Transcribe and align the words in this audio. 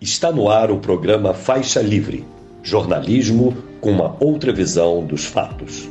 Está 0.00 0.32
no 0.32 0.48
ar 0.48 0.70
o 0.70 0.78
programa 0.78 1.34
Faixa 1.34 1.82
Livre 1.82 2.26
jornalismo 2.62 3.54
com 3.82 3.90
uma 3.90 4.16
outra 4.18 4.50
visão 4.50 5.04
dos 5.04 5.26
fatos. 5.26 5.90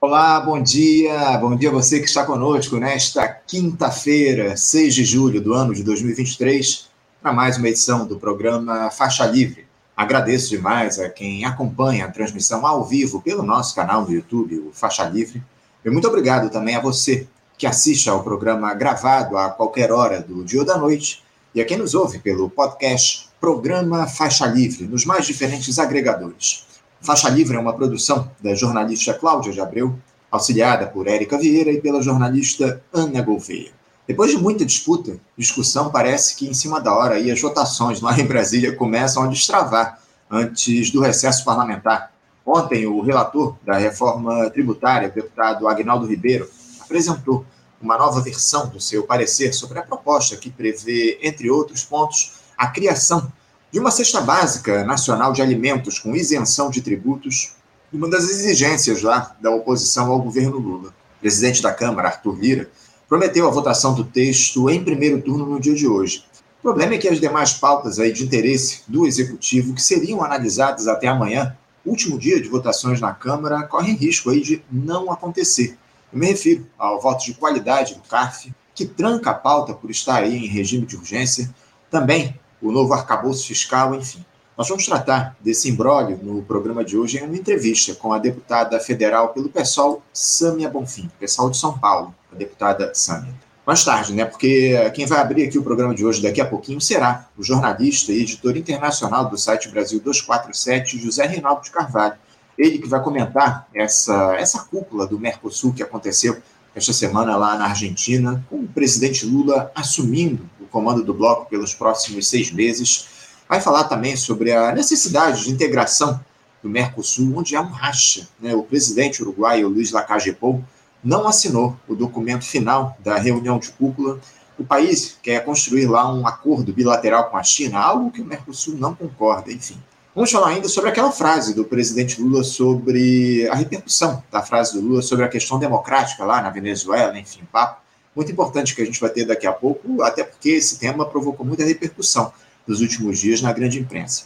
Olá, 0.00 0.40
bom 0.40 0.62
dia. 0.62 1.36
Bom 1.36 1.54
dia 1.54 1.68
a 1.68 1.72
você 1.72 2.00
que 2.00 2.06
está 2.06 2.24
conosco 2.24 2.78
nesta 2.78 3.28
quinta-feira, 3.28 4.56
6 4.56 4.94
de 4.94 5.04
julho 5.04 5.42
do 5.42 5.52
ano 5.52 5.74
de 5.74 5.82
2023, 5.82 6.88
para 7.20 7.34
mais 7.34 7.58
uma 7.58 7.68
edição 7.68 8.06
do 8.06 8.18
programa 8.18 8.90
Faixa 8.90 9.26
Livre. 9.26 9.66
Agradeço 9.94 10.48
demais 10.48 10.98
a 10.98 11.10
quem 11.10 11.44
acompanha 11.44 12.06
a 12.06 12.10
transmissão 12.10 12.66
ao 12.66 12.82
vivo 12.82 13.20
pelo 13.20 13.42
nosso 13.42 13.74
canal 13.74 14.06
no 14.06 14.10
YouTube, 14.12 14.58
o 14.58 14.70
Faixa 14.72 15.04
Livre. 15.04 15.42
E 15.84 15.90
muito 15.90 16.08
obrigado 16.08 16.48
também 16.48 16.76
a 16.76 16.80
você 16.80 17.28
que 17.58 17.66
assiste 17.66 18.08
ao 18.08 18.24
programa 18.24 18.72
gravado 18.72 19.36
a 19.36 19.50
qualquer 19.50 19.92
hora 19.92 20.22
do 20.22 20.42
dia 20.42 20.60
ou 20.60 20.66
da 20.66 20.78
noite 20.78 21.22
e 21.54 21.60
a 21.60 21.64
quem 21.64 21.76
nos 21.76 21.94
ouve 21.94 22.18
pelo 22.18 22.50
podcast 22.50 23.28
Programa 23.44 24.06
Faixa 24.06 24.46
Livre, 24.46 24.86
nos 24.86 25.04
mais 25.04 25.26
diferentes 25.26 25.78
agregadores. 25.78 26.64
Faixa 27.02 27.28
Livre 27.28 27.58
é 27.58 27.60
uma 27.60 27.74
produção 27.74 28.30
da 28.40 28.54
jornalista 28.54 29.12
Cláudia 29.12 29.52
de 29.52 29.60
Abreu, 29.60 29.98
auxiliada 30.30 30.86
por 30.86 31.06
Érica 31.06 31.36
Vieira 31.36 31.70
e 31.70 31.78
pela 31.78 32.00
jornalista 32.00 32.82
Ana 32.90 33.20
Gouveia. 33.20 33.70
Depois 34.08 34.30
de 34.30 34.38
muita 34.38 34.64
disputa, 34.64 35.18
discussão, 35.36 35.90
parece 35.90 36.36
que 36.36 36.48
em 36.48 36.54
cima 36.54 36.80
da 36.80 36.94
hora 36.94 37.16
aí 37.16 37.30
as 37.30 37.38
votações 37.38 38.00
lá 38.00 38.16
em 38.18 38.24
Brasília 38.24 38.74
começam 38.74 39.22
a 39.22 39.26
destravar 39.26 40.00
antes 40.30 40.90
do 40.90 41.02
recesso 41.02 41.44
parlamentar. 41.44 42.14
Ontem, 42.46 42.86
o 42.86 43.02
relator 43.02 43.58
da 43.62 43.76
reforma 43.76 44.48
tributária, 44.48 45.10
deputado 45.10 45.68
Agnaldo 45.68 46.06
Ribeiro, 46.06 46.48
apresentou 46.80 47.44
uma 47.78 47.98
nova 47.98 48.22
versão 48.22 48.68
do 48.70 48.80
seu 48.80 49.02
parecer 49.02 49.52
sobre 49.52 49.78
a 49.78 49.82
proposta 49.82 50.34
que 50.34 50.48
prevê, 50.48 51.18
entre 51.22 51.50
outros 51.50 51.84
pontos, 51.84 52.42
a 52.56 52.68
criação 52.68 53.30
de 53.74 53.80
uma 53.80 53.90
cesta 53.90 54.20
básica 54.20 54.84
nacional 54.84 55.32
de 55.32 55.42
alimentos 55.42 55.98
com 55.98 56.14
isenção 56.14 56.70
de 56.70 56.80
tributos, 56.80 57.56
uma 57.92 58.08
das 58.08 58.30
exigências 58.30 59.02
lá 59.02 59.34
da 59.40 59.50
oposição 59.50 60.12
ao 60.12 60.22
governo 60.22 60.58
Lula. 60.58 60.90
O 60.90 61.20
presidente 61.20 61.60
da 61.60 61.74
Câmara, 61.74 62.06
Arthur 62.06 62.38
Lira, 62.38 62.70
prometeu 63.08 63.48
a 63.48 63.50
votação 63.50 63.92
do 63.92 64.04
texto 64.04 64.70
em 64.70 64.84
primeiro 64.84 65.20
turno 65.20 65.44
no 65.44 65.58
dia 65.58 65.74
de 65.74 65.88
hoje. 65.88 66.24
O 66.60 66.62
problema 66.62 66.94
é 66.94 66.98
que 66.98 67.08
as 67.08 67.18
demais 67.18 67.54
pautas 67.54 67.98
aí 67.98 68.12
de 68.12 68.22
interesse 68.22 68.82
do 68.86 69.08
executivo, 69.08 69.74
que 69.74 69.82
seriam 69.82 70.22
analisadas 70.22 70.86
até 70.86 71.08
amanhã, 71.08 71.56
último 71.84 72.16
dia 72.16 72.40
de 72.40 72.48
votações 72.48 73.00
na 73.00 73.12
Câmara, 73.12 73.64
correm 73.64 73.96
risco 73.96 74.30
aí 74.30 74.40
de 74.40 74.62
não 74.70 75.10
acontecer. 75.10 75.76
Eu 76.12 76.20
me 76.20 76.28
refiro 76.28 76.64
ao 76.78 77.00
voto 77.00 77.24
de 77.24 77.34
qualidade 77.34 77.96
do 77.96 78.02
CARF, 78.02 78.54
que 78.72 78.86
tranca 78.86 79.30
a 79.30 79.34
pauta 79.34 79.74
por 79.74 79.90
estar 79.90 80.22
aí 80.22 80.36
em 80.36 80.46
regime 80.46 80.86
de 80.86 80.94
urgência, 80.94 81.52
também 81.90 82.38
o 82.64 82.72
novo 82.72 82.94
arcabouço 82.94 83.46
fiscal, 83.46 83.94
enfim. 83.94 84.24
Nós 84.56 84.68
vamos 84.68 84.86
tratar 84.86 85.36
desse 85.40 85.68
imbróglio 85.68 86.18
no 86.22 86.42
programa 86.42 86.84
de 86.84 86.96
hoje 86.96 87.18
em 87.18 87.22
uma 87.22 87.36
entrevista 87.36 87.94
com 87.94 88.12
a 88.12 88.18
deputada 88.18 88.78
federal 88.80 89.30
pelo 89.30 89.48
PSOL, 89.48 90.02
Sâmia 90.12 90.70
Bonfim, 90.70 91.10
pessoal 91.18 91.50
de 91.50 91.56
São 91.56 91.76
Paulo, 91.76 92.14
a 92.32 92.36
deputada 92.36 92.94
Sâmia. 92.94 93.34
Mais 93.66 93.84
tarde, 93.84 94.12
né? 94.12 94.24
Porque 94.24 94.74
quem 94.94 95.06
vai 95.06 95.20
abrir 95.20 95.44
aqui 95.44 95.58
o 95.58 95.62
programa 95.62 95.94
de 95.94 96.06
hoje 96.06 96.22
daqui 96.22 96.40
a 96.40 96.46
pouquinho 96.46 96.80
será 96.80 97.28
o 97.36 97.42
jornalista 97.42 98.12
e 98.12 98.22
editor 98.22 98.56
internacional 98.56 99.28
do 99.28 99.36
site 99.36 99.68
Brasil 99.68 100.00
247, 100.00 100.98
José 100.98 101.26
Reinaldo 101.26 101.62
de 101.62 101.70
Carvalho. 101.70 102.14
Ele 102.56 102.78
que 102.78 102.88
vai 102.88 103.02
comentar 103.02 103.66
essa, 103.74 104.36
essa 104.36 104.60
cúpula 104.60 105.06
do 105.06 105.18
Mercosul 105.18 105.72
que 105.72 105.82
aconteceu 105.82 106.40
esta 106.74 106.92
semana 106.92 107.36
lá 107.36 107.56
na 107.56 107.66
Argentina, 107.66 108.44
com 108.50 108.56
o 108.56 108.68
presidente 108.68 109.24
Lula 109.24 109.72
assumindo 109.74 110.48
comando 110.74 111.04
do 111.04 111.14
bloco 111.14 111.48
pelos 111.48 111.72
próximos 111.72 112.26
seis 112.26 112.50
meses. 112.50 113.06
Vai 113.48 113.60
falar 113.60 113.84
também 113.84 114.16
sobre 114.16 114.50
a 114.50 114.72
necessidade 114.72 115.44
de 115.44 115.50
integração 115.52 116.18
do 116.60 116.68
Mercosul, 116.68 117.32
onde 117.38 117.54
há 117.54 117.60
um 117.60 117.70
racha. 117.70 118.26
Né? 118.40 118.52
O 118.56 118.64
presidente 118.64 119.22
uruguaio 119.22 119.68
Luiz 119.68 119.92
Lacalle 119.92 120.32
Pou 120.32 120.64
não 121.02 121.28
assinou 121.28 121.76
o 121.86 121.94
documento 121.94 122.44
final 122.44 122.96
da 122.98 123.16
reunião 123.16 123.56
de 123.56 123.70
cúpula. 123.70 124.18
O 124.58 124.64
país 124.64 125.16
quer 125.22 125.44
construir 125.44 125.86
lá 125.86 126.12
um 126.12 126.26
acordo 126.26 126.72
bilateral 126.72 127.30
com 127.30 127.36
a 127.36 127.42
China, 127.44 127.78
algo 127.78 128.10
que 128.10 128.20
o 128.20 128.24
Mercosul 128.24 128.74
não 128.74 128.96
concorda, 128.96 129.52
enfim. 129.52 129.80
Vamos 130.12 130.32
falar 130.32 130.48
ainda 130.48 130.68
sobre 130.68 130.90
aquela 130.90 131.12
frase 131.12 131.54
do 131.54 131.64
presidente 131.64 132.20
Lula 132.20 132.42
sobre 132.42 133.46
a 133.48 133.54
repercussão 133.54 134.22
da 134.30 134.42
frase 134.42 134.72
do 134.72 134.80
Lula 134.80 135.02
sobre 135.02 135.24
a 135.24 135.28
questão 135.28 135.58
democrática 135.58 136.24
lá 136.24 136.40
na 136.42 136.50
Venezuela, 136.50 137.16
enfim, 137.18 137.42
papo 137.52 137.83
muito 138.14 138.30
importante 138.30 138.74
que 138.74 138.82
a 138.82 138.84
gente 138.84 139.00
vai 139.00 139.10
ter 139.10 139.24
daqui 139.24 139.46
a 139.46 139.52
pouco, 139.52 140.02
até 140.02 140.22
porque 140.22 140.50
esse 140.50 140.78
tema 140.78 141.04
provocou 141.06 141.44
muita 141.44 141.64
repercussão 141.64 142.32
nos 142.66 142.80
últimos 142.80 143.18
dias 143.18 143.42
na 143.42 143.52
grande 143.52 143.78
imprensa. 143.78 144.24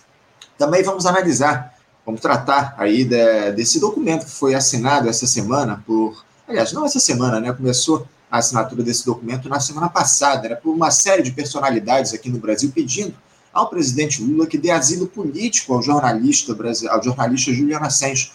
Também 0.56 0.82
vamos 0.82 1.06
analisar, 1.06 1.74
vamos 2.04 2.20
tratar 2.20 2.74
aí 2.76 3.04
de, 3.04 3.52
desse 3.52 3.80
documento 3.80 4.26
que 4.26 4.32
foi 4.32 4.54
assinado 4.54 5.08
essa 5.08 5.26
semana 5.26 5.82
por, 5.86 6.24
aliás, 6.46 6.72
não 6.72 6.84
essa 6.84 7.00
semana, 7.00 7.40
né? 7.40 7.52
Começou 7.52 8.06
a 8.30 8.38
assinatura 8.38 8.82
desse 8.82 9.06
documento 9.06 9.48
na 9.48 9.60
semana 9.60 9.88
passada, 9.88 10.48
né, 10.50 10.54
por 10.54 10.74
uma 10.74 10.90
série 10.90 11.22
de 11.22 11.30
personalidades 11.30 12.12
aqui 12.12 12.28
no 12.28 12.38
Brasil 12.38 12.70
pedindo 12.74 13.14
ao 13.52 13.70
presidente 13.70 14.22
Lula 14.22 14.46
que 14.46 14.58
dê 14.58 14.70
asilo 14.70 15.06
político 15.06 15.72
ao 15.72 15.82
jornalista, 15.82 16.56
ao 16.90 17.02
jornalista 17.02 17.52
Julian 17.52 17.78
Assange, 17.78 18.32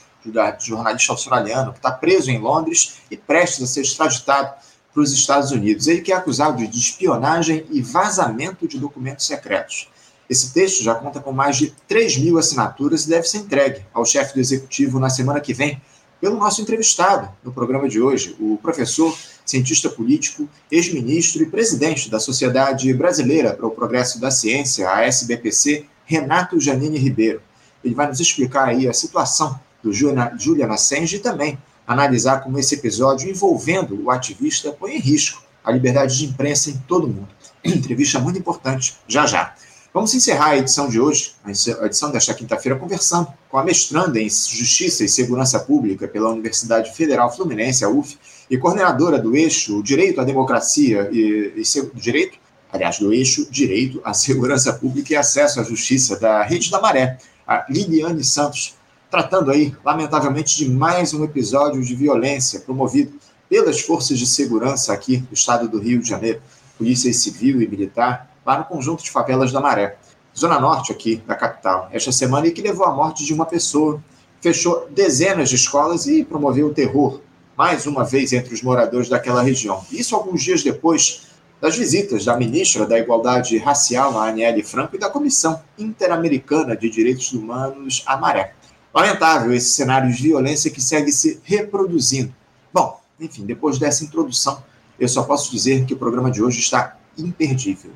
jornalista 0.60 1.12
australiano, 1.12 1.72
que 1.72 1.80
está 1.80 1.92
preso 1.92 2.32
em 2.32 2.40
Londres 2.40 2.96
e 3.12 3.18
prestes 3.18 3.64
a 3.64 3.68
ser 3.68 3.82
extraditado 3.82 4.54
para 4.94 5.04
os 5.04 5.12
Estados 5.12 5.52
Unidos. 5.52 5.88
Ele 5.88 6.02
que 6.02 6.12
é 6.12 6.16
acusado 6.16 6.66
de 6.66 6.78
espionagem 6.78 7.66
e 7.72 7.82
vazamento 7.82 8.68
de 8.68 8.80
documentos 8.80 9.26
secretos. 9.26 9.90
Esse 10.30 10.54
texto 10.54 10.84
já 10.84 10.96
conta 10.96 11.20
com 11.20 11.32
mais 11.32 11.58
de 11.58 11.74
3 11.88 12.18
mil 12.18 12.38
assinaturas 12.38 13.06
e 13.06 13.10
deve 13.10 13.28
ser 13.28 13.40
entregue 13.40 13.86
ao 13.94 14.06
chefe 14.06 14.34
do 14.34 14.40
executivo 14.40 15.00
na 15.00 15.10
semana 15.10 15.42
que 15.42 15.54
vem, 15.54 15.82
pelo 16.22 16.38
nosso 16.38 16.62
entrevistado 16.62 17.30
no 17.44 17.52
programa 17.52 17.90
de 17.90 18.02
hoje, 18.02 18.34
o 18.40 18.58
professor, 18.62 19.14
cientista 19.46 19.90
político, 19.90 20.48
ex-ministro 20.72 21.44
e 21.44 21.48
presidente 21.48 22.10
da 22.10 22.18
Sociedade 22.18 22.94
Brasileira 22.94 23.54
para 23.54 23.68
o 23.68 23.72
Progresso 23.72 24.22
da 24.22 24.32
Ciência, 24.32 24.90
a 24.90 25.02
SBPC, 25.04 25.86
Renato 26.06 26.60
Janine 26.62 26.98
Ribeiro. 26.98 27.42
Ele 27.84 27.94
vai 27.94 28.08
nos 28.08 28.22
explicar 28.22 28.70
aí 28.70 28.88
a 28.88 28.94
situação 28.94 29.60
do 29.84 29.92
Julian 29.92 30.72
Assange 30.72 31.18
e 31.18 31.20
também 31.20 31.60
analisar 31.88 32.44
como 32.44 32.58
esse 32.58 32.76
episódio 32.76 33.30
envolvendo 33.30 34.02
o 34.04 34.12
ativista 34.12 34.72
põe 34.72 34.96
em 34.96 35.00
risco 35.00 35.44
a 35.64 35.72
liberdade 35.72 36.18
de 36.18 36.26
imprensa 36.26 36.70
em 36.70 36.78
todo 36.88 37.06
o 37.06 37.10
mundo. 37.10 37.30
Entrevista 37.64 38.20
muito 38.20 38.38
importante, 38.38 38.96
já 39.08 39.26
já. 39.26 39.54
Vamos 39.94 40.14
encerrar 40.16 40.48
a 40.48 40.58
edição 40.58 40.90
de 40.90 41.00
hoje, 41.00 41.36
a 41.46 41.86
edição 41.86 42.10
desta 42.12 42.34
quinta-feira, 42.34 42.80
conversando 42.80 43.28
com 43.48 43.60
a 43.60 43.64
mestranda 43.64 44.20
em 44.20 44.28
Justiça 44.28 45.04
e 45.04 45.08
Segurança 45.08 45.60
Pública 45.60 46.08
pela 46.08 46.32
Universidade 46.32 46.92
Federal 46.94 47.34
Fluminense, 47.34 47.86
a 47.86 47.90
UF, 47.90 48.18
e 48.50 48.58
coordenadora 48.58 49.20
do 49.20 49.36
eixo 49.36 49.84
Direito 49.84 50.20
à 50.20 50.24
Democracia 50.24 51.10
e, 51.12 51.54
e 51.56 51.64
Direito, 51.94 52.40
aliás, 52.72 52.98
do 52.98 53.14
eixo 53.14 53.48
Direito 53.52 54.02
à 54.04 54.16
Segurança 54.16 54.74
Pública 54.74 55.14
e 55.14 55.16
Acesso 55.16 55.60
à 55.60 55.64
Justiça 55.64 56.20
da 56.20 56.42
Rede 56.42 56.72
da 56.72 56.82
Maré, 56.82 57.20
a 57.48 57.64
Liliane 57.70 58.24
Santos, 58.24 58.76
tratando 59.14 59.52
aí, 59.52 59.72
lamentavelmente, 59.86 60.58
de 60.58 60.68
mais 60.68 61.14
um 61.14 61.24
episódio 61.24 61.80
de 61.84 61.94
violência 61.94 62.62
promovido 62.62 63.14
pelas 63.48 63.80
forças 63.80 64.18
de 64.18 64.26
segurança 64.26 64.92
aqui 64.92 65.18
do 65.18 65.36
estado 65.36 65.68
do 65.68 65.78
Rio 65.78 66.02
de 66.02 66.10
Janeiro, 66.10 66.42
Polícia 66.80 67.14
Civil 67.14 67.62
e 67.62 67.68
Militar, 67.68 68.28
lá 68.44 68.58
no 68.58 68.66
conjunto 68.66 69.04
de 69.04 69.12
favelas 69.12 69.52
da 69.52 69.62
Maré, 69.62 69.98
zona 70.36 70.60
norte 70.60 70.92
aqui 70.92 71.18
da 71.28 71.36
capital, 71.36 71.90
esta 71.92 72.12
semana, 72.12 72.48
e 72.48 72.52
que 72.52 72.64
levou 72.64 72.88
à 72.88 72.92
morte 72.92 73.24
de 73.24 73.32
uma 73.36 73.46
pessoa, 73.46 74.04
fechou 74.42 74.88
dezenas 74.90 75.48
de 75.50 75.58
escolas 75.58 76.08
e 76.08 76.24
promoveu 76.24 76.66
o 76.66 76.74
terror, 76.74 77.22
mais 77.56 77.86
uma 77.86 78.04
vez, 78.04 78.34
entre 78.34 78.52
os 78.52 78.64
moradores 78.64 79.10
daquela 79.10 79.44
região. 79.44 79.86
Isso 79.92 80.16
alguns 80.16 80.42
dias 80.42 80.64
depois 80.64 81.28
das 81.62 81.78
visitas 81.78 82.26
da 82.26 82.36
ministra 82.36 82.84
da 82.88 82.98
Igualdade 82.98 83.60
Racial, 83.60 84.18
a 84.18 84.30
Aniele 84.30 84.64
Franco, 84.64 84.96
e 84.96 85.00
da 85.00 85.08
Comissão 85.08 85.62
Interamericana 85.78 86.76
de 86.76 86.90
Direitos 86.90 87.32
Humanos, 87.32 88.02
a 88.08 88.18
Maré. 88.18 88.56
Lamentável 88.94 89.52
esse 89.52 89.72
cenário 89.72 90.14
de 90.14 90.22
violência 90.22 90.70
que 90.70 90.80
segue 90.80 91.12
se 91.12 91.40
reproduzindo. 91.44 92.32
Bom, 92.72 93.02
enfim, 93.20 93.44
depois 93.44 93.80
dessa 93.80 94.04
introdução, 94.04 94.64
eu 95.00 95.08
só 95.08 95.24
posso 95.24 95.50
dizer 95.50 95.84
que 95.86 95.96
o 95.96 95.98
programa 95.98 96.30
de 96.30 96.44
hoje 96.44 96.60
está 96.60 96.96
imperdível. 97.18 97.92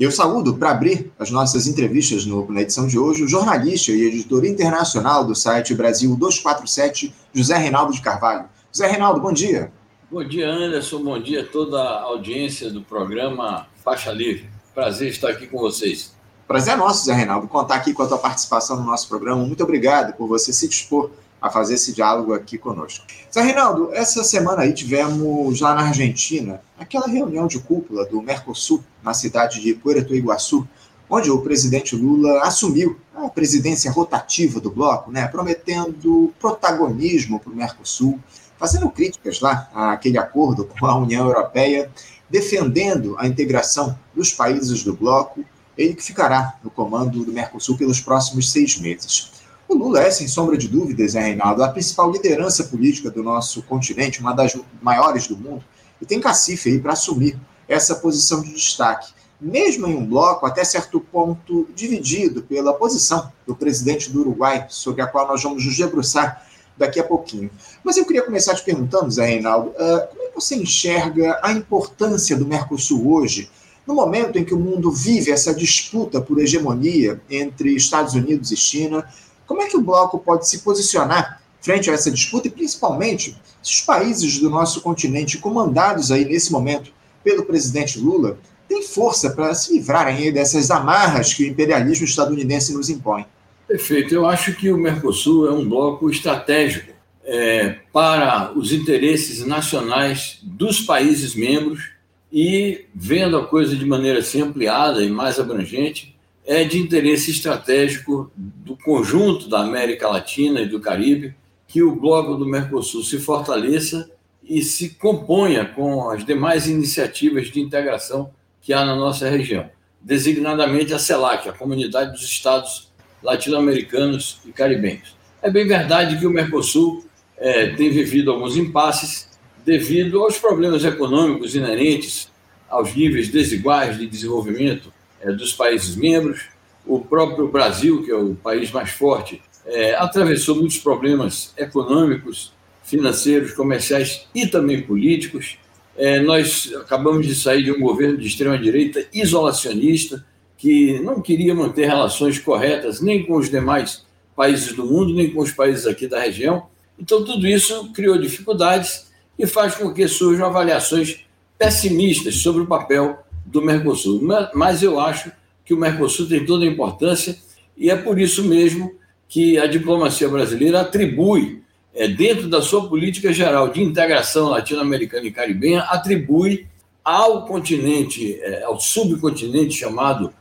Eu 0.00 0.10
saúdo, 0.10 0.56
para 0.56 0.70
abrir 0.70 1.12
as 1.18 1.30
nossas 1.30 1.66
entrevistas 1.66 2.24
no, 2.24 2.50
na 2.50 2.62
edição 2.62 2.86
de 2.86 2.98
hoje, 2.98 3.22
o 3.22 3.28
jornalista 3.28 3.92
e 3.92 4.02
editor 4.02 4.46
internacional 4.46 5.26
do 5.26 5.34
site 5.34 5.74
Brasil 5.74 6.16
247, 6.16 7.14
José 7.34 7.56
Reinaldo 7.56 7.92
de 7.92 8.00
Carvalho. 8.00 8.46
José 8.72 8.86
Reinaldo, 8.86 9.20
bom 9.20 9.32
dia. 9.32 9.70
Bom 10.10 10.24
dia, 10.24 10.48
Anderson. 10.48 11.02
Bom 11.02 11.20
dia 11.20 11.42
a 11.42 11.46
toda 11.46 11.82
a 11.82 12.02
audiência 12.02 12.70
do 12.70 12.80
programa 12.80 13.66
Faixa 13.82 14.10
Livre. 14.10 14.55
Prazer 14.76 15.08
estar 15.08 15.30
aqui 15.30 15.46
com 15.46 15.56
vocês. 15.56 16.12
Prazer 16.46 16.74
é 16.74 16.76
nosso, 16.76 16.98
José 16.98 17.14
Reinaldo, 17.14 17.48
contar 17.48 17.76
aqui 17.76 17.94
com 17.94 18.02
a 18.02 18.06
tua 18.06 18.18
participação 18.18 18.76
no 18.76 18.84
nosso 18.84 19.08
programa. 19.08 19.42
Muito 19.42 19.64
obrigado 19.64 20.12
por 20.12 20.28
você 20.28 20.52
se 20.52 20.68
dispor 20.68 21.10
a 21.40 21.48
fazer 21.48 21.76
esse 21.76 21.94
diálogo 21.94 22.34
aqui 22.34 22.58
conosco. 22.58 23.06
Zé 23.32 23.40
Reinaldo, 23.40 23.88
essa 23.94 24.22
semana 24.22 24.64
aí 24.64 24.74
tivemos 24.74 25.62
lá 25.62 25.74
na 25.74 25.84
Argentina 25.84 26.60
aquela 26.78 27.06
reunião 27.06 27.46
de 27.46 27.58
cúpula 27.58 28.04
do 28.04 28.20
Mercosul, 28.20 28.84
na 29.02 29.14
cidade 29.14 29.62
de 29.62 29.72
Puerto 29.72 30.14
Iguaçu, 30.14 30.68
onde 31.08 31.30
o 31.30 31.40
presidente 31.40 31.96
Lula 31.96 32.42
assumiu 32.42 33.00
a 33.14 33.30
presidência 33.30 33.90
rotativa 33.90 34.60
do 34.60 34.70
bloco, 34.70 35.10
né, 35.10 35.26
prometendo 35.26 36.34
protagonismo 36.38 37.40
para 37.40 37.50
o 37.50 37.56
Mercosul, 37.56 38.20
fazendo 38.58 38.90
críticas 38.90 39.40
lá 39.40 39.70
àquele 39.74 40.18
acordo 40.18 40.66
com 40.66 40.84
a 40.84 40.98
União 40.98 41.26
Europeia, 41.26 41.90
defendendo 42.28 43.16
a 43.18 43.26
integração 43.26 43.98
dos 44.14 44.32
países 44.32 44.82
do 44.82 44.94
bloco, 44.94 45.44
ele 45.76 45.94
que 45.94 46.02
ficará 46.02 46.58
no 46.62 46.70
comando 46.70 47.24
do 47.24 47.32
Mercosul 47.32 47.76
pelos 47.76 48.00
próximos 48.00 48.50
seis 48.50 48.78
meses. 48.78 49.32
O 49.68 49.74
Lula 49.74 50.02
é, 50.02 50.10
sem 50.10 50.28
sombra 50.28 50.56
de 50.56 50.68
dúvidas, 50.68 51.14
é, 51.14 51.20
Reinaldo, 51.20 51.62
a 51.62 51.68
principal 51.68 52.10
liderança 52.10 52.64
política 52.64 53.10
do 53.10 53.22
nosso 53.22 53.62
continente, 53.62 54.20
uma 54.20 54.32
das 54.32 54.56
maiores 54.80 55.26
do 55.26 55.36
mundo, 55.36 55.64
e 56.00 56.06
tem 56.06 56.20
cacife 56.20 56.70
aí 56.70 56.78
para 56.80 56.92
assumir 56.92 57.38
essa 57.68 57.96
posição 57.96 58.42
de 58.42 58.52
destaque 58.52 59.16
mesmo 59.40 59.86
em 59.86 59.94
um 59.94 60.06
bloco 60.06 60.46
até 60.46 60.64
certo 60.64 61.00
ponto 61.00 61.68
dividido 61.74 62.42
pela 62.42 62.74
posição 62.74 63.30
do 63.46 63.54
presidente 63.54 64.10
do 64.10 64.20
Uruguai, 64.20 64.66
sobre 64.68 65.02
a 65.02 65.06
qual 65.06 65.28
nós 65.28 65.42
vamos 65.42 65.64
nos 65.64 65.76
debruçar 65.76 66.46
daqui 66.76 67.00
a 67.00 67.04
pouquinho. 67.04 67.50
Mas 67.82 67.96
eu 67.96 68.04
queria 68.04 68.22
começar 68.22 68.54
te 68.54 68.64
perguntando, 68.64 69.10
Zé 69.10 69.26
Reinaldo, 69.26 69.70
uh, 69.70 70.08
como 70.08 70.22
é 70.22 70.26
que 70.28 70.34
você 70.34 70.56
enxerga 70.56 71.40
a 71.42 71.52
importância 71.52 72.36
do 72.36 72.46
Mercosul 72.46 73.12
hoje, 73.12 73.50
no 73.86 73.94
momento 73.94 74.38
em 74.38 74.44
que 74.44 74.54
o 74.54 74.58
mundo 74.58 74.90
vive 74.90 75.30
essa 75.30 75.54
disputa 75.54 76.20
por 76.20 76.38
hegemonia 76.38 77.20
entre 77.30 77.74
Estados 77.74 78.14
Unidos 78.14 78.50
e 78.50 78.56
China? 78.56 79.08
Como 79.46 79.62
é 79.62 79.66
que 79.66 79.76
o 79.76 79.82
bloco 79.82 80.18
pode 80.18 80.48
se 80.48 80.58
posicionar 80.58 81.40
frente 81.60 81.90
a 81.90 81.94
essa 81.94 82.10
disputa 82.10 82.48
e, 82.48 82.50
principalmente, 82.50 83.36
se 83.62 83.72
os 83.72 83.80
países 83.80 84.38
do 84.38 84.50
nosso 84.50 84.80
continente, 84.80 85.38
comandados 85.38 86.10
aí 86.10 86.24
nesse 86.24 86.52
momento 86.52 86.92
pelo 87.24 87.44
presidente 87.44 87.98
Lula, 87.98 88.38
tem 88.68 88.82
força 88.82 89.30
para 89.30 89.54
se 89.54 89.72
livrarem 89.72 90.32
dessas 90.32 90.70
amarras 90.70 91.32
que 91.32 91.44
o 91.44 91.46
imperialismo 91.46 92.04
estadunidense 92.04 92.72
nos 92.72 92.88
impõe. 92.88 93.26
Perfeito. 93.66 94.14
Eu 94.14 94.26
acho 94.26 94.54
que 94.54 94.70
o 94.70 94.78
Mercosul 94.78 95.48
é 95.48 95.50
um 95.50 95.68
bloco 95.68 96.08
estratégico 96.08 96.92
é, 97.24 97.80
para 97.92 98.52
os 98.56 98.72
interesses 98.72 99.44
nacionais 99.44 100.38
dos 100.42 100.80
países 100.80 101.34
membros 101.34 101.90
e, 102.32 102.84
vendo 102.94 103.36
a 103.36 103.46
coisa 103.46 103.74
de 103.74 103.84
maneira 103.84 104.20
assim 104.20 104.42
ampliada 104.42 105.02
e 105.02 105.10
mais 105.10 105.40
abrangente, 105.40 106.14
é 106.44 106.62
de 106.62 106.78
interesse 106.78 107.32
estratégico 107.32 108.30
do 108.36 108.76
conjunto 108.76 109.48
da 109.48 109.60
América 109.60 110.08
Latina 110.08 110.60
e 110.60 110.68
do 110.68 110.78
Caribe 110.78 111.34
que 111.66 111.82
o 111.82 111.96
bloco 111.96 112.36
do 112.36 112.46
Mercosul 112.46 113.02
se 113.02 113.18
fortaleça 113.18 114.08
e 114.44 114.62
se 114.62 114.90
componha 114.90 115.64
com 115.64 116.08
as 116.08 116.24
demais 116.24 116.68
iniciativas 116.68 117.48
de 117.48 117.60
integração 117.60 118.30
que 118.60 118.72
há 118.72 118.84
na 118.84 118.94
nossa 118.94 119.28
região, 119.28 119.68
designadamente 120.00 120.94
a 120.94 120.98
CELAC, 121.00 121.48
a 121.48 121.52
Comunidade 121.52 122.12
dos 122.12 122.22
Estados 122.22 122.92
Latino-Americanos 123.22 124.40
e 124.44 124.52
Caribenhos. 124.52 125.16
É 125.42 125.50
bem 125.50 125.66
verdade 125.66 126.18
que 126.18 126.26
o 126.26 126.30
Mercosul 126.30 127.04
é, 127.36 127.66
tem 127.68 127.90
vivido 127.90 128.30
alguns 128.30 128.56
impasses 128.56 129.28
devido 129.64 130.22
aos 130.22 130.38
problemas 130.38 130.84
econômicos 130.84 131.54
inerentes 131.54 132.30
aos 132.68 132.94
níveis 132.94 133.28
desiguais 133.28 133.98
de 133.98 134.06
desenvolvimento 134.06 134.92
é, 135.20 135.32
dos 135.32 135.52
países 135.52 135.96
membros. 135.96 136.46
O 136.84 137.00
próprio 137.00 137.48
Brasil, 137.48 138.02
que 138.04 138.10
é 138.10 138.14
o 138.14 138.34
país 138.34 138.70
mais 138.70 138.90
forte, 138.90 139.42
é, 139.66 139.94
atravessou 139.96 140.56
muitos 140.56 140.78
problemas 140.78 141.52
econômicos, 141.56 142.52
financeiros, 142.84 143.52
comerciais 143.52 144.26
e 144.34 144.46
também 144.46 144.82
políticos. 144.82 145.58
É, 145.96 146.20
nós 146.20 146.72
acabamos 146.80 147.26
de 147.26 147.34
sair 147.34 147.64
de 147.64 147.72
um 147.72 147.80
governo 147.80 148.16
de 148.16 148.26
extrema-direita 148.26 149.06
isolacionista, 149.12 150.24
que 150.56 150.98
não 151.00 151.20
queria 151.20 151.54
manter 151.54 151.86
relações 151.86 152.38
corretas 152.38 153.00
nem 153.00 153.24
com 153.24 153.36
os 153.36 153.50
demais 153.50 154.04
países 154.34 154.72
do 154.72 154.84
mundo, 154.84 155.14
nem 155.14 155.30
com 155.30 155.40
os 155.40 155.52
países 155.52 155.86
aqui 155.86 156.06
da 156.06 156.20
região. 156.20 156.66
Então, 156.98 157.24
tudo 157.24 157.46
isso 157.46 157.92
criou 157.92 158.18
dificuldades 158.18 159.06
e 159.38 159.46
faz 159.46 159.74
com 159.74 159.92
que 159.92 160.06
surjam 160.08 160.46
avaliações 160.46 161.24
pessimistas 161.58 162.36
sobre 162.36 162.62
o 162.62 162.66
papel 162.66 163.18
do 163.44 163.62
Mercosul. 163.62 164.20
Mas 164.54 164.82
eu 164.82 164.98
acho 164.98 165.30
que 165.64 165.74
o 165.74 165.76
Mercosul 165.76 166.28
tem 166.28 166.44
toda 166.44 166.64
a 166.64 166.68
importância 166.68 167.36
e 167.76 167.90
é 167.90 167.96
por 167.96 168.18
isso 168.18 168.44
mesmo 168.44 168.94
que 169.28 169.58
a 169.58 169.66
diplomacia 169.66 170.28
brasileira 170.28 170.80
atribui 170.80 171.62
é, 171.94 172.06
dentro 172.06 172.48
da 172.48 172.62
sua 172.62 172.88
política 172.88 173.32
geral 173.32 173.68
de 173.68 173.82
integração 173.82 174.50
latino-americana 174.50 175.26
e 175.26 175.32
caribenha, 175.32 175.80
atribui 175.82 176.66
ao 177.04 177.46
continente, 177.46 178.38
é, 178.40 178.62
ao 178.62 178.78
subcontinente 178.78 179.74
chamado 179.74 180.32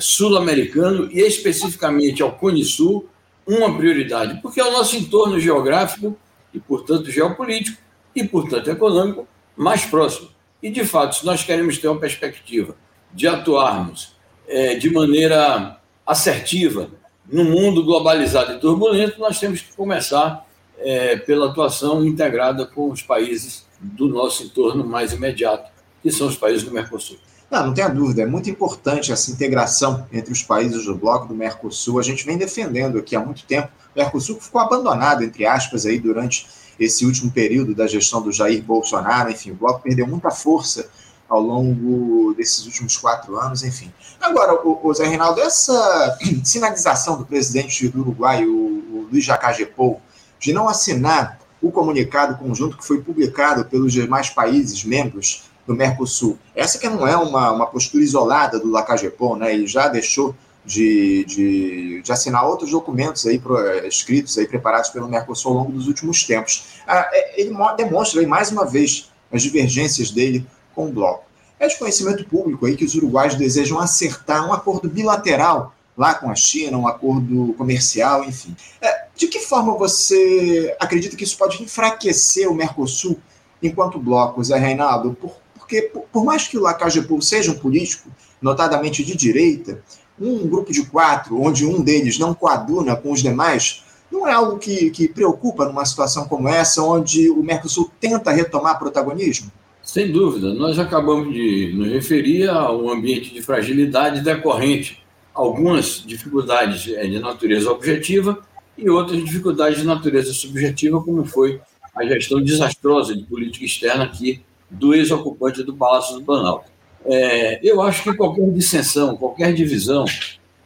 sul-americano 0.00 1.08
e 1.10 1.20
especificamente 1.20 2.22
ao 2.22 2.32
Cone 2.32 2.64
Sul, 2.64 3.08
uma 3.46 3.76
prioridade, 3.76 4.40
porque 4.40 4.60
é 4.60 4.64
o 4.64 4.72
nosso 4.72 4.96
entorno 4.96 5.38
geográfico 5.38 6.16
e, 6.52 6.58
portanto, 6.58 7.10
geopolítico 7.10 7.78
e, 8.14 8.24
portanto, 8.24 8.70
econômico 8.70 9.26
mais 9.56 9.84
próximo. 9.84 10.30
E, 10.62 10.70
de 10.70 10.84
fato, 10.84 11.16
se 11.16 11.26
nós 11.26 11.42
queremos 11.42 11.78
ter 11.78 11.88
uma 11.88 12.00
perspectiva 12.00 12.76
de 13.12 13.28
atuarmos 13.28 14.16
é, 14.48 14.74
de 14.74 14.90
maneira 14.90 15.78
assertiva 16.06 16.90
no 17.30 17.44
mundo 17.44 17.84
globalizado 17.84 18.52
e 18.52 18.58
turbulento, 18.58 19.20
nós 19.20 19.38
temos 19.38 19.60
que 19.60 19.74
começar 19.74 20.46
é, 20.78 21.16
pela 21.16 21.50
atuação 21.50 22.04
integrada 22.04 22.66
com 22.66 22.90
os 22.90 23.02
países 23.02 23.66
do 23.80 24.08
nosso 24.08 24.42
entorno 24.42 24.84
mais 24.84 25.12
imediato, 25.12 25.70
que 26.02 26.10
são 26.10 26.26
os 26.26 26.36
países 26.36 26.62
do 26.62 26.70
Mercosul. 26.70 27.18
Não, 27.54 27.66
não 27.66 27.72
tenha 27.72 27.88
dúvida, 27.88 28.22
é 28.22 28.26
muito 28.26 28.50
importante 28.50 29.12
essa 29.12 29.30
integração 29.30 30.08
entre 30.12 30.32
os 30.32 30.42
países 30.42 30.86
do 30.86 30.96
bloco 30.96 31.28
do 31.28 31.36
Mercosul. 31.36 32.00
A 32.00 32.02
gente 32.02 32.26
vem 32.26 32.36
defendendo 32.36 32.98
aqui 32.98 33.14
há 33.14 33.20
muito 33.20 33.44
tempo. 33.44 33.68
O 33.94 33.98
Mercosul 34.00 34.40
ficou 34.40 34.60
abandonado, 34.60 35.22
entre 35.22 35.46
aspas, 35.46 35.86
aí 35.86 36.00
durante 36.00 36.48
esse 36.80 37.06
último 37.06 37.30
período 37.30 37.72
da 37.72 37.86
gestão 37.86 38.20
do 38.20 38.32
Jair 38.32 38.60
Bolsonaro. 38.60 39.30
Enfim, 39.30 39.52
o 39.52 39.54
bloco 39.54 39.82
perdeu 39.82 40.04
muita 40.04 40.32
força 40.32 40.90
ao 41.28 41.40
longo 41.40 42.34
desses 42.34 42.66
últimos 42.66 42.96
quatro 42.96 43.38
anos, 43.38 43.62
enfim. 43.62 43.92
Agora, 44.20 44.54
o, 44.66 44.80
o 44.82 44.92
Zé 44.92 45.06
Reinaldo, 45.06 45.40
essa 45.40 46.18
sinalização 46.42 47.16
do 47.16 47.24
presidente 47.24 47.86
do 47.86 48.00
Uruguai, 48.00 48.44
o, 48.44 48.50
o 48.50 49.08
Luiz 49.12 49.24
Jacá 49.24 49.52
Gepou, 49.52 50.02
de 50.40 50.52
não 50.52 50.68
assinar 50.68 51.38
o 51.62 51.70
comunicado 51.70 52.36
conjunto 52.36 52.76
que 52.76 52.84
foi 52.84 53.00
publicado 53.00 53.64
pelos 53.64 53.92
demais 53.92 54.28
países 54.28 54.82
membros 54.82 55.53
do 55.66 55.74
Mercosul. 55.74 56.38
Essa 56.54 56.78
que 56.78 56.88
não 56.88 57.06
é 57.06 57.16
uma, 57.16 57.50
uma 57.52 57.66
postura 57.66 58.02
isolada 58.02 58.58
do 58.58 58.70
Lacagepon, 58.70 59.36
né? 59.36 59.52
Ele 59.52 59.66
já 59.66 59.88
deixou 59.88 60.34
de, 60.64 61.24
de, 61.26 62.02
de, 62.02 62.12
assinar 62.12 62.46
outros 62.46 62.70
documentos 62.70 63.26
aí 63.26 63.38
pro, 63.38 63.56
escritos 63.86 64.38
aí 64.38 64.46
preparados 64.46 64.90
pelo 64.90 65.08
Mercosul 65.08 65.52
ao 65.52 65.58
longo 65.58 65.72
dos 65.72 65.86
últimos 65.86 66.24
tempos. 66.24 66.80
Ah, 66.86 67.08
é, 67.12 67.40
ele 67.40 67.54
demonstra 67.76 68.20
aí 68.20 68.26
mais 68.26 68.50
uma 68.50 68.64
vez 68.64 69.10
as 69.32 69.42
divergências 69.42 70.10
dele 70.10 70.46
com 70.74 70.86
o 70.86 70.92
bloco. 70.92 71.24
É 71.58 71.66
de 71.66 71.78
conhecimento 71.78 72.24
público 72.24 72.66
aí 72.66 72.76
que 72.76 72.84
os 72.84 72.94
uruguaios 72.94 73.34
desejam 73.34 73.78
acertar 73.78 74.48
um 74.48 74.52
acordo 74.52 74.88
bilateral 74.88 75.74
lá 75.96 76.14
com 76.14 76.30
a 76.30 76.34
China, 76.34 76.78
um 76.78 76.88
acordo 76.88 77.54
comercial, 77.54 78.24
enfim. 78.24 78.56
É, 78.80 79.06
de 79.14 79.28
que 79.28 79.40
forma 79.40 79.74
você 79.74 80.74
acredita 80.80 81.16
que 81.16 81.24
isso 81.24 81.38
pode 81.38 81.62
enfraquecer 81.62 82.50
o 82.50 82.54
Mercosul 82.54 83.18
enquanto 83.62 83.98
bloco, 83.98 84.42
Zé 84.42 84.58
Reinaldo? 84.58 85.14
Por, 85.14 85.36
porque, 85.64 85.90
por, 86.12 86.24
mais 86.24 86.46
que 86.46 86.58
o 86.58 86.60
Lacajepur 86.60 87.22
seja 87.22 87.50
um 87.50 87.58
político, 87.58 88.10
notadamente 88.40 89.02
de 89.02 89.16
direita, 89.16 89.82
um 90.20 90.46
grupo 90.46 90.70
de 90.70 90.84
quatro, 90.84 91.40
onde 91.40 91.64
um 91.64 91.82
deles 91.82 92.18
não 92.18 92.34
coaduna 92.34 92.94
com 92.94 93.10
os 93.10 93.22
demais, 93.22 93.82
não 94.12 94.28
é 94.28 94.32
algo 94.32 94.58
que, 94.58 94.90
que 94.90 95.08
preocupa 95.08 95.64
numa 95.64 95.84
situação 95.84 96.28
como 96.28 96.48
essa, 96.48 96.82
onde 96.82 97.30
o 97.30 97.42
Mercosul 97.42 97.90
tenta 97.98 98.30
retomar 98.30 98.78
protagonismo? 98.78 99.50
Sem 99.82 100.12
dúvida. 100.12 100.52
Nós 100.52 100.78
acabamos 100.78 101.32
de 101.32 101.72
nos 101.74 101.90
referir 101.90 102.48
a 102.48 102.70
um 102.70 102.90
ambiente 102.90 103.32
de 103.32 103.42
fragilidade 103.42 104.20
decorrente 104.20 105.02
algumas 105.34 106.04
dificuldades 106.06 106.92
é, 106.94 107.06
de 107.06 107.18
natureza 107.18 107.70
objetiva 107.70 108.38
e 108.76 108.88
outras 108.88 109.24
dificuldades 109.24 109.78
de 109.78 109.84
natureza 109.84 110.32
subjetiva, 110.32 111.02
como 111.02 111.24
foi 111.24 111.60
a 111.94 112.04
gestão 112.04 112.40
desastrosa 112.40 113.16
de 113.16 113.24
política 113.24 113.64
externa 113.64 114.04
aqui 114.04 114.44
do 114.74 114.94
ex-ocupante 114.94 115.62
do 115.62 115.74
Palácio 115.74 116.16
do 116.16 116.22
Planalto. 116.22 116.70
É, 117.04 117.60
eu 117.62 117.82
acho 117.82 118.02
que 118.02 118.14
qualquer 118.14 118.50
dissensão, 118.50 119.16
qualquer 119.16 119.52
divisão, 119.52 120.04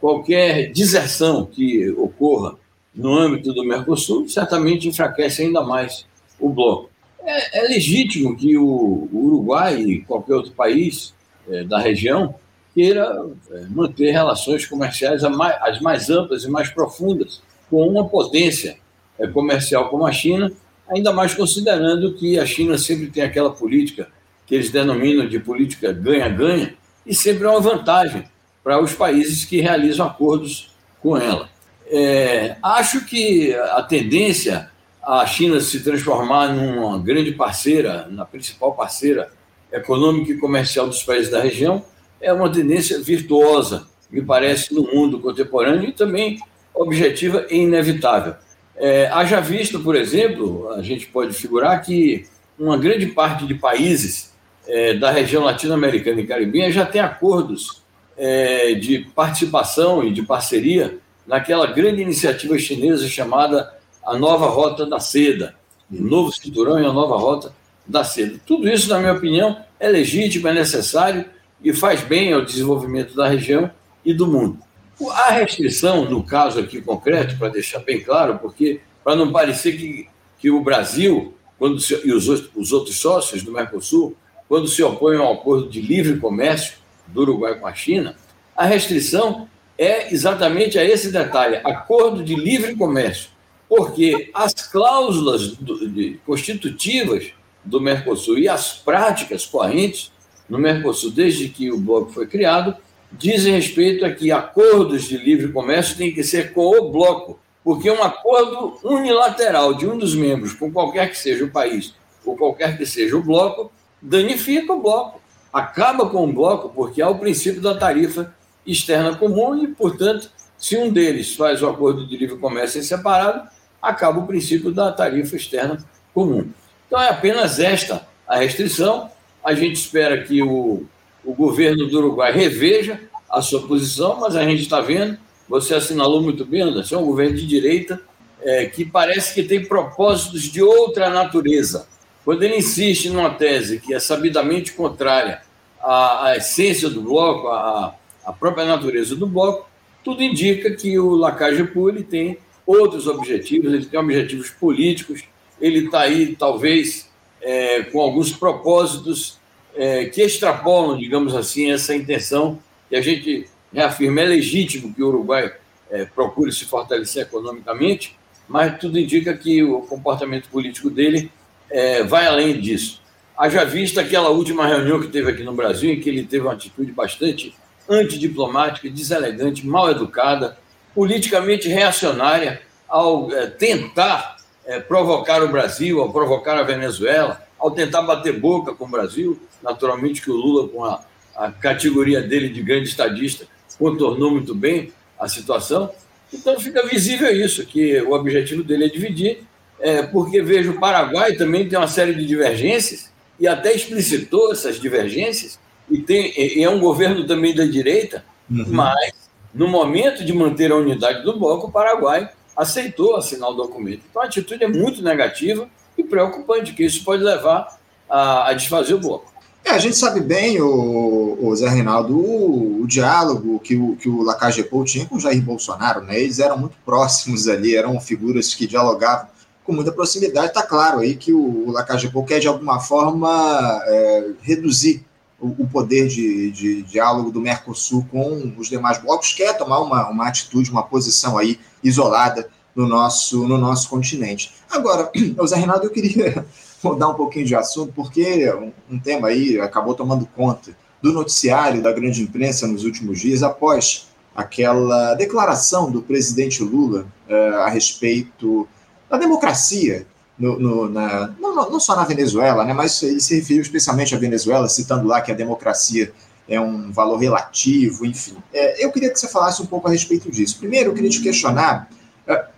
qualquer 0.01 0.71
deserção 0.73 1.45
que 1.45 1.89
ocorra 1.91 2.57
no 2.95 3.15
âmbito 3.15 3.53
do 3.53 3.65
Mercosul 3.65 4.29
certamente 4.29 4.89
enfraquece 4.89 5.43
ainda 5.43 5.63
mais 5.63 6.07
o 6.39 6.49
bloco. 6.49 6.91
É, 7.21 7.59
é 7.59 7.63
legítimo 7.69 8.37
que 8.37 8.57
o, 8.57 9.09
o, 9.13 9.27
Uruguai 9.27 9.81
e 9.81 10.01
qualquer 10.03 10.35
outro 10.35 10.53
país 10.53 11.13
é, 11.49 11.65
da 11.65 11.79
região 11.79 12.35
queira 12.75 13.27
é, 13.51 13.61
manter 13.69 14.13
relações 14.13 14.65
comerciais 14.67 15.23
as 15.25 15.81
mais 15.81 16.11
amplas 16.11 16.45
e 16.45 16.51
mais 16.51 16.71
profundas 16.71 17.43
com 17.69 17.87
uma 17.87 18.09
potência 18.09 18.79
é, 19.19 19.27
comercial 19.27 19.89
como 19.89 20.07
a 20.07 20.13
China, 20.13 20.53
ainda 20.91 21.13
mais 21.13 21.35
considerando 21.35 22.15
que 22.15 22.39
a 22.39 22.47
China 22.47 22.79
sempre 22.79 23.09
tem 23.09 23.23
aquela 23.23 23.51
política 23.51 24.09
que 24.47 24.55
eles 24.55 24.71
denominam 24.71 25.29
de 25.29 25.39
política 25.39 25.93
ganha-ganha, 25.93 26.75
e 27.07 27.15
sempre 27.15 27.45
é 27.45 27.51
uma 27.51 27.61
vantagem 27.61 28.25
para 28.65 28.83
os 28.83 28.93
países 28.93 29.45
que 29.45 29.61
realizam 29.61 30.07
acordos 30.07 30.71
com 31.03 31.17
ela. 31.17 31.49
É, 31.91 32.57
acho 32.63 33.05
que 33.05 33.55
a 33.55 33.83
tendência 33.83 34.71
a 35.09 35.25
China 35.25 35.59
se 35.59 35.81
transformar 35.81 36.53
numa 36.53 36.99
grande 36.99 37.33
parceira, 37.33 38.07
na 38.11 38.27
principal 38.27 38.75
parceira 38.75 39.31
econômica 39.73 40.33
e 40.33 40.37
comercial 40.37 40.87
dos 40.87 41.03
países 41.03 41.31
da 41.31 41.41
região, 41.41 41.83
é 42.21 42.31
uma 42.31 42.53
tendência 42.53 43.01
virtuosa, 43.01 43.87
me 44.11 44.21
parece, 44.21 44.75
no 44.75 44.83
mundo 44.83 45.19
contemporâneo 45.19 45.89
e 45.89 45.93
também 45.93 46.39
objetiva 46.75 47.47
e 47.49 47.57
inevitável. 47.57 48.35
É, 48.81 49.09
haja 49.09 49.41
visto, 49.41 49.81
por 49.81 49.97
exemplo, 49.97 50.71
a 50.73 50.83
gente 50.83 51.07
pode 51.07 51.33
figurar 51.35 51.83
que 51.83 52.27
uma 52.59 52.77
grande 52.77 53.07
parte 53.07 53.47
de 53.47 53.55
países 53.55 54.33
é, 54.67 54.95
da 54.95 55.11
região 55.11 55.45
latino-americana 55.45 56.21
e 56.21 56.27
caribenha 56.27 56.71
já 56.71 56.87
tem 56.87 57.01
acordos 57.01 57.83
é, 58.17 58.75
de 58.75 59.01
participação 59.15 60.05
e 60.05 60.13
de 60.13 60.23
parceria 60.23 60.99
naquela 61.27 61.67
grande 61.67 62.03
iniciativa 62.03 62.59
chinesa 62.59 63.07
chamada 63.09 63.73
a 64.05 64.17
Nova 64.17 64.47
Rota 64.47 64.87
da 64.87 64.99
Seda, 64.99 65.55
o 65.91 66.03
novo 66.03 66.33
cinturão 66.33 66.81
e 66.81 66.87
a 66.87 66.93
nova 66.93 67.17
Rota 67.17 67.53
da 67.87 68.05
Seda. 68.05 68.41
Tudo 68.47 68.69
isso, 68.69 68.89
na 68.89 68.99
minha 68.99 69.13
opinião, 69.13 69.59
é 69.79 69.89
legítimo, 69.89 70.49
é 70.49 70.55
necessário 70.55 71.25
e 71.63 71.73
faz 71.73 72.01
bem 72.03 72.33
ao 72.33 72.45
desenvolvimento 72.45 73.15
da 73.15 73.29
região 73.29 73.71
e 74.05 74.15
do 74.15 74.27
mundo. 74.27 74.59
A 75.01 75.31
restrição, 75.31 76.05
no 76.05 76.25
caso 76.25 76.61
aqui 76.61 76.81
concreto, 76.81 77.39
para 77.39 77.49
deixar 77.49 77.81
bem 77.81 78.01
claro, 78.01 78.39
porque 78.39 78.81
para 79.05 79.15
não 79.15 79.31
parecer 79.31 79.77
que, 79.77 80.09
que 80.39 80.51
o 80.51 80.61
Brasil 80.61 81.35
quando 81.59 81.81
se, 81.81 82.01
e 82.07 82.13
os, 82.13 82.29
os 82.55 82.73
outros 82.73 82.99
sócios 82.99 83.43
do 83.43 83.53
Mercosul, 83.53 84.17
quando 84.49 84.69
se 84.69 84.83
opõem 84.83 85.19
ao 85.19 85.35
acordo 85.35 85.69
de 85.69 85.81
livre 85.81 86.19
comércio 86.19 86.79
do 87.09 87.23
Uruguai 87.23 87.59
com 87.59 87.67
a 87.67 87.75
China, 87.75 88.17
a 88.57 88.65
restrição 88.65 89.49
é 89.77 90.13
exatamente 90.13 90.79
a 90.79 90.85
esse 90.85 91.11
detalhe: 91.11 91.57
acordo 91.65 92.23
de 92.23 92.35
livre 92.35 92.77
comércio. 92.77 93.31
Porque 93.69 94.31
as 94.33 94.55
cláusulas 94.55 95.49
do, 95.49 95.91
de, 95.91 96.19
constitutivas 96.25 97.33
do 97.63 97.81
Mercosul 97.81 98.39
e 98.39 98.49
as 98.49 98.73
práticas 98.73 99.45
correntes 99.45 100.11
no 100.49 100.59
Mercosul, 100.59 101.11
desde 101.11 101.51
que 101.51 101.71
o 101.71 101.79
bloco 101.79 102.11
foi 102.11 102.27
criado, 102.27 102.75
dizem 103.13 103.55
respeito 103.55 104.05
a 104.05 104.11
que 104.11 104.31
acordos 104.31 105.05
de 105.05 105.17
livre 105.17 105.53
comércio 105.53 105.97
têm 105.97 106.13
que 106.13 106.23
ser 106.23 106.53
com 106.53 106.79
o 106.79 106.91
bloco, 106.91 107.39
porque 107.65 107.91
um 107.91 108.03
acordo 108.03 108.79
unilateral 108.85 109.75
de 109.75 109.87
um 109.87 109.99
dos 109.99 110.15
membros, 110.15 110.53
com 110.53 110.73
qualquer 110.73 111.11
que 111.11 111.19
seja 111.19 111.45
o 111.45 111.51
país 111.51 111.95
ou 112.25 112.37
qualquer 112.37 112.77
que 112.77 112.85
seja 112.85 113.17
o 113.17 113.23
bloco, 113.23 113.73
danifica 114.01 114.73
o 114.73 114.83
bloco, 114.83 115.21
acaba 115.53 116.09
com 116.09 116.25
o 116.25 116.33
bloco, 116.33 116.69
porque 116.69 117.01
há 117.01 117.09
o 117.09 117.19
princípio 117.19 117.61
da 117.61 117.75
tarifa 117.75 118.35
externa 118.67 119.17
comum 119.17 119.63
e, 119.63 119.69
portanto, 119.69 120.31
se 120.59 120.77
um 120.77 120.91
deles 120.91 121.35
faz 121.35 121.63
o 121.63 121.69
acordo 121.69 122.07
de 122.07 122.17
livre 122.17 122.37
comércio 122.37 122.81
em 122.81 122.83
separado, 122.83 123.49
acaba 123.81 124.21
o 124.21 124.27
princípio 124.27 124.73
da 124.73 124.93
tarifa 124.93 125.37
externa 125.37 125.85
comum. 126.13 126.49
Então, 126.87 127.01
é 127.01 127.09
apenas 127.09 127.59
esta 127.59 128.07
a 128.27 128.39
restrição. 128.39 129.11
A 129.43 129.55
gente 129.55 129.77
espera 129.77 130.23
que 130.23 130.43
o, 130.43 130.85
o 131.25 131.35
governo 131.35 131.87
do 131.87 131.99
Uruguai 131.99 132.33
reveja 132.33 133.01
a 133.29 133.43
sua 133.43 133.67
posição, 133.67 134.19
mas 134.21 134.35
a 134.37 134.45
gente 134.45 134.63
está 134.63 134.81
vendo, 134.81 135.19
você 135.49 135.75
assinalou 135.75 136.23
muito 136.23 136.45
bem, 136.45 136.63
Anderson, 136.63 136.97
é 136.97 136.99
um 136.99 137.07
governo 137.07 137.37
de 137.37 137.47
direita 137.47 138.01
é, 138.41 138.67
que 138.67 138.85
parece 138.85 139.35
que 139.35 139.43
tem 139.43 139.65
propósitos 139.65 140.43
de 140.43 140.63
outra 140.63 141.11
natureza. 141.11 141.87
Quando 142.25 142.43
ele 142.43 142.57
insiste 142.57 143.09
numa 143.09 143.31
tese 143.31 143.81
que 143.81 143.95
é 143.95 144.01
sabidamente 144.01 144.73
contrária 144.73 145.43
à, 145.81 146.27
à 146.27 146.37
essência 146.37 146.89
do 146.89 147.03
bloco, 147.03 147.49
à, 147.49 147.95
à, 148.25 148.33
própria 148.33 148.65
natureza 148.65 149.17
do 149.17 149.27
bloco, 149.27 149.69
tudo 150.05 150.23
indica 150.23 150.71
que 150.71 150.99
o 150.99 151.15
Lacage 151.15 151.65
Pou 151.65 151.93
tem 152.03 152.39
outros 152.67 153.07
objetivos, 153.07 153.73
ele 153.73 153.87
tem 153.87 153.99
objetivos 153.99 154.51
políticos, 154.51 155.25
ele 155.61 155.87
está 155.87 156.01
aí, 156.01 156.37
talvez, 156.37 157.11
é, 157.41 157.83
com 157.85 158.01
alguns 158.01 158.33
propósitos 158.33 159.38
é, 159.79 160.07
que 160.07 160.21
extrapolam, 160.21 160.99
digamos 160.99 161.37
assim, 161.37 161.71
essa 161.71 161.95
intenção 161.95 162.59
que 162.91 162.97
a 162.97 163.01
gente 163.01 163.49
reafirma. 163.73 164.21
É 164.21 164.25
legítimo 164.25 164.93
que 164.93 165.01
o 165.01 165.07
Uruguai 165.07 165.53
é, 165.89 166.05
procure 166.05 166.51
se 166.51 166.65
fortalecer 166.65 167.23
economicamente, 167.23 168.19
mas 168.49 168.77
tudo 168.79 168.99
indica 168.99 169.33
que 169.37 169.63
o 169.63 169.83
comportamento 169.83 170.49
político 170.49 170.91
dele 170.91 171.31
é, 171.71 172.03
vai 172.03 172.27
além 172.27 172.61
disso. 172.61 173.01
Haja 173.37 173.65
vista 173.65 174.01
aquela 174.01 174.31
última 174.31 174.67
reunião 174.67 175.01
que 175.01 175.07
teve 175.07 175.31
aqui 175.31 175.45
no 175.45 175.55
Brasil, 175.55 175.93
em 175.93 176.01
que 176.01 176.09
ele 176.09 176.25
teve 176.25 176.45
uma 176.45 176.55
atitude 176.55 176.91
bastante 176.91 177.55
antidiplomática, 177.89 178.91
deselegante, 178.91 179.65
mal 179.65 179.89
educada, 179.91 180.59
politicamente 180.93 181.69
reacionária, 181.69 182.63
ao 182.89 183.33
é, 183.33 183.47
tentar 183.47 184.39
é, 184.67 184.81
provocar 184.81 185.41
o 185.43 185.49
Brasil, 185.49 186.01
ao 186.01 186.13
provocar 186.13 186.59
a 186.59 186.65
Venezuela, 186.65 187.47
ao 187.59 187.71
tentar 187.71 188.03
bater 188.03 188.39
boca 188.39 188.75
com 188.75 188.85
o 188.85 188.89
Brasil. 188.89 189.41
Naturalmente 189.63 190.23
que 190.23 190.31
o 190.31 190.37
Lula, 190.37 190.69
com 190.69 190.85
a, 190.85 191.01
a 191.35 191.51
categoria 191.51 192.23
dele 192.23 192.49
de 192.49 192.63
grande 192.63 192.89
estadista, 192.89 193.47
contornou 193.79 194.31
muito 194.31 194.55
bem 194.55 194.93
a 195.19 195.29
situação. 195.29 195.91
Então 196.33 196.59
fica 196.61 196.87
visível 196.87 197.35
isso, 197.35 197.65
que 197.67 198.01
o 198.03 198.13
objetivo 198.13 198.63
dele 198.63 198.85
é 198.85 198.89
dividir, 198.89 199.45
é, 199.81 200.03
porque 200.03 200.43
vejo 200.43 200.73
o 200.73 200.81
Paraguai 200.81 201.35
também 201.35 201.69
tem 201.69 201.79
uma 201.79 201.89
série 201.89 202.15
de 202.15 202.27
divergências, 202.27 203.11
e 203.41 203.47
até 203.47 203.75
explicitou 203.75 204.53
essas 204.53 204.81
divergências, 204.81 205.59
e, 205.91 205.99
tem, 205.99 206.33
e 206.37 206.63
é 206.63 206.69
um 206.69 206.81
governo 206.81 207.27
também 207.27 207.55
da 207.55 207.65
direita, 207.65 208.25
uhum. 208.51 208.65
mas 208.69 209.13
no 209.55 209.69
momento 209.69 210.25
de 210.25 210.33
manter 210.33 210.71
a 210.71 210.77
unidade 210.77 211.23
do 211.23 211.39
bloco, 211.39 211.69
o 211.69 211.73
Paraguai 211.73 212.29
aceitou 212.57 213.17
assinar 213.17 213.49
o 213.51 213.55
documento. 213.55 214.03
Então 214.11 214.21
a 214.21 214.27
atitude 214.27 214.65
é 214.65 214.69
muito 214.69 215.03
negativa 215.03 215.69
e 215.99 216.05
preocupante, 216.05 216.73
que 216.73 216.85
isso 216.85 217.05
pode 217.05 217.23
levar 217.23 217.77
a, 218.09 218.49
a 218.49 218.55
desfazer 218.55 218.95
o 218.95 219.01
bloco. 219.01 219.33
É, 219.65 219.73
a 219.73 219.79
gente 219.79 219.97
sabe 219.97 220.21
bem, 220.21 220.63
o, 220.63 221.37
o 221.43 221.55
Zé 221.55 221.69
Reinaldo, 221.69 222.17
o, 222.17 222.83
o, 222.83 222.87
diálogo 222.87 223.59
que 223.61 223.77
o, 223.77 223.97
que 223.97 224.09
o 224.09 224.23
Lacagepou 224.23 224.85
tinha 224.85 225.05
com 225.05 225.17
o 225.17 225.21
Jair 225.21 225.43
Bolsonaro, 225.43 226.01
né? 226.01 226.19
Eles 226.19 226.39
eram 226.39 226.57
muito 226.57 226.77
próximos 226.87 227.49
ali, 227.49 227.77
eram 227.77 228.01
figuras 228.01 228.55
que 228.55 228.67
dialogavam 228.67 229.27
com 229.65 229.73
muita 229.75 229.93
proximidade. 229.93 230.47
Está 230.47 230.63
claro 230.63 231.01
aí 231.01 231.17
que 231.17 231.33
o, 231.33 231.69
o 231.69 231.73
Lacagepou 231.73 232.25
quer, 232.25 232.39
de 232.39 232.49
alguma 232.49 232.81
forma, 232.81 233.83
é, 233.85 234.31
reduzir 234.41 235.05
o, 235.39 235.49
o 235.49 235.69
poder 235.69 236.09
de, 236.09 236.51
de, 236.51 236.83
diálogo 236.83 237.31
do 237.31 237.41
Mercosul 237.41 238.07
com 238.11 238.55
os 238.57 238.69
demais 238.69 238.99
blocos, 238.99 239.35
quer 239.35 239.57
tomar 239.57 239.81
uma, 239.81 240.09
uma 240.09 240.27
atitude, 240.27 240.71
uma 240.71 240.83
posição 240.83 241.37
aí 241.37 241.61
isolada 241.85 242.49
no 242.79 242.87
nosso, 242.87 243.49
no 243.49 243.59
nosso 243.59 243.89
continente. 243.89 244.55
Agora, 244.71 245.11
Zé 245.49 245.57
Reinaldo, 245.57 245.87
eu 245.87 245.91
queria 245.91 246.47
mudar 246.81 247.09
um 247.09 247.15
pouquinho 247.15 247.45
de 247.45 247.57
assunto, 247.57 247.93
porque 247.93 248.49
um, 248.89 249.01
tema 249.01 249.29
aí 249.29 249.61
acabou 249.61 249.97
tomando 249.97 250.25
conta 250.27 250.71
do 251.03 251.13
noticiário 251.13 251.83
da 251.83 251.91
grande 251.91 252.23
imprensa 252.23 252.69
nos 252.69 252.85
últimos 252.85 253.19
dias, 253.19 253.43
após 253.43 254.07
aquela 254.35 255.15
declaração 255.15 255.91
do 255.91 256.03
presidente 256.03 256.63
Lula 256.63 257.05
uh, 257.29 257.57
a 257.63 257.69
respeito 257.69 258.69
da 259.11 259.19
democracia 259.19 260.07
no, 260.39 260.57
no, 260.57 260.89
na, 260.89 261.35
não, 261.41 261.69
não, 261.69 261.81
só 261.81 261.97
na 261.97 262.05
Venezuela, 262.05 262.65
né, 262.65 262.73
mas 262.73 263.03
ele 263.03 263.21
se 263.21 263.35
referiu 263.35 263.63
especialmente 263.63 264.15
à 264.15 264.19
Venezuela, 264.19 264.69
citando 264.69 265.09
lá 265.09 265.21
que 265.21 265.33
a 265.33 265.35
democracia 265.35 266.13
é 266.49 266.61
um 266.61 266.93
valor 266.93 267.17
relativo, 267.17 268.07
enfim. 268.07 268.37
É, 268.53 268.85
eu 268.85 268.93
queria 268.93 269.11
que 269.11 269.19
você 269.19 269.27
falasse 269.27 269.61
um 269.61 269.67
pouco 269.67 269.89
a 269.89 269.91
respeito 269.91 270.31
disso. 270.31 270.59
Primeiro, 270.59 270.91
eu 270.91 270.95
queria 270.95 271.11
te 271.11 271.21
questionar 271.21 271.91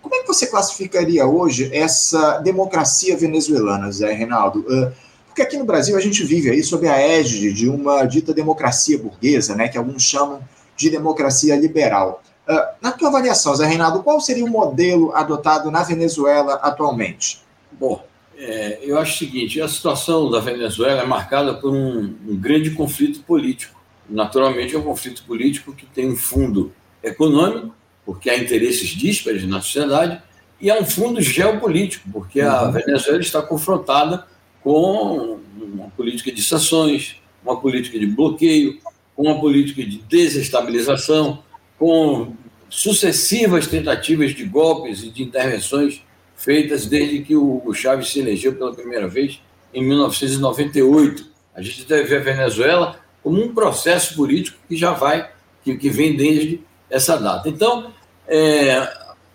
como 0.01 0.15
é 0.15 0.21
que 0.21 0.27
você 0.27 0.47
classificaria 0.47 1.25
hoje 1.25 1.69
essa 1.73 2.39
democracia 2.39 3.15
venezuelana, 3.15 3.91
Zé 3.91 4.11
Reinaldo? 4.11 4.65
É, 4.69 4.91
porque 5.27 5.41
aqui 5.41 5.57
no 5.57 5.63
Brasil 5.63 5.95
a 5.95 6.01
gente 6.01 6.23
vive 6.23 6.49
aí 6.49 6.61
sob 6.61 6.87
a 6.87 6.99
égide 6.99 7.53
de 7.53 7.69
uma 7.69 8.03
dita 8.03 8.33
democracia 8.33 8.97
burguesa, 8.97 9.55
né, 9.55 9.69
que 9.69 9.77
alguns 9.77 10.03
chamam 10.03 10.41
de 10.75 10.89
democracia 10.89 11.55
liberal. 11.55 12.21
É, 12.47 12.73
na 12.81 12.91
tua 12.91 13.07
avaliação, 13.07 13.55
Zé 13.55 13.65
Reinaldo, 13.65 14.03
qual 14.03 14.19
seria 14.19 14.43
o 14.43 14.49
modelo 14.49 15.15
adotado 15.15 15.71
na 15.71 15.83
Venezuela 15.83 16.55
atualmente? 16.55 17.41
Bom, 17.71 18.03
é, 18.37 18.79
eu 18.81 18.97
acho 18.97 19.13
o 19.13 19.17
seguinte: 19.19 19.61
a 19.61 19.67
situação 19.67 20.29
da 20.29 20.39
Venezuela 20.39 21.03
é 21.03 21.05
marcada 21.05 21.53
por 21.53 21.71
um, 21.71 22.13
um 22.27 22.35
grande 22.35 22.71
conflito 22.71 23.21
político. 23.21 23.79
Naturalmente, 24.09 24.75
é 24.75 24.79
um 24.79 24.83
conflito 24.83 25.23
político 25.23 25.73
que 25.73 25.85
tem 25.85 26.09
um 26.09 26.17
fundo 26.17 26.73
econômico, 27.01 27.73
porque 28.11 28.29
há 28.29 28.37
interesses 28.37 28.89
díspares 28.89 29.47
na 29.47 29.61
sociedade, 29.61 30.21
e 30.59 30.69
há 30.69 30.77
um 30.77 30.83
fundo 30.83 31.21
geopolítico, 31.21 32.09
porque 32.11 32.41
a 32.41 32.63
uhum. 32.63 32.71
Venezuela 32.73 33.21
está 33.21 33.41
confrontada 33.41 34.27
com 34.61 35.39
uma 35.57 35.87
política 35.91 36.29
de 36.29 36.43
sanções, 36.43 37.15
uma 37.41 37.61
política 37.61 37.97
de 37.97 38.05
bloqueio, 38.05 38.79
com 39.15 39.23
uma 39.23 39.39
política 39.39 39.81
de 39.81 39.99
desestabilização, 39.99 41.41
com 41.79 42.33
sucessivas 42.69 43.65
tentativas 43.65 44.35
de 44.35 44.43
golpes 44.43 45.03
e 45.03 45.09
de 45.09 45.23
intervenções 45.23 46.03
feitas 46.35 46.85
desde 46.85 47.21
que 47.21 47.33
o 47.33 47.55
Hugo 47.55 47.73
Chávez 47.73 48.09
se 48.09 48.19
elegeu 48.19 48.53
pela 48.53 48.73
primeira 48.73 49.07
vez 49.07 49.39
em 49.73 49.81
1998. 49.87 51.27
A 51.55 51.61
gente 51.61 51.85
deve 51.85 52.03
ver 52.03 52.17
a 52.17 52.23
Venezuela 52.23 52.99
como 53.23 53.41
um 53.41 53.53
processo 53.53 54.15
político 54.15 54.57
que 54.67 54.75
já 54.75 54.91
vai, 54.91 55.31
que, 55.63 55.77
que 55.77 55.89
vem 55.89 56.17
desde 56.17 56.59
essa 56.91 57.17
data. 57.17 57.47
Então, 57.47 57.93
é, 58.31 58.77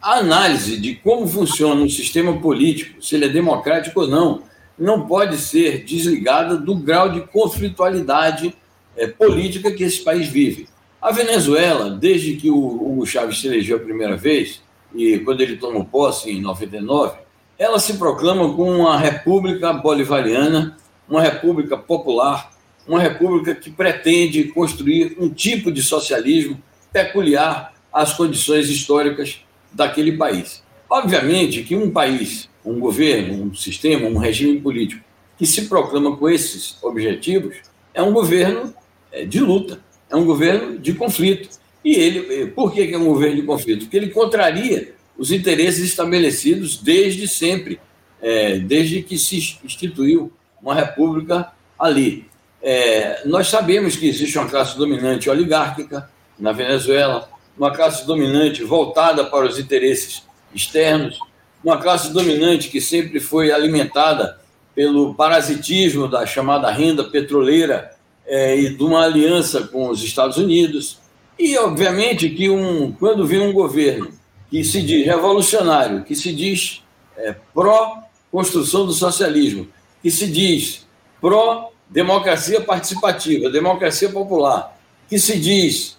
a 0.00 0.18
análise 0.18 0.80
de 0.80 0.94
como 0.94 1.28
funciona 1.28 1.82
um 1.82 1.88
sistema 1.88 2.40
político, 2.40 3.02
se 3.02 3.14
ele 3.14 3.26
é 3.26 3.28
democrático 3.28 4.00
ou 4.00 4.08
não, 4.08 4.42
não 4.78 5.06
pode 5.06 5.36
ser 5.36 5.84
desligada 5.84 6.56
do 6.56 6.74
grau 6.74 7.10
de 7.10 7.20
conflitualidade 7.20 8.56
é, 8.96 9.06
política 9.06 9.70
que 9.70 9.84
esse 9.84 10.02
país 10.02 10.28
vive. 10.28 10.66
A 11.00 11.12
Venezuela, 11.12 11.90
desde 11.90 12.36
que 12.36 12.50
o 12.50 12.56
Hugo 12.56 13.06
Chávez 13.06 13.38
se 13.38 13.46
elegeu 13.46 13.76
a 13.76 13.80
primeira 13.80 14.16
vez, 14.16 14.62
e 14.94 15.18
quando 15.18 15.42
ele 15.42 15.56
tomou 15.56 15.84
posse 15.84 16.30
em 16.30 16.40
99, 16.40 17.18
ela 17.58 17.78
se 17.78 17.94
proclama 17.94 18.54
como 18.54 18.70
uma 18.70 18.98
república 18.98 19.74
bolivariana, 19.74 20.76
uma 21.06 21.20
república 21.20 21.76
popular, 21.76 22.50
uma 22.88 22.98
república 22.98 23.54
que 23.54 23.70
pretende 23.70 24.44
construir 24.44 25.16
um 25.18 25.28
tipo 25.28 25.70
de 25.70 25.82
socialismo 25.82 26.62
peculiar 26.92 27.75
às 27.96 28.12
condições 28.12 28.68
históricas 28.68 29.40
daquele 29.72 30.12
país. 30.12 30.62
Obviamente 30.88 31.62
que 31.62 31.74
um 31.74 31.90
país, 31.90 32.46
um 32.62 32.78
governo, 32.78 33.44
um 33.44 33.54
sistema, 33.54 34.06
um 34.06 34.18
regime 34.18 34.60
político 34.60 35.02
que 35.38 35.46
se 35.46 35.62
proclama 35.62 36.14
com 36.14 36.28
esses 36.28 36.76
objetivos 36.82 37.56
é 37.94 38.02
um 38.02 38.12
governo 38.12 38.74
é, 39.10 39.24
de 39.24 39.40
luta, 39.40 39.80
é 40.10 40.14
um 40.14 40.26
governo 40.26 40.78
de 40.78 40.92
conflito. 40.92 41.48
E 41.82 41.94
ele, 41.94 42.42
eh, 42.42 42.46
por 42.46 42.70
que 42.74 42.92
é 42.92 42.98
um 42.98 43.06
governo 43.06 43.36
de 43.36 43.42
conflito? 43.42 43.86
Porque 43.86 43.96
ele 43.96 44.10
contraria 44.10 44.92
os 45.16 45.32
interesses 45.32 45.82
estabelecidos 45.82 46.76
desde 46.76 47.26
sempre, 47.26 47.80
é, 48.20 48.58
desde 48.58 49.02
que 49.02 49.16
se 49.16 49.58
instituiu 49.64 50.30
uma 50.60 50.74
república 50.74 51.50
ali. 51.78 52.26
É, 52.62 53.22
nós 53.26 53.48
sabemos 53.48 53.96
que 53.96 54.06
existe 54.06 54.36
uma 54.36 54.48
classe 54.48 54.76
dominante 54.76 55.30
oligárquica 55.30 56.10
na 56.38 56.52
Venezuela, 56.52 57.30
uma 57.58 57.70
classe 57.70 58.06
dominante 58.06 58.62
voltada 58.62 59.24
para 59.24 59.46
os 59.46 59.58
interesses 59.58 60.22
externos, 60.54 61.18
uma 61.64 61.78
classe 61.78 62.12
dominante 62.12 62.68
que 62.68 62.80
sempre 62.80 63.18
foi 63.18 63.50
alimentada 63.50 64.38
pelo 64.74 65.14
parasitismo 65.14 66.06
da 66.06 66.26
chamada 66.26 66.70
renda 66.70 67.02
petroleira 67.04 67.92
é, 68.26 68.56
e 68.56 68.76
de 68.76 68.82
uma 68.82 69.04
aliança 69.04 69.66
com 69.66 69.88
os 69.88 70.02
Estados 70.02 70.36
Unidos. 70.36 70.98
E, 71.38 71.56
obviamente, 71.58 72.28
que 72.30 72.50
um, 72.50 72.92
quando 72.92 73.26
vem 73.26 73.40
um 73.40 73.52
governo 73.52 74.10
que 74.50 74.62
se 74.62 74.82
diz 74.82 75.06
revolucionário, 75.06 76.04
que 76.04 76.14
se 76.14 76.32
diz 76.32 76.82
é, 77.16 77.34
pró-construção 77.54 78.86
do 78.86 78.92
socialismo, 78.92 79.66
que 80.02 80.10
se 80.10 80.26
diz 80.26 80.86
pró-democracia 81.20 82.60
participativa, 82.60 83.50
democracia 83.50 84.08
popular, 84.10 84.78
que 85.08 85.18
se 85.18 85.38
diz 85.38 85.96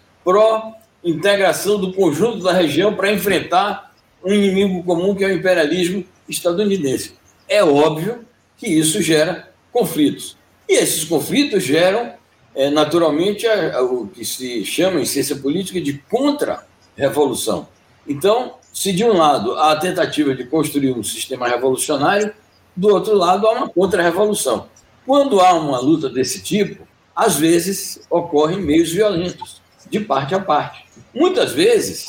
pró-integração 1.08 1.80
do 1.80 1.94
conjunto 1.94 2.40
da 2.40 2.52
região 2.52 2.94
para 2.94 3.12
enfrentar 3.12 3.94
um 4.24 4.34
inimigo 4.34 4.84
comum 4.84 5.16
que 5.16 5.24
é 5.24 5.28
o 5.28 5.34
imperialismo 5.34 6.04
estadunidense. 6.28 7.14
É 7.48 7.64
óbvio 7.64 8.26
que 8.58 8.68
isso 8.68 9.02
gera 9.02 9.52
conflitos. 9.72 10.36
E 10.68 10.74
esses 10.74 11.06
conflitos 11.06 11.64
geram, 11.64 12.14
é, 12.54 12.70
naturalmente, 12.70 13.48
a, 13.48 13.78
a, 13.78 13.82
o 13.84 14.08
que 14.08 14.26
se 14.26 14.66
chama 14.66 15.00
em 15.00 15.06
ciência 15.06 15.36
política 15.36 15.80
de 15.80 15.94
contra-revolução. 16.10 17.68
Então, 18.06 18.56
se 18.74 18.92
de 18.92 19.04
um 19.04 19.14
lado 19.14 19.54
há 19.54 19.72
a 19.72 19.80
tentativa 19.80 20.36
de 20.36 20.46
construir 20.46 20.92
um 20.92 21.04
sistema 21.04 21.48
revolucionário, 21.48 22.34
do 22.76 22.90
outro 22.90 23.16
lado 23.16 23.48
há 23.48 23.52
uma 23.52 23.70
contra-revolução. 23.70 24.68
Quando 25.06 25.40
há 25.40 25.54
uma 25.54 25.80
luta 25.80 26.10
desse 26.10 26.44
tipo, 26.44 26.86
às 27.16 27.38
vezes 27.38 28.02
ocorrem 28.10 28.62
meios 28.62 28.92
violentos, 28.92 29.62
de 29.90 30.00
parte 30.00 30.36
a 30.36 30.40
parte. 30.40 30.87
Muitas 31.18 31.52
vezes, 31.52 32.06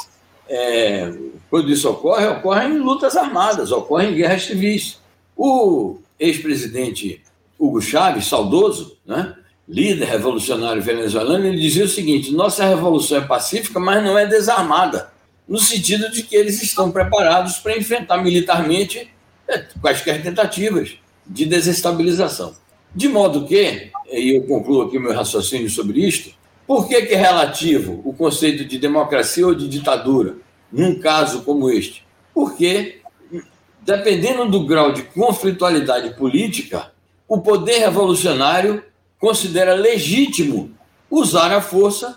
é, 0.49 1.11
quando 1.49 1.71
isso 1.71 1.89
ocorre, 1.89 2.27
ocorrem 2.27 2.79
lutas 2.79 3.17
armadas, 3.17 3.73
ocorrem 3.73 4.15
guerras 4.15 4.45
civis. 4.45 4.99
O 5.35 5.97
ex-presidente 6.21 7.23
Hugo 7.59 7.81
Chávez, 7.81 8.27
saudoso, 8.27 8.99
né, 9.07 9.35
líder 9.67 10.05
revolucionário 10.05 10.83
venezuelano, 10.83 11.47
ele 11.47 11.59
dizia 11.59 11.85
o 11.85 11.89
seguinte: 11.89 12.33
nossa 12.33 12.67
revolução 12.67 13.19
é 13.19 13.21
pacífica, 13.23 13.81
mas 13.81 14.03
não 14.05 14.19
é 14.19 14.27
desarmada 14.27 15.11
no 15.49 15.59
sentido 15.59 16.11
de 16.11 16.23
que 16.23 16.37
eles 16.37 16.63
estão 16.63 16.91
preparados 16.91 17.57
para 17.57 17.77
enfrentar 17.77 18.19
militarmente 18.19 19.11
é, 19.49 19.65
quaisquer 19.81 20.23
tentativas 20.23 20.99
de 21.27 21.47
desestabilização. 21.47 22.55
De 22.95 23.09
modo 23.09 23.47
que, 23.47 23.91
e 24.13 24.37
eu 24.37 24.43
concluo 24.43 24.83
aqui 24.83 24.99
meu 24.99 25.15
raciocínio 25.15 25.71
sobre 25.71 26.07
isto, 26.07 26.35
por 26.69 26.87
que, 26.87 27.01
que 27.01 27.15
é 27.15 27.17
relativo 27.17 28.03
o 28.05 28.13
conceito 28.13 28.63
de 28.63 28.77
democracia 28.77 29.47
ou 29.47 29.55
de 29.55 29.67
ditadura 29.67 30.37
num 30.71 31.01
caso 31.01 31.41
como 31.41 31.71
este? 31.71 32.07
Porque, 32.35 33.01
dependendo 33.81 34.45
do 34.45 34.67
grau 34.67 34.93
de 34.93 35.03
conflitualidade 35.05 36.11
política, 36.11 36.93
o 37.27 37.41
poder 37.41 37.79
revolucionário 37.79 38.85
considera 39.19 39.73
legítimo 39.73 40.71
usar 41.11 41.51
a 41.53 41.63
força 41.63 42.15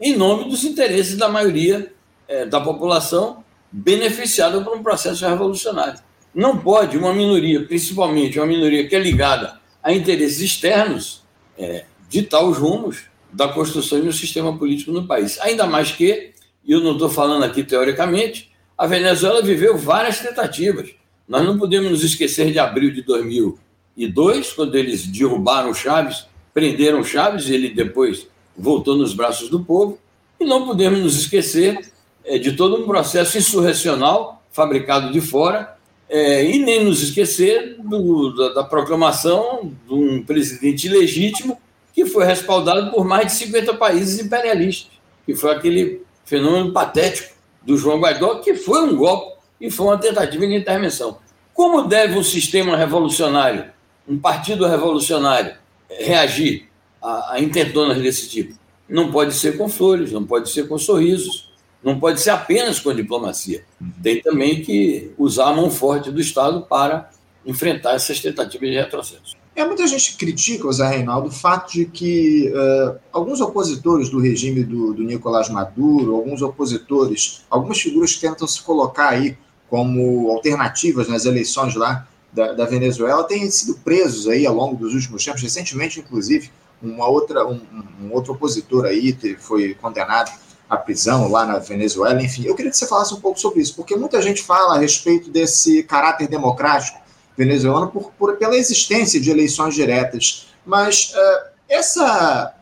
em 0.00 0.14
nome 0.14 0.48
dos 0.48 0.62
interesses 0.62 1.16
da 1.16 1.28
maioria 1.28 1.92
é, 2.28 2.46
da 2.46 2.60
população 2.60 3.42
beneficiada 3.72 4.60
por 4.60 4.76
um 4.76 4.82
processo 4.82 5.26
revolucionário. 5.26 5.98
Não 6.32 6.56
pode 6.56 6.96
uma 6.96 7.12
minoria, 7.12 7.66
principalmente 7.66 8.38
uma 8.38 8.46
minoria 8.46 8.86
que 8.86 8.94
é 8.94 9.00
ligada 9.00 9.58
a 9.82 9.92
interesses 9.92 10.40
externos, 10.40 11.24
é, 11.58 11.84
ditar 12.08 12.44
os 12.44 12.58
rumos 12.58 13.08
da 13.32 13.48
construção 13.48 14.00
de 14.00 14.08
um 14.08 14.12
sistema 14.12 14.56
político 14.56 14.92
no 14.92 15.06
país. 15.06 15.38
Ainda 15.40 15.66
mais 15.66 15.92
que, 15.92 16.32
e 16.64 16.72
eu 16.72 16.80
não 16.80 16.92
estou 16.92 17.08
falando 17.08 17.44
aqui 17.44 17.62
teoricamente, 17.62 18.50
a 18.76 18.86
Venezuela 18.86 19.42
viveu 19.42 19.76
várias 19.76 20.20
tentativas. 20.20 20.90
Nós 21.28 21.44
não 21.44 21.58
podemos 21.58 21.90
nos 21.90 22.04
esquecer 22.04 22.52
de 22.52 22.58
abril 22.58 22.92
de 22.92 23.02
2002, 23.02 24.52
quando 24.52 24.74
eles 24.76 25.06
derrubaram 25.06 25.74
Chaves, 25.74 26.26
prenderam 26.54 27.04
Chaves, 27.04 27.50
ele 27.50 27.68
depois 27.68 28.26
voltou 28.56 28.96
nos 28.96 29.12
braços 29.12 29.48
do 29.48 29.64
povo. 29.64 29.98
E 30.40 30.44
não 30.44 30.66
podemos 30.66 31.00
nos 31.00 31.16
esquecer 31.16 31.80
é, 32.24 32.38
de 32.38 32.52
todo 32.52 32.76
um 32.76 32.86
processo 32.86 33.36
insurrecional 33.36 34.42
fabricado 34.50 35.12
de 35.12 35.20
fora, 35.20 35.76
é, 36.08 36.44
e 36.44 36.58
nem 36.58 36.84
nos 36.84 37.02
esquecer 37.02 37.76
do, 37.78 38.34
da, 38.34 38.54
da, 38.54 38.64
proclamação 38.64 39.72
de 39.86 39.92
um 39.92 40.22
presidente 40.22 40.88
legítimo 40.88 41.58
que 41.98 42.06
foi 42.06 42.24
respaldado 42.24 42.92
por 42.92 43.04
mais 43.04 43.26
de 43.26 43.32
50 43.32 43.74
países 43.74 44.24
imperialistas, 44.24 44.92
que 45.26 45.34
foi 45.34 45.50
aquele 45.50 46.02
fenômeno 46.24 46.72
patético 46.72 47.34
do 47.60 47.76
João 47.76 47.98
Guaidó, 47.98 48.36
que 48.36 48.54
foi 48.54 48.82
um 48.82 48.94
golpe 48.94 49.36
e 49.60 49.68
foi 49.68 49.86
uma 49.86 49.98
tentativa 49.98 50.46
de 50.46 50.54
intervenção. 50.54 51.18
Como 51.52 51.88
deve 51.88 52.16
um 52.16 52.22
sistema 52.22 52.76
revolucionário, 52.76 53.64
um 54.06 54.16
partido 54.16 54.64
revolucionário, 54.64 55.56
reagir 55.90 56.68
a, 57.02 57.34
a 57.34 57.94
desse 57.94 58.28
tipo? 58.28 58.56
Não 58.88 59.10
pode 59.10 59.34
ser 59.34 59.58
com 59.58 59.68
flores, 59.68 60.12
não 60.12 60.24
pode 60.24 60.50
ser 60.50 60.68
com 60.68 60.78
sorrisos, 60.78 61.52
não 61.82 61.98
pode 61.98 62.20
ser 62.20 62.30
apenas 62.30 62.78
com 62.78 62.94
diplomacia. 62.94 63.64
Tem 64.00 64.22
também 64.22 64.62
que 64.62 65.10
usar 65.18 65.48
a 65.48 65.52
mão 65.52 65.68
forte 65.68 66.12
do 66.12 66.20
Estado 66.20 66.62
para 66.62 67.10
enfrentar 67.44 67.94
essas 67.94 68.20
tentativas 68.20 68.68
de 68.68 68.76
retrocesso. 68.76 69.37
É, 69.58 69.64
muita 69.64 69.88
gente 69.88 70.16
critica, 70.16 70.70
Zé 70.70 70.86
Reinaldo, 70.86 71.30
o 71.30 71.32
fato 71.32 71.72
de 71.72 71.84
que 71.84 72.48
uh, 72.48 72.96
alguns 73.12 73.40
opositores 73.40 74.08
do 74.08 74.20
regime 74.20 74.62
do, 74.62 74.94
do 74.94 75.02
Nicolás 75.02 75.48
Maduro, 75.48 76.14
alguns 76.14 76.42
opositores, 76.42 77.44
algumas 77.50 77.80
figuras 77.80 78.14
tentam 78.14 78.46
se 78.46 78.62
colocar 78.62 79.08
aí 79.08 79.36
como 79.68 80.30
alternativas 80.30 81.08
nas 81.08 81.24
eleições 81.24 81.74
lá 81.74 82.06
da, 82.32 82.52
da 82.52 82.66
Venezuela, 82.66 83.24
têm 83.24 83.50
sido 83.50 83.74
presos 83.78 84.28
aí 84.28 84.46
ao 84.46 84.54
longo 84.54 84.76
dos 84.76 84.94
últimos 84.94 85.24
tempos. 85.24 85.42
Recentemente, 85.42 85.98
inclusive, 85.98 86.52
uma 86.80 87.08
outra, 87.08 87.44
um, 87.44 87.60
um 88.00 88.12
outro 88.12 88.34
opositor 88.34 88.84
aí 88.84 89.18
foi 89.40 89.74
condenado 89.74 90.30
a 90.70 90.76
prisão 90.76 91.28
lá 91.28 91.44
na 91.44 91.58
Venezuela, 91.58 92.22
enfim. 92.22 92.44
Eu 92.44 92.54
queria 92.54 92.70
que 92.70 92.76
você 92.76 92.86
falasse 92.86 93.12
um 93.12 93.20
pouco 93.20 93.40
sobre 93.40 93.60
isso, 93.60 93.74
porque 93.74 93.96
muita 93.96 94.22
gente 94.22 94.40
fala 94.40 94.76
a 94.76 94.78
respeito 94.78 95.28
desse 95.32 95.82
caráter 95.82 96.28
democrático 96.28 97.07
venezuelano 97.38 97.86
por, 97.86 98.10
por 98.18 98.36
pela 98.36 98.56
existência 98.56 99.20
de 99.20 99.30
eleições 99.30 99.74
diretas. 99.74 100.48
Mas 100.66 101.12
uh, 101.14 101.48
essa, 101.68 102.52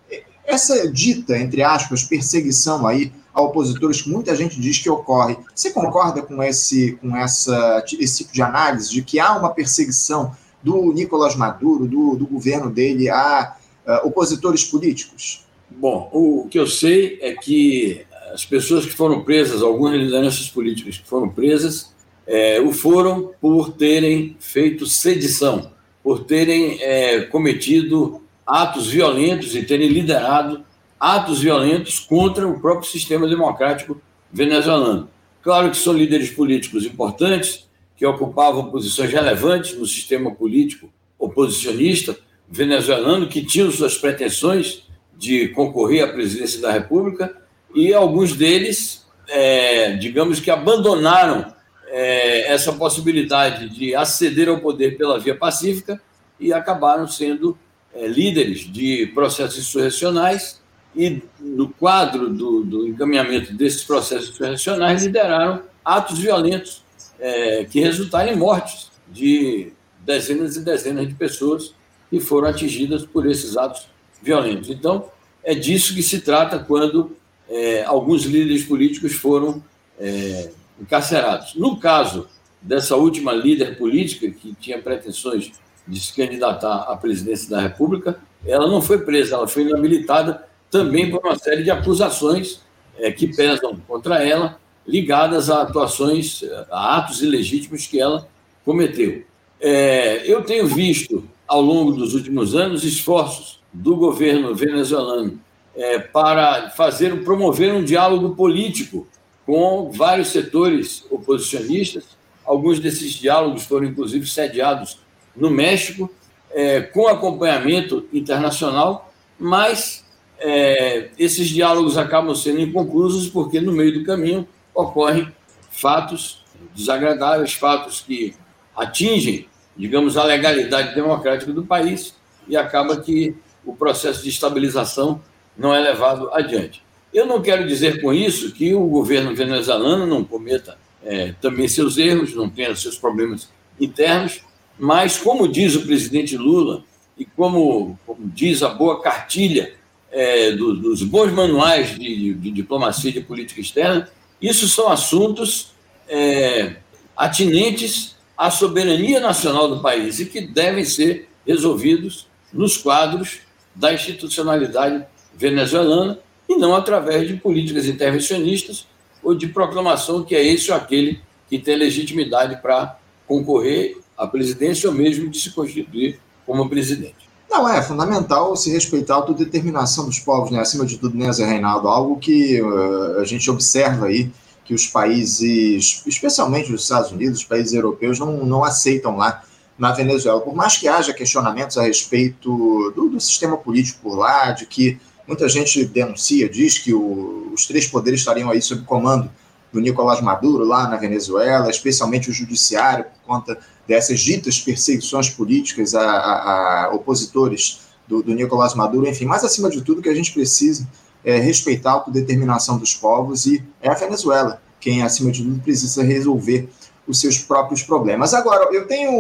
essa 0.45 0.87
dita, 0.93 1.39
entre 1.39 1.63
aspas, 1.63 2.05
perseguição 2.05 2.87
aí 2.87 3.11
a 3.33 3.41
opositores 3.41 4.03
que 4.03 4.11
muita 4.11 4.37
gente 4.37 4.61
diz 4.61 4.79
que 4.79 4.89
ocorre, 4.89 5.37
você 5.55 5.71
concorda 5.71 6.23
com 6.23 6.43
esse, 6.43 6.93
com 7.01 7.17
essa, 7.17 7.83
esse 7.99 8.19
tipo 8.19 8.33
de 8.33 8.43
análise 8.43 8.91
de 8.91 9.03
que 9.03 9.19
há 9.19 9.37
uma 9.37 9.51
perseguição 9.51 10.37
do 10.63 10.93
Nicolás 10.93 11.35
Maduro, 11.35 11.87
do, 11.87 12.15
do 12.15 12.27
governo 12.27 12.71
dele, 12.71 13.09
a 13.09 13.57
uh, 13.87 14.07
opositores 14.07 14.65
políticos? 14.65 15.45
Bom, 15.71 16.11
o 16.13 16.49
que 16.51 16.59
eu 16.59 16.67
sei 16.67 17.19
é 17.23 17.35
que 17.35 18.07
as 18.33 18.45
pessoas 18.45 18.85
que 18.85 18.93
foram 18.93 19.23
presas, 19.23 19.63
algumas 19.63 19.95
lideranças 19.95 20.49
políticas 20.49 20.99
que 20.99 21.07
foram 21.07 21.29
presas, 21.29 21.95
é, 22.27 22.61
o 22.61 22.73
foram 22.73 23.33
por 23.41 23.73
terem 23.73 24.37
feito 24.41 24.87
sedição, 24.87 25.71
por 26.03 26.25
terem 26.25 26.83
é, 26.83 27.21
cometido 27.23 28.23
atos 28.47 28.89
violentos 28.89 29.55
e 29.55 29.63
terem 29.63 29.89
liderado 29.89 30.65
atos 30.99 31.41
violentos 31.41 31.99
contra 31.99 32.47
o 32.47 32.61
próprio 32.61 32.89
sistema 32.89 33.29
democrático 33.29 34.01
venezuelano. 34.33 35.09
Claro 35.43 35.71
que 35.71 35.77
são 35.77 35.93
líderes 35.93 36.31
políticos 36.31 36.85
importantes, 36.85 37.67
que 37.97 38.05
ocupavam 38.05 38.71
posições 38.71 39.11
relevantes 39.11 39.79
no 39.79 39.87
sistema 39.87 40.35
político 40.35 40.91
oposicionista 41.19 42.17
venezuelano, 42.49 43.29
que 43.29 43.45
tinham 43.45 43.71
suas 43.71 43.97
pretensões 43.97 44.83
de 45.17 45.49
concorrer 45.49 46.05
à 46.05 46.09
presidência 46.09 46.61
da 46.61 46.71
República, 46.71 47.35
e 47.75 47.93
alguns 47.93 48.35
deles, 48.35 49.07
é, 49.29 49.95
digamos 49.95 50.41
que 50.41 50.51
abandonaram 50.51 51.56
é, 51.89 52.53
essa 52.53 52.73
possibilidade 52.73 53.69
de 53.69 53.95
aceder 53.95 54.49
ao 54.49 54.59
poder 54.59 54.97
pela 54.97 55.19
via 55.19 55.35
pacífica 55.35 56.01
e 56.39 56.53
acabaram 56.53 57.07
sendo 57.07 57.57
é, 57.95 58.07
líderes 58.07 58.61
de 58.61 59.07
processos 59.15 59.59
insurrecionais 59.59 60.61
e, 60.95 61.23
no 61.39 61.69
quadro 61.69 62.29
do, 62.29 62.63
do 62.65 62.89
encaminhamento 62.89 63.53
desses 63.53 63.85
processos 63.85 64.31
insurrecionais, 64.31 65.05
lideraram 65.05 65.63
atos 65.85 66.19
violentos 66.19 66.83
é, 67.19 67.65
que 67.65 67.81
resultaram 67.81 68.33
em 68.33 68.37
mortes 68.37 68.91
de 69.09 69.73
dezenas 70.01 70.57
e 70.57 70.61
dezenas 70.61 71.09
de 71.09 71.15
pessoas 71.15 71.75
que 72.11 72.21
foram 72.21 72.49
atingidas 72.49 73.05
por 73.05 73.27
esses 73.27 73.57
atos 73.57 73.89
violentos. 74.23 74.71
Então, 74.71 75.11
é 75.43 75.55
disso 75.55 75.95
que 75.95 76.03
se 76.03 76.21
trata 76.21 76.59
quando 76.59 77.17
é, 77.49 77.85
alguns 77.85 78.25
líderes 78.25 78.65
políticos 78.65 79.15
foram 79.15 79.63
é, 79.99 80.51
encarcerados. 80.81 81.55
No 81.55 81.79
caso 81.79 82.29
dessa 82.61 82.97
última 82.97 83.33
líder 83.33 83.77
política, 83.77 84.31
que 84.31 84.55
tinha 84.55 84.79
pretensões 84.79 85.53
de 85.87 86.01
se 86.01 86.15
candidatar 86.15 86.83
à 86.89 86.97
presidência 86.97 87.49
da 87.49 87.61
República, 87.61 88.19
ela 88.45 88.67
não 88.67 88.83
foi 88.83 88.99
presa, 88.99 89.37
ela 89.37 89.49
foi 89.49 89.63
inabilitada 89.63 90.45
também 90.71 91.11
por 91.11 91.25
uma 91.25 91.39
série 91.39 91.63
de 91.63 91.71
acusações 91.71 92.61
é, 92.99 93.11
que 93.13 93.29
pesam 93.29 93.77
contra 93.87 94.23
ela, 94.23 94.59
ligadas 94.87 95.51
a 95.51 95.63
atuações, 95.63 96.43
a 96.71 96.99
atos 96.99 97.23
ilegítimos 97.23 97.87
que 97.87 98.01
ela 98.01 98.29
cometeu. 98.65 99.25
É, 99.61 100.31
eu 100.31 100.43
tenho 100.43 100.67
visto, 100.67 101.29
ao 101.47 101.61
longo 101.61 101.93
dos 101.93 102.15
últimos 102.15 102.55
anos, 102.55 102.85
esforços 102.85 103.61
do 103.73 103.97
governo 103.97 104.55
venezuelano 104.55 105.41
é, 105.75 105.99
para 105.99 106.71
fazer, 106.71 107.25
promover 107.25 107.73
um 107.73 107.85
diálogo 107.85 108.35
político 108.35 109.07
com 109.47 109.91
vários 109.93 110.29
setores 110.29 111.07
oposicionistas. 111.09 112.05
Alguns 112.45 112.81
desses 112.81 113.13
diálogos 113.13 113.65
foram, 113.65 113.87
inclusive, 113.87 114.27
sediados 114.27 114.99
no 115.37 115.49
México, 115.49 116.11
é, 116.51 116.81
com 116.81 117.07
acompanhamento 117.07 118.07
internacional, 118.13 119.13
mas 119.39 120.05
é, 120.39 121.11
esses 121.19 121.49
diálogos 121.49 121.97
acabam 121.97 122.35
sendo 122.35 122.61
inconclusos 122.61 123.29
porque, 123.29 123.61
no 123.61 123.73
meio 123.73 123.95
do 123.95 124.05
caminho, 124.05 124.47
ocorrem 124.75 125.33
fatos 125.71 126.45
desagradáveis, 126.75 127.55
fatos 127.55 128.01
que 128.01 128.35
atingem, 128.75 129.49
digamos, 129.77 130.17
a 130.17 130.25
legalidade 130.25 130.95
democrática 130.95 131.53
do 131.53 131.65
país 131.65 132.15
e 132.49 132.57
acaba 132.57 133.01
que 133.01 133.35
o 133.65 133.75
processo 133.75 134.23
de 134.23 134.29
estabilização 134.29 135.21
não 135.57 135.75
é 135.75 135.81
levado 135.81 136.31
adiante. 136.33 136.86
Eu 137.17 137.25
não 137.25 137.41
quero 137.41 137.67
dizer 137.67 138.03
com 138.03 138.13
isso 138.13 138.53
que 138.53 138.75
o 138.75 138.87
governo 138.89 139.35
venezuelano 139.35 140.07
não 140.07 140.23
cometa 140.23 140.77
é, 141.03 141.33
também 141.41 141.67
seus 141.67 141.97
erros, 141.97 142.35
não 142.35 142.47
tenha 142.47 142.77
seus 142.77 142.99
problemas 142.99 143.49
internos, 143.81 144.43
mas, 144.79 145.17
como 145.17 145.49
diz 145.49 145.75
o 145.75 145.87
presidente 145.87 146.37
Lula, 146.37 146.85
e 147.17 147.25
como, 147.25 147.99
como 148.05 148.19
diz 148.35 148.63
a 148.63 148.69
boa 148.69 149.01
cartilha 149.01 149.73
é, 150.13 150.53
do, 150.53 150.75
dos 150.75 151.03
bons 151.03 151.33
manuais 151.33 151.99
de, 151.99 152.35
de, 152.35 152.51
diplomacia 152.51 153.09
e 153.09 153.15
de 153.15 153.23
política 153.23 153.63
externa, 153.63 154.11
isso 154.39 154.69
são 154.69 154.91
assuntos 154.91 155.73
é, 156.07 156.77
atinentes 157.17 158.15
à 158.37 158.51
soberania 158.51 159.21
nacional 159.21 159.69
do 159.75 159.81
país 159.81 160.21
e 160.21 160.27
que 160.27 160.43
devem 160.43 160.85
ser 160.85 161.31
resolvidos 161.47 162.27
nos 162.53 162.77
quadros 162.77 163.39
da 163.75 163.95
institucionalidade 163.95 165.03
venezuelana 165.35 166.26
e 166.57 166.59
não 166.59 166.75
através 166.75 167.29
de 167.29 167.35
políticas 167.35 167.87
intervencionistas 167.87 168.87
ou 169.23 169.35
de 169.35 169.47
proclamação 169.47 170.25
que 170.25 170.35
é 170.35 170.45
esse 170.45 170.71
ou 170.71 170.77
aquele 170.77 171.21
que 171.49 171.59
tem 171.59 171.77
legitimidade 171.77 172.61
para 172.61 172.99
concorrer 173.27 173.99
à 174.17 174.27
presidência 174.27 174.89
ou 174.89 174.95
mesmo 174.95 175.29
de 175.29 175.39
se 175.39 175.51
constituir 175.51 176.19
como 176.47 176.69
presidente. 176.69 177.27
Não, 177.49 177.69
é 177.69 177.81
fundamental 177.83 178.57
se 178.57 178.71
respeitar 178.73 179.15
a 179.15 179.17
autodeterminação 179.19 180.07
dos 180.07 180.19
povos, 180.19 180.51
né? 180.51 180.61
acima 180.61 180.85
de 180.85 180.99
tudo, 180.99 181.17
né, 181.17 181.31
Zé 181.33 181.47
Reinaldo? 181.47 181.89
Algo 181.89 182.19
que 182.19 182.61
uh, 182.61 183.21
a 183.21 183.25
gente 183.25 183.49
observa 183.51 184.07
aí 184.07 184.31
que 184.65 184.75
os 184.75 184.87
países, 184.87 186.03
especialmente 186.07 186.73
os 186.73 186.83
Estados 186.83 187.13
Unidos, 187.13 187.39
os 187.39 187.45
países 187.45 187.73
europeus, 187.73 188.19
não, 188.19 188.45
não 188.45 188.65
aceitam 188.65 189.17
lá 189.17 189.45
na 189.79 189.93
Venezuela. 189.93 190.41
Por 190.41 190.55
mais 190.57 190.77
que 190.77 190.89
haja 190.89 191.13
questionamentos 191.13 191.79
a 191.79 191.83
respeito 191.83 192.93
do, 192.95 193.09
do 193.09 193.21
sistema 193.21 193.57
político 193.57 194.01
por 194.03 194.17
lá, 194.17 194.51
de 194.51 194.67
que 194.67 194.99
muita 195.27 195.49
gente 195.49 195.85
denuncia, 195.85 196.49
diz 196.49 196.79
que 196.79 196.93
o, 196.93 197.51
os 197.53 197.67
três 197.67 197.87
poderes 197.87 198.21
estariam 198.21 198.51
aí 198.51 198.61
sob 198.63 198.83
comando 198.83 199.31
do 199.73 199.81
Nicolás 199.81 200.21
Maduro 200.21 200.65
lá 200.65 200.89
na 200.89 200.97
Venezuela, 200.97 201.69
especialmente 201.69 202.31
o 202.31 202.33
judiciário, 202.33 203.05
por 203.05 203.35
conta 203.35 203.59
dessas 203.87 204.21
ditas 204.21 204.59
perseguições 204.59 205.29
políticas 205.29 205.95
a, 205.95 206.03
a, 206.03 206.85
a 206.85 206.95
opositores 206.95 207.81
do, 208.07 208.23
do, 208.23 208.35
Nicolás 208.35 208.75
Maduro, 208.75 209.09
enfim, 209.09 209.25
mas 209.25 209.45
acima 209.45 209.69
de 209.69 209.83
tudo 209.83 210.01
que 210.01 210.09
a 210.09 210.15
gente 210.15 210.33
precisa 210.33 210.89
é 211.25 211.39
respeitar 211.39 211.91
a 211.91 211.95
autodeterminação 211.95 212.79
dos 212.79 212.95
povos 212.95 213.47
e 213.47 213.63
é 213.83 213.91
a 213.91 213.95
Venezuela 213.95 214.63
quem, 214.87 215.03
acima 215.03 215.33
de 215.33 215.43
tudo, 215.43 215.61
precisa 215.61 216.05
resolver 216.05 216.69
os 217.09 217.21
seus 217.21 217.39
próprios 217.39 217.83
problemas. 217.83 218.33
Agora, 218.35 218.73
eu 218.73 218.87
tenho 218.87 219.11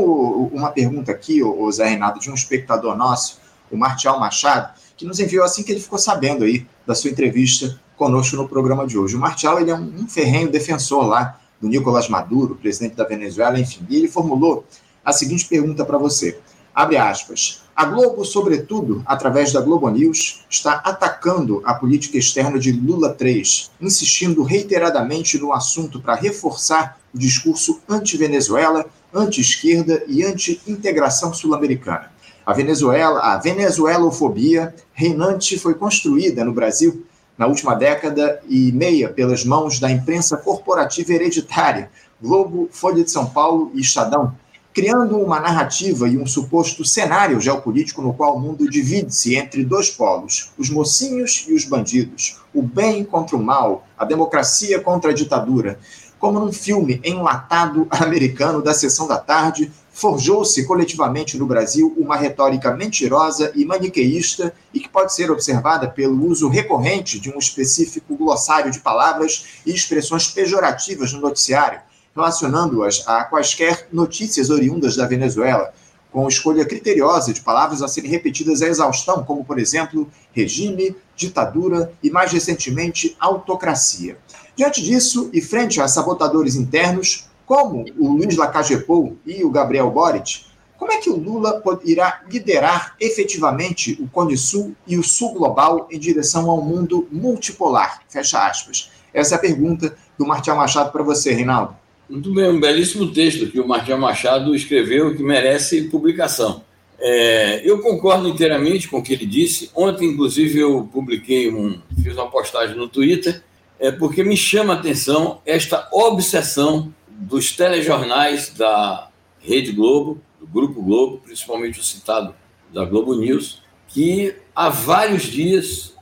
uma 0.52 0.70
pergunta 0.70 1.10
aqui, 1.10 1.42
o 1.42 1.70
Zé 1.72 1.88
Renato, 1.88 2.20
de 2.20 2.30
um 2.30 2.34
espectador 2.34 2.96
nosso, 2.96 3.40
o 3.70 3.76
Martial 3.76 4.20
Machado, 4.20 4.72
que 4.96 5.04
nos 5.04 5.20
enviou 5.20 5.44
assim 5.44 5.62
que 5.62 5.72
ele 5.72 5.80
ficou 5.80 5.98
sabendo 5.98 6.44
aí 6.44 6.66
da 6.86 6.94
sua 6.94 7.10
entrevista 7.10 7.78
conosco 7.96 8.36
no 8.36 8.48
programa 8.48 8.86
de 8.86 8.98
hoje. 8.98 9.16
O 9.16 9.18
Martial 9.18 9.60
ele 9.60 9.70
é 9.70 9.74
um, 9.74 10.06
ferrenho 10.08 10.50
defensor 10.50 11.06
lá 11.06 11.38
do 11.60 11.68
Nicolás 11.68 12.08
Maduro, 12.08 12.56
presidente 12.56 12.94
da 12.94 13.04
Venezuela, 13.04 13.58
enfim, 13.58 13.84
e 13.88 13.96
ele 13.96 14.08
formulou 14.08 14.64
a 15.04 15.12
seguinte 15.12 15.46
pergunta 15.46 15.84
para 15.84 15.98
você. 15.98 16.38
Abre 16.74 16.96
aspas. 16.96 17.62
A 17.74 17.84
Globo, 17.84 18.24
sobretudo 18.24 19.02
através 19.06 19.52
da 19.52 19.60
Globo 19.60 19.88
News, 19.88 20.44
está 20.48 20.74
atacando 20.74 21.62
a 21.64 21.74
política 21.74 22.18
externa 22.18 22.58
de 22.58 22.72
Lula 22.72 23.12
3, 23.12 23.70
insistindo 23.80 24.42
reiteradamente 24.42 25.38
no 25.38 25.52
assunto 25.52 26.00
para 26.00 26.14
reforçar 26.14 26.98
o 27.14 27.18
discurso 27.18 27.80
anti-Venezuela, 27.88 28.86
anti-esquerda 29.12 30.02
e 30.06 30.22
anti-integração 30.22 31.32
sul-americana. 31.32 32.10
A 32.46 32.52
Venezuela, 32.52 33.18
a 33.18 33.38
venezuelofobia 33.38 34.72
reinante 34.94 35.58
foi 35.58 35.74
construída 35.74 36.44
no 36.44 36.52
Brasil 36.52 37.04
na 37.36 37.48
última 37.48 37.74
década 37.74 38.40
e 38.48 38.70
meia 38.70 39.08
pelas 39.08 39.44
mãos 39.44 39.80
da 39.80 39.90
imprensa 39.90 40.36
corporativa 40.36 41.12
hereditária, 41.12 41.90
Globo, 42.22 42.68
Folha 42.70 43.02
de 43.02 43.10
São 43.10 43.26
Paulo 43.26 43.72
e 43.74 43.80
Estadão, 43.80 44.32
criando 44.72 45.18
uma 45.18 45.40
narrativa 45.40 46.08
e 46.08 46.16
um 46.16 46.24
suposto 46.24 46.84
cenário 46.84 47.40
geopolítico 47.40 48.00
no 48.00 48.14
qual 48.14 48.36
o 48.36 48.40
mundo 48.40 48.70
divide-se 48.70 49.34
entre 49.34 49.64
dois 49.64 49.90
polos, 49.90 50.52
os 50.56 50.70
mocinhos 50.70 51.46
e 51.48 51.52
os 51.52 51.64
bandidos, 51.64 52.40
o 52.54 52.62
bem 52.62 53.04
contra 53.04 53.36
o 53.36 53.42
mal, 53.42 53.84
a 53.98 54.04
democracia 54.04 54.80
contra 54.80 55.10
a 55.10 55.14
ditadura. 55.14 55.80
Como 56.16 56.38
num 56.38 56.52
filme 56.52 57.00
enlatado 57.02 57.88
americano 57.90 58.62
da 58.62 58.72
sessão 58.72 59.08
da 59.08 59.18
tarde, 59.18 59.72
forjou-se 59.96 60.62
coletivamente 60.66 61.38
no 61.38 61.46
Brasil 61.46 61.94
uma 61.96 62.16
retórica 62.16 62.70
mentirosa 62.76 63.50
e 63.54 63.64
maniqueísta 63.64 64.52
e 64.74 64.78
que 64.78 64.90
pode 64.90 65.14
ser 65.14 65.30
observada 65.30 65.88
pelo 65.88 66.22
uso 66.26 66.50
recorrente 66.50 67.18
de 67.18 67.30
um 67.30 67.38
específico 67.38 68.14
glossário 68.14 68.70
de 68.70 68.80
palavras 68.80 69.62
e 69.64 69.72
expressões 69.72 70.28
pejorativas 70.28 71.14
no 71.14 71.22
noticiário, 71.22 71.80
relacionando-as 72.14 73.08
a 73.08 73.24
quaisquer 73.24 73.88
notícias 73.90 74.50
oriundas 74.50 74.96
da 74.96 75.06
Venezuela, 75.06 75.72
com 76.12 76.28
escolha 76.28 76.66
criteriosa 76.66 77.32
de 77.32 77.40
palavras 77.40 77.80
a 77.80 77.88
serem 77.88 78.10
repetidas 78.10 78.60
à 78.60 78.68
exaustão, 78.68 79.24
como, 79.24 79.46
por 79.46 79.58
exemplo, 79.58 80.06
regime, 80.30 80.94
ditadura 81.16 81.90
e, 82.02 82.10
mais 82.10 82.30
recentemente, 82.30 83.16
autocracia. 83.18 84.18
Diante 84.54 84.82
disso, 84.82 85.30
e 85.32 85.40
frente 85.40 85.80
a 85.80 85.88
sabotadores 85.88 86.54
internos, 86.54 87.30
como 87.46 87.84
o 87.98 88.12
Luiz 88.12 88.36
Lacagepou 88.36 89.16
e 89.24 89.44
o 89.44 89.50
Gabriel 89.50 89.90
Boric, 89.90 90.44
como 90.76 90.92
é 90.92 90.98
que 90.98 91.08
o 91.08 91.16
Lula 91.16 91.62
irá 91.84 92.22
liderar 92.30 92.94
efetivamente 93.00 93.96
o 94.00 94.08
Cone 94.08 94.36
Sul 94.36 94.74
e 94.86 94.98
o 94.98 95.02
Sul 95.02 95.32
Global 95.32 95.88
em 95.90 95.98
direção 95.98 96.50
ao 96.50 96.60
mundo 96.60 97.08
multipolar? 97.10 98.02
Fecha 98.08 98.46
aspas. 98.46 98.90
Essa 99.14 99.36
é 99.36 99.38
a 99.38 99.40
pergunta 99.40 99.96
do 100.18 100.26
Martial 100.26 100.56
Machado 100.56 100.92
para 100.92 101.02
você, 101.02 101.32
Reinaldo. 101.32 101.74
Muito 102.08 102.32
bem, 102.32 102.48
um 102.50 102.60
belíssimo 102.60 103.10
texto 103.12 103.50
que 103.50 103.58
o 103.58 103.66
Martim 103.66 103.94
Machado 103.94 104.54
escreveu 104.54 105.16
que 105.16 105.22
merece 105.22 105.88
publicação. 105.88 106.62
É, 107.00 107.62
eu 107.64 107.80
concordo 107.80 108.28
inteiramente 108.28 108.88
com 108.88 108.98
o 108.98 109.02
que 109.02 109.12
ele 109.12 109.26
disse. 109.26 109.70
Ontem, 109.74 110.10
inclusive, 110.10 110.60
eu 110.60 110.88
publiquei 110.92 111.52
um, 111.52 111.80
fiz 112.02 112.14
uma 112.14 112.30
postagem 112.30 112.76
no 112.76 112.88
Twitter, 112.88 113.42
é 113.80 113.90
porque 113.90 114.22
me 114.22 114.36
chama 114.36 114.74
a 114.74 114.76
atenção 114.76 115.40
esta 115.44 115.88
obsessão 115.92 116.94
dos 117.18 117.52
telejornais 117.52 118.50
da 118.50 119.08
Rede 119.40 119.72
Globo, 119.72 120.20
do 120.40 120.46
Grupo 120.46 120.82
Globo, 120.82 121.18
principalmente 121.18 121.80
o 121.80 121.84
citado 121.84 122.34
da 122.72 122.84
Globo 122.84 123.14
News, 123.14 123.62
que 123.88 124.34
há 124.54 124.68
vários 124.68 125.24
dias 125.24 125.96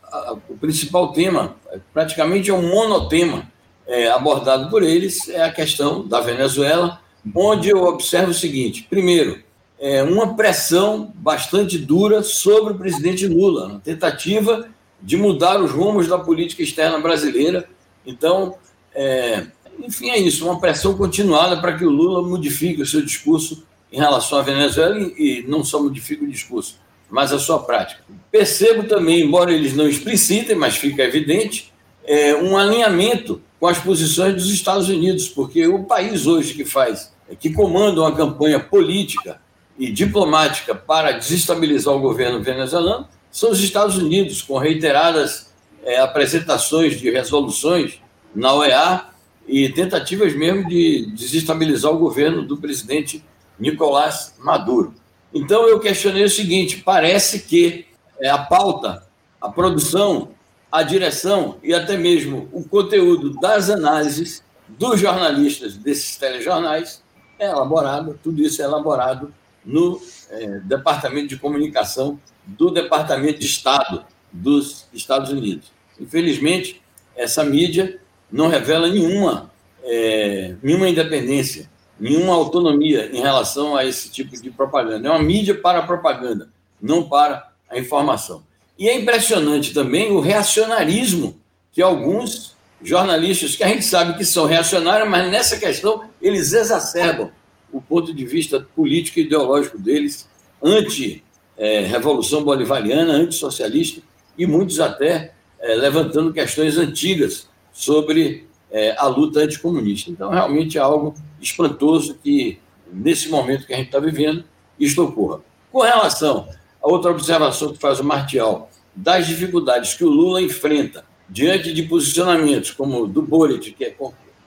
o 0.49 0.57
principal 0.57 1.13
tema, 1.13 1.57
praticamente 1.93 2.51
é 2.51 2.55
um 2.55 2.69
monotema 2.69 3.51
é, 3.87 4.09
abordado 4.09 4.71
por 4.71 4.83
eles, 4.83 5.29
é 5.29 5.43
a 5.43 5.53
questão 5.53 6.07
da 6.07 6.21
Venezuela, 6.21 7.01
onde 7.35 7.69
eu 7.69 7.83
observo 7.85 8.31
o 8.31 8.35
seguinte: 8.35 8.87
primeiro, 8.89 9.43
é, 9.79 10.03
uma 10.03 10.35
pressão 10.35 11.13
bastante 11.17 11.79
dura 11.79 12.23
sobre 12.23 12.73
o 12.73 12.79
presidente 12.79 13.27
Lula, 13.27 13.69
na 13.69 13.81
tentativa 13.81 14.69
de 15.03 15.17
mudar 15.17 15.61
os 15.61 15.71
rumos 15.71 16.09
da 16.09 16.19
política 16.19 16.63
externa 16.63 16.99
brasileira. 16.99 17.69
Então, 18.07 18.57
é, 18.95 19.47
enfim, 19.79 20.11
é 20.11 20.19
isso, 20.19 20.45
uma 20.45 20.61
pressão 20.61 20.97
continuada 20.97 21.61
para 21.61 21.77
que 21.77 21.85
o 21.85 21.91
Lula 21.91 22.23
modifique 22.23 22.83
o 22.83 22.87
seu 22.87 23.03
discurso 23.03 23.65
em 23.93 23.99
relação 23.99 24.39
à 24.39 24.43
Venezuela 24.43 24.99
e, 25.17 25.45
não 25.47 25.65
só 25.65 25.83
modifique 25.83 26.25
o 26.25 26.31
discurso, 26.31 26.79
mas 27.11 27.33
a 27.33 27.39
sua 27.39 27.61
prática. 27.61 28.03
Percebo 28.31 28.85
também, 28.85 29.21
embora 29.21 29.53
eles 29.53 29.75
não 29.75 29.89
explicitem, 29.89 30.57
mas 30.57 30.77
fica 30.77 31.03
evidente, 31.03 31.73
é, 32.05 32.35
um 32.35 32.57
alinhamento 32.57 33.41
com 33.61 33.67
as 33.69 33.79
posições 33.79 34.35
dos 34.35 34.51
Estados 34.51 34.89
Unidos, 34.89 35.29
porque 35.29 35.67
o 35.67 35.85
país 35.85 36.27
hoje 36.27 36.55
que 36.55 36.65
faz, 36.65 37.13
que 37.39 37.51
comanda 37.51 38.01
uma 38.01 38.13
campanha 38.13 38.59
política 38.59 39.41
e 39.79 39.91
diplomática 39.91 40.75
para 40.75 41.13
desestabilizar 41.13 41.95
o 41.95 42.01
governo 42.01 42.43
venezuelano 42.43 43.09
são 43.31 43.51
os 43.51 43.63
Estados 43.63 43.97
Unidos, 43.97 44.43
com 44.43 44.59
reiteradas 44.59 45.53
é, 45.85 45.99
apresentações 45.99 47.01
de 47.01 47.11
resoluções 47.11 48.01
na 48.35 48.53
OEA 48.53 49.14
e 49.47 49.69
tentativas 49.69 50.35
mesmo 50.35 50.69
de 50.69 51.07
desestabilizar 51.13 51.93
o 51.93 51.99
governo 51.99 52.43
do 52.43 52.57
presidente 52.57 53.25
Nicolás 53.59 54.35
Maduro. 54.39 54.95
Então 55.33 55.69
eu 55.69 55.81
questionei 55.81 56.25
o 56.25 56.31
seguinte: 56.31 56.79
parece 56.79 57.41
que 57.41 57.87
é, 58.21 58.29
a 58.29 58.39
pauta, 58.39 59.07
a 59.41 59.49
produção, 59.49 60.31
a 60.71 60.83
direção 60.83 61.59
e 61.63 61.75
até 61.75 61.97
mesmo 61.97 62.49
o 62.53 62.65
conteúdo 62.65 63.39
das 63.41 63.71
análises 63.71 64.43
dos 64.69 64.99
jornalistas 64.99 65.77
desses 65.77 66.17
telejornais 66.17 67.03
é 67.39 67.47
elaborado, 67.47 68.19
tudo 68.23 68.43
isso 68.43 68.63
é 68.63 68.65
elaborado 68.65 69.33
no 69.65 70.01
é, 70.31 70.61
Departamento 70.61 71.29
de 71.29 71.37
Comunicação 71.37 72.19
do 72.47 72.71
Departamento 72.71 73.41
de 73.41 73.47
Estado 73.47 74.05
dos 74.33 74.87
Estados 74.93 75.31
Unidos. 75.31 75.73
Infelizmente, 76.01 76.83
essa 77.17 77.45
mídia 77.45 78.01
não 78.35 78.49
revela 78.49 78.89
nenhuma, 78.89 79.49
é, 79.85 80.57
nenhuma 80.61 80.89
independência, 80.89 81.71
nenhuma 82.01 82.35
autonomia 82.35 83.09
em 83.13 83.21
relação 83.21 83.77
a 83.77 83.85
esse 83.85 84.11
tipo 84.11 84.37
de 84.43 84.51
propaganda. 84.51 85.07
É 85.07 85.11
uma 85.13 85.23
mídia 85.23 85.55
para 85.55 85.79
a 85.79 85.87
propaganda, 85.87 86.49
não 86.83 87.05
para 87.09 87.53
a 87.71 87.79
informação. 87.79 88.43
E 88.77 88.89
é 88.89 88.99
impressionante 88.99 89.73
também 89.73 90.11
o 90.11 90.19
reacionarismo 90.19 91.39
que 91.71 91.81
alguns 91.81 92.57
jornalistas, 92.83 93.55
que 93.55 93.63
a 93.63 93.69
gente 93.69 93.85
sabe 93.85 94.19
que 94.19 94.25
são 94.25 94.47
reacionários, 94.47 95.09
mas 95.09 95.31
nessa 95.31 95.57
questão 95.57 96.03
eles 96.21 96.53
exacerbam 96.53 97.31
o 97.73 97.81
ponto 97.81 98.13
de 98.13 98.25
vista 98.27 98.67
político 98.75 99.21
e 99.21 99.23
ideológico 99.23 99.79
deles, 99.79 100.29
anti-revolução 100.61 102.43
bolivariana, 102.43 103.13
anti-socialista, 103.13 104.03
e 104.37 104.45
muitos 104.45 104.81
até 104.81 105.35
é, 105.61 105.75
levantando 105.77 106.33
questões 106.33 106.77
antigas 106.77 107.49
sobre 107.75 108.47
é, 108.71 108.95
a 108.97 109.07
luta 109.07 109.41
anticomunista. 109.41 110.11
Então, 110.11 110.31
realmente 110.31 110.79
é 110.79 110.81
algo 110.81 111.15
espantoso 111.43 112.17
que, 112.23 112.59
nesse 112.91 113.29
momento 113.29 113.67
que 113.67 113.75
a 113.75 113.77
gente 113.77 113.87
está 113.87 113.99
vivendo, 113.99 114.45
isto 114.81 115.03
ocorra. 115.03 115.41
Com 115.71 115.81
relação 115.81 116.49
a 116.83 116.89
outra 116.89 117.11
observação 117.11 117.73
que 117.73 117.79
faz 117.79 117.99
o 117.99 118.05
Martial, 118.05 118.71
das 118.95 119.27
dificuldades 119.27 119.95
que 119.95 120.05
o 120.05 120.09
Lula 120.09 120.41
enfrenta 120.41 121.05
diante 121.29 121.73
de 121.73 121.83
posicionamentos 121.83 122.71
como 122.71 123.03
o 123.03 123.07
do 123.09 123.21
Boric, 123.23 123.73
que 123.73 123.85
é 123.85 123.97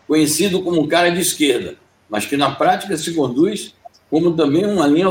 conhecido 0.08 0.62
como 0.62 0.80
um 0.80 0.88
cara 0.88 1.10
de 1.10 1.20
esquerda, 1.20 1.76
mas 2.10 2.26
que 2.26 2.38
na 2.38 2.52
prática 2.56 2.96
se 2.96 3.14
conduz 3.14 3.76
como 4.10 4.34
também 4.36 4.66
uma 4.66 4.88
linha 4.88 5.08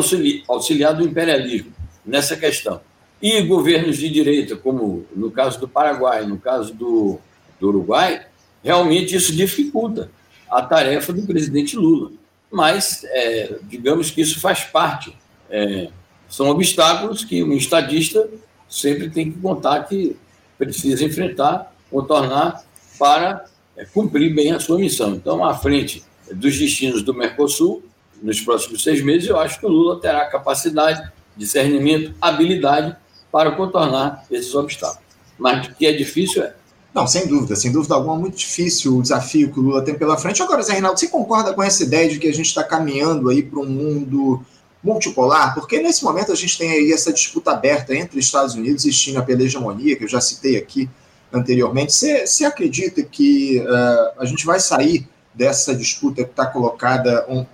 auxiliar 0.48 0.94
do 0.94 1.04
imperialismo 1.04 1.72
nessa 2.04 2.36
questão. 2.36 2.80
E 3.20 3.42
governos 3.42 3.98
de 3.98 4.08
direita, 4.08 4.56
como 4.56 5.04
no 5.14 5.30
caso 5.30 5.58
do 5.60 5.68
Paraguai, 5.68 6.24
no 6.24 6.38
caso 6.38 6.72
do, 6.72 7.18
do 7.60 7.68
Uruguai, 7.68 8.26
realmente 8.62 9.14
isso 9.14 9.34
dificulta 9.34 10.10
a 10.50 10.62
tarefa 10.62 11.12
do 11.12 11.22
presidente 11.22 11.76
Lula. 11.76 12.12
Mas, 12.50 13.04
é, 13.04 13.58
digamos 13.64 14.10
que 14.10 14.20
isso 14.20 14.40
faz 14.40 14.64
parte. 14.64 15.16
É, 15.50 15.88
são 16.28 16.48
obstáculos 16.48 17.24
que 17.24 17.42
um 17.42 17.52
estadista 17.52 18.28
sempre 18.68 19.10
tem 19.10 19.30
que 19.30 19.38
contar 19.38 19.84
que 19.84 20.16
precisa 20.58 21.04
enfrentar, 21.04 21.72
contornar 21.90 22.64
para 22.98 23.44
é, 23.76 23.84
cumprir 23.84 24.34
bem 24.34 24.52
a 24.52 24.60
sua 24.60 24.78
missão. 24.78 25.14
Então, 25.14 25.44
à 25.44 25.54
frente 25.54 26.02
dos 26.32 26.58
destinos 26.58 27.02
do 27.02 27.14
Mercosul 27.14 27.82
nos 28.22 28.40
próximos 28.40 28.82
seis 28.82 29.02
meses, 29.02 29.28
eu 29.28 29.38
acho 29.38 29.60
que 29.60 29.66
o 29.66 29.68
Lula 29.68 30.00
terá 30.00 30.24
capacidade, 30.26 31.10
discernimento, 31.36 32.14
habilidade 32.20 32.96
para 33.30 33.52
contornar 33.52 34.24
esses 34.30 34.54
obstáculos. 34.54 35.04
Mas 35.38 35.68
que 35.68 35.86
é 35.86 35.92
difícil 35.92 36.42
é. 36.42 36.54
Não, 36.96 37.06
sem 37.06 37.26
dúvida, 37.26 37.54
sem 37.54 37.70
dúvida 37.70 37.94
alguma, 37.94 38.16
muito 38.16 38.38
difícil 38.38 38.96
o 38.96 39.02
desafio 39.02 39.52
que 39.52 39.60
o 39.60 39.62
Lula 39.62 39.82
tem 39.82 39.94
pela 39.94 40.16
frente. 40.16 40.42
Agora, 40.42 40.62
Zé 40.62 40.72
Reinaldo, 40.72 40.98
você 40.98 41.08
concorda 41.08 41.52
com 41.52 41.62
essa 41.62 41.82
ideia 41.82 42.08
de 42.08 42.18
que 42.18 42.26
a 42.26 42.32
gente 42.32 42.46
está 42.46 42.64
caminhando 42.64 43.28
aí 43.28 43.42
para 43.42 43.60
um 43.60 43.66
mundo 43.66 44.42
multipolar? 44.82 45.52
Porque 45.52 45.78
nesse 45.78 46.02
momento 46.02 46.32
a 46.32 46.34
gente 46.34 46.56
tem 46.56 46.70
aí 46.70 46.90
essa 46.90 47.12
disputa 47.12 47.50
aberta 47.50 47.94
entre 47.94 48.18
Estados 48.18 48.54
Unidos 48.54 48.86
e 48.86 48.92
China 48.94 49.22
pela 49.22 49.42
hegemonia, 49.42 49.94
que 49.94 50.04
eu 50.04 50.08
já 50.08 50.22
citei 50.22 50.56
aqui 50.56 50.88
anteriormente. 51.30 51.92
Você, 51.92 52.26
você 52.26 52.46
acredita 52.46 53.02
que 53.02 53.60
uh, 53.60 54.18
a 54.18 54.24
gente 54.24 54.46
vai 54.46 54.58
sair 54.58 55.06
dessa 55.34 55.74
disputa 55.74 56.24
que 56.24 56.30
está 56.30 56.46
colocada 56.46 57.20
com 57.24 57.46